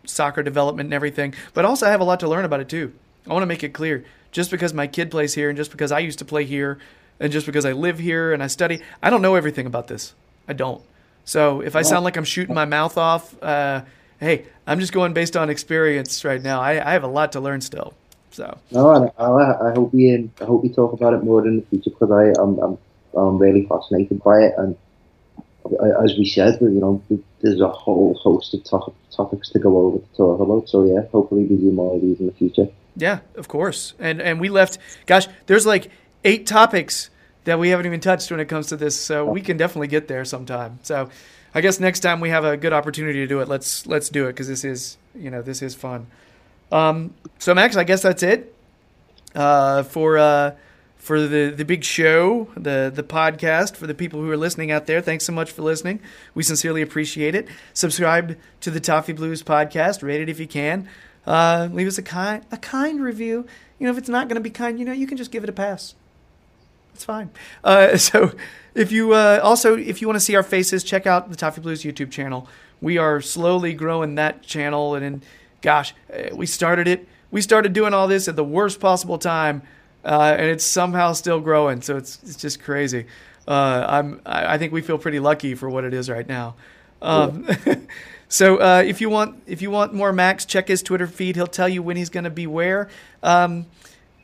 soccer 0.05 0.43
development 0.43 0.85
and 0.85 0.93
everything, 0.93 1.34
but 1.55 1.65
also 1.65 1.88
I 1.88 1.89
have 1.89 1.99
a 1.99 2.03
lot 2.03 2.19
to 2.19 2.27
learn 2.27 2.45
about 2.45 2.59
it 2.59 2.69
too. 2.69 2.93
I 3.27 3.34
want 3.34 3.41
to 3.41 3.47
make 3.47 3.63
it 3.63 3.73
clear: 3.73 4.05
just 4.31 4.51
because 4.51 4.76
my 4.76 4.85
kid 4.85 5.09
plays 5.09 5.34
here, 5.34 5.49
and 5.49 5.57
just 5.57 5.72
because 5.72 5.91
I 5.91 5.99
used 5.99 6.19
to 6.19 6.26
play 6.26 6.45
here, 6.45 6.77
and 7.19 7.34
just 7.34 7.47
because 7.47 7.65
I 7.65 7.72
live 7.72 7.97
here 7.97 8.31
and 8.31 8.43
I 8.43 8.47
study, 8.47 8.80
I 9.01 9.09
don't 9.09 9.23
know 9.23 9.34
everything 9.34 9.65
about 9.65 9.88
this. 9.88 10.13
I 10.47 10.53
don't. 10.53 10.84
So 11.26 11.61
if 11.61 11.76
I 11.76 11.81
sound 11.81 12.03
like 12.03 12.15
I'm 12.15 12.26
shooting 12.26 12.53
my 12.53 12.65
mouth 12.65 12.95
off, 12.95 13.35
uh, 13.41 13.81
hey, 14.19 14.45
I'm 14.68 14.80
just 14.80 14.93
going 14.93 15.13
based 15.13 15.35
on 15.35 15.49
experience 15.49 16.23
right 16.23 16.43
now. 16.43 16.61
I, 16.61 16.73
I 16.73 16.93
have 16.93 17.03
a 17.03 17.07
lot 17.07 17.31
to 17.31 17.39
learn 17.39 17.61
still. 17.61 17.95
So 18.30 18.55
No, 18.69 18.91
and 18.91 19.11
I, 19.18 19.69
I 19.69 19.73
hope 19.73 19.91
we 19.95 20.30
I 20.39 20.45
hope 20.45 20.61
we 20.61 20.69
talk 20.69 20.93
about 20.93 21.15
it 21.15 21.23
more 21.23 21.43
in 21.47 21.55
the 21.55 21.63
future 21.63 21.89
because 21.89 22.11
I 22.11 22.39
am 22.39 22.59
I'm, 22.59 22.77
I'm 23.18 23.39
really 23.39 23.65
fascinated 23.65 24.22
by 24.22 24.41
it 24.41 24.53
and 24.59 24.77
as 26.03 26.17
we 26.17 26.25
said, 26.25 26.59
you 26.61 26.69
know, 26.69 27.01
there's 27.41 27.61
a 27.61 27.69
whole 27.69 28.13
host 28.15 28.53
of 28.53 28.63
to- 28.63 28.93
topics 29.15 29.49
to 29.49 29.59
go 29.59 29.77
over 29.77 29.97
to 29.99 30.17
talk 30.17 30.39
about. 30.39 30.69
So 30.69 30.83
yeah, 30.83 31.01
hopefully 31.11 31.45
we 31.45 31.57
do 31.57 31.71
more 31.71 31.95
of 31.95 32.01
these 32.01 32.19
in 32.19 32.27
the 32.27 32.33
future. 32.33 32.67
Yeah, 32.95 33.19
of 33.35 33.47
course. 33.47 33.93
And 33.99 34.21
and 34.21 34.39
we 34.39 34.49
left 34.49 34.77
gosh, 35.05 35.27
there's 35.47 35.65
like 35.65 35.89
eight 36.23 36.45
topics 36.45 37.09
that 37.45 37.57
we 37.57 37.69
haven't 37.69 37.85
even 37.85 37.99
touched 37.99 38.29
when 38.29 38.39
it 38.39 38.45
comes 38.45 38.67
to 38.67 38.77
this, 38.77 38.99
so 38.99 39.25
we 39.25 39.41
can 39.41 39.57
definitely 39.57 39.88
get 39.88 40.07
there 40.07 40.25
sometime. 40.25 40.79
So 40.83 41.09
I 41.53 41.61
guess 41.61 41.79
next 41.79 42.01
time 42.01 42.19
we 42.19 42.29
have 42.29 42.45
a 42.45 42.57
good 42.57 42.73
opportunity 42.73 43.19
to 43.19 43.27
do 43.27 43.39
it, 43.39 43.47
let's 43.47 43.85
let's 43.88 44.09
do 44.09 44.25
it 44.25 44.33
because 44.33 44.47
this 44.47 44.63
is 44.63 44.97
you 45.15 45.29
know 45.31 45.41
this 45.41 45.61
is 45.61 45.75
fun. 45.75 46.07
Um, 46.71 47.13
so 47.39 47.53
Max, 47.53 47.75
I 47.75 47.83
guess 47.83 48.01
that's 48.01 48.23
it 48.23 48.53
uh, 49.35 49.83
for 49.83 50.17
uh, 50.17 50.55
for 51.02 51.19
the 51.19 51.49
the 51.49 51.65
big 51.65 51.84
show, 51.84 52.48
the 52.56 52.91
the 52.94 53.02
podcast 53.02 53.76
for 53.76 53.88
the 53.88 53.95
people 53.95 54.22
who 54.22 54.30
are 54.30 54.38
listening 54.38 54.69
out 54.69 54.86
there. 54.86 55.02
Thanks 55.02 55.26
so 55.26 55.34
much 55.34 55.52
for 55.52 55.64
listening. 55.64 55.99
We 56.36 56.44
sincerely 56.44 56.84
appreciate 56.84 57.34
it. 57.34 57.48
Subscribe 57.73 58.38
to 58.61 58.69
the 58.69 58.80
Toffee 58.80 59.14
Blues 59.14 59.41
podcast. 59.41 60.03
Rate 60.03 60.22
it 60.22 60.30
if 60.30 60.40
you 60.40 60.48
can. 60.48 60.88
Uh, 61.26 61.69
leave 61.72 61.88
us 61.88 61.98
a 61.98 62.03
kind 62.03 62.45
a 62.52 62.57
kind 62.57 63.02
review. 63.02 63.48
You 63.80 63.88
know, 63.88 63.91
if 63.91 63.98
it's 63.98 64.10
not 64.10 64.28
going 64.28 64.36
to 64.36 64.41
be 64.41 64.52
kind, 64.52 64.78
you 64.78 64.86
know, 64.86 64.91
you 64.91 65.07
can 65.07 65.18
just 65.18 65.32
give 65.32 65.44
it 65.44 65.49
a 65.49 65.53
pass. 65.53 65.95
It's 66.94 67.03
fine. 67.03 67.32
Uh, 67.64 67.98
so, 67.98 68.34
if 68.76 68.91
you 68.91 69.14
uh, 69.14 69.40
also 69.41 69.76
if 69.76 70.02
you 70.02 70.07
want 70.07 70.18
to 70.18 70.23
see 70.23 70.36
our 70.36 70.44
faces, 70.44 70.84
check 70.84 71.07
out 71.07 71.32
the 71.32 71.36
Toffee 71.36 71.61
Blues 71.61 71.82
YouTube 71.82 72.11
channel. 72.11 72.48
We 72.80 72.99
are 72.99 73.22
slowly 73.22 73.73
growing 73.73 74.15
that 74.15 74.44
channel, 74.44 74.94
and, 74.94 75.03
and 75.03 75.26
gosh, 75.64 75.95
uh, 76.14 76.36
we 76.36 76.45
started 76.45 76.88
it. 76.88 77.07
We 77.32 77.41
started 77.41 77.73
doing 77.73 77.95
all 77.95 78.07
this 78.07 78.28
at 78.28 78.36
the 78.36 78.44
worst 78.44 78.80
possible 78.80 79.18
time, 79.18 79.64
uh, 80.03 80.36
and 80.38 80.48
it's 80.48 80.64
somehow 80.64 81.14
still 81.14 81.40
growing. 81.40 81.82
So 81.82 81.98
it's 81.98 82.19
it's 82.23 82.36
just 82.36 82.61
crazy. 82.61 83.06
Uh, 83.48 83.86
I'm 83.88 84.22
I 84.26 84.56
I 84.56 84.57
think 84.57 84.73
we 84.73 84.82
feel 84.82 84.98
pretty 84.98 85.19
lucky 85.19 85.56
for 85.56 85.69
what 85.69 85.84
it 85.84 85.94
is 85.94 86.10
right 86.10 86.28
now. 86.28 86.56
Um, 87.02 87.48
so 88.28 88.57
uh, 88.57 88.84
if 88.86 89.02
you 89.02 89.10
want 89.10 89.41
if 89.48 89.61
you 89.61 89.72
want 89.72 89.94
more 89.94 90.14
Max, 90.14 90.45
check 90.45 90.68
his 90.68 90.82
Twitter 90.84 91.07
feed. 91.07 91.36
He'll 91.36 91.48
tell 91.48 91.69
you 91.69 91.82
when 91.84 91.98
he's 91.98 92.10
going 92.10 92.26
to 92.26 92.30
be 92.30 92.48
where. 92.48 92.90
Um, 93.23 93.65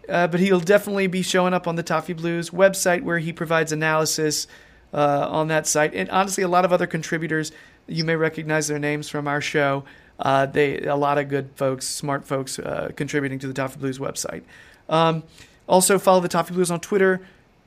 uh, 0.10 0.28
but 0.28 0.40
he'll 0.40 0.60
definitely 0.60 1.08
be 1.08 1.22
showing 1.22 1.54
up 1.54 1.68
on 1.68 1.76
the 1.76 1.84
Toffee 1.84 2.14
Blues 2.14 2.50
website 2.50 3.04
where 3.04 3.20
he 3.20 3.34
provides 3.34 3.72
analysis 3.72 4.48
uh, 4.94 5.28
on 5.30 5.50
that 5.50 5.68
site. 5.68 5.94
And 5.94 6.10
honestly, 6.10 6.44
a 6.44 6.48
lot 6.48 6.66
of 6.66 6.72
other 6.72 6.88
contributors, 6.88 7.52
you 7.88 8.04
may 8.06 8.16
recognize 8.16 8.68
their 8.68 8.80
names 8.80 9.10
from 9.10 9.28
our 9.28 9.42
show. 9.42 9.84
Uh, 10.20 10.46
they 10.46 10.80
a 10.82 10.96
lot 10.96 11.18
of 11.18 11.30
good 11.30 11.50
folks, 11.56 11.86
smart 11.86 12.26
folks, 12.26 12.58
uh, 12.58 12.92
contributing 12.96 13.38
to 13.40 13.48
the 13.48 13.54
Toffee 13.54 13.80
Blues 13.80 14.00
website. 14.00 14.44
Um, 14.90 15.24
also, 15.68 16.00
follow 16.00 16.22
the 16.22 16.30
Toffee 16.30 16.54
Blues 16.54 16.72
on 16.72 16.80
Twitter, 16.80 17.22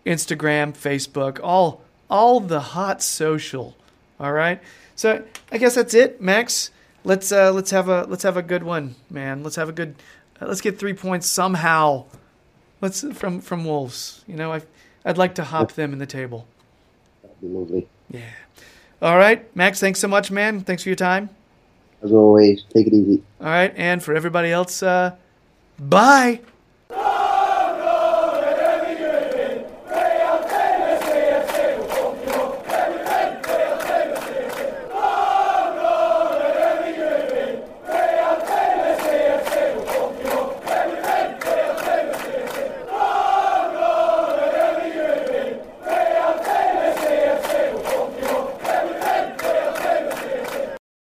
Instagram, 0.06 0.72
Facebook, 0.72 1.38
all 1.42 1.82
all 2.08 2.40
the 2.40 2.60
hot 2.60 3.02
social. 3.02 3.76
All 4.18 4.32
right. 4.32 4.60
So 4.96 5.24
I 5.52 5.58
guess 5.58 5.74
that's 5.74 5.94
it, 5.94 6.20
Max. 6.20 6.70
Let's 7.04 7.32
uh, 7.32 7.52
let's 7.52 7.70
have 7.70 7.88
a 7.88 8.04
let's 8.04 8.22
have 8.22 8.36
a 8.36 8.42
good 8.42 8.62
one, 8.62 8.96
man. 9.08 9.42
Let's 9.42 9.56
have 9.56 9.68
a 9.68 9.72
good. 9.72 9.94
Uh, 10.40 10.46
let's 10.46 10.60
get 10.60 10.78
three 10.78 10.94
points 10.94 11.26
somehow. 11.26 12.04
Let's 12.80 13.04
from 13.14 13.40
from 13.40 13.64
Wolves. 13.64 14.24
You 14.26 14.36
know, 14.36 14.52
I 14.52 14.62
I'd 15.04 15.18
like 15.18 15.34
to 15.36 15.44
hop 15.44 15.72
them 15.72 15.92
in 15.92 15.98
the 15.98 16.06
table. 16.06 16.46
That'd 17.22 17.40
be 17.40 17.48
lovely. 17.48 17.88
Yeah. 18.10 18.20
All 19.00 19.16
right, 19.16 19.54
Max. 19.56 19.80
Thanks 19.80 20.00
so 20.00 20.08
much, 20.08 20.30
man. 20.30 20.60
Thanks 20.60 20.82
for 20.82 20.88
your 20.88 20.96
time. 20.96 21.30
As 22.02 22.12
always, 22.12 22.64
take 22.74 22.86
it 22.86 22.92
easy. 22.92 23.22
All 23.40 23.46
right, 23.46 23.72
and 23.76 24.02
for 24.02 24.14
everybody 24.14 24.50
else, 24.50 24.82
uh, 24.82 25.16
bye. 25.78 26.40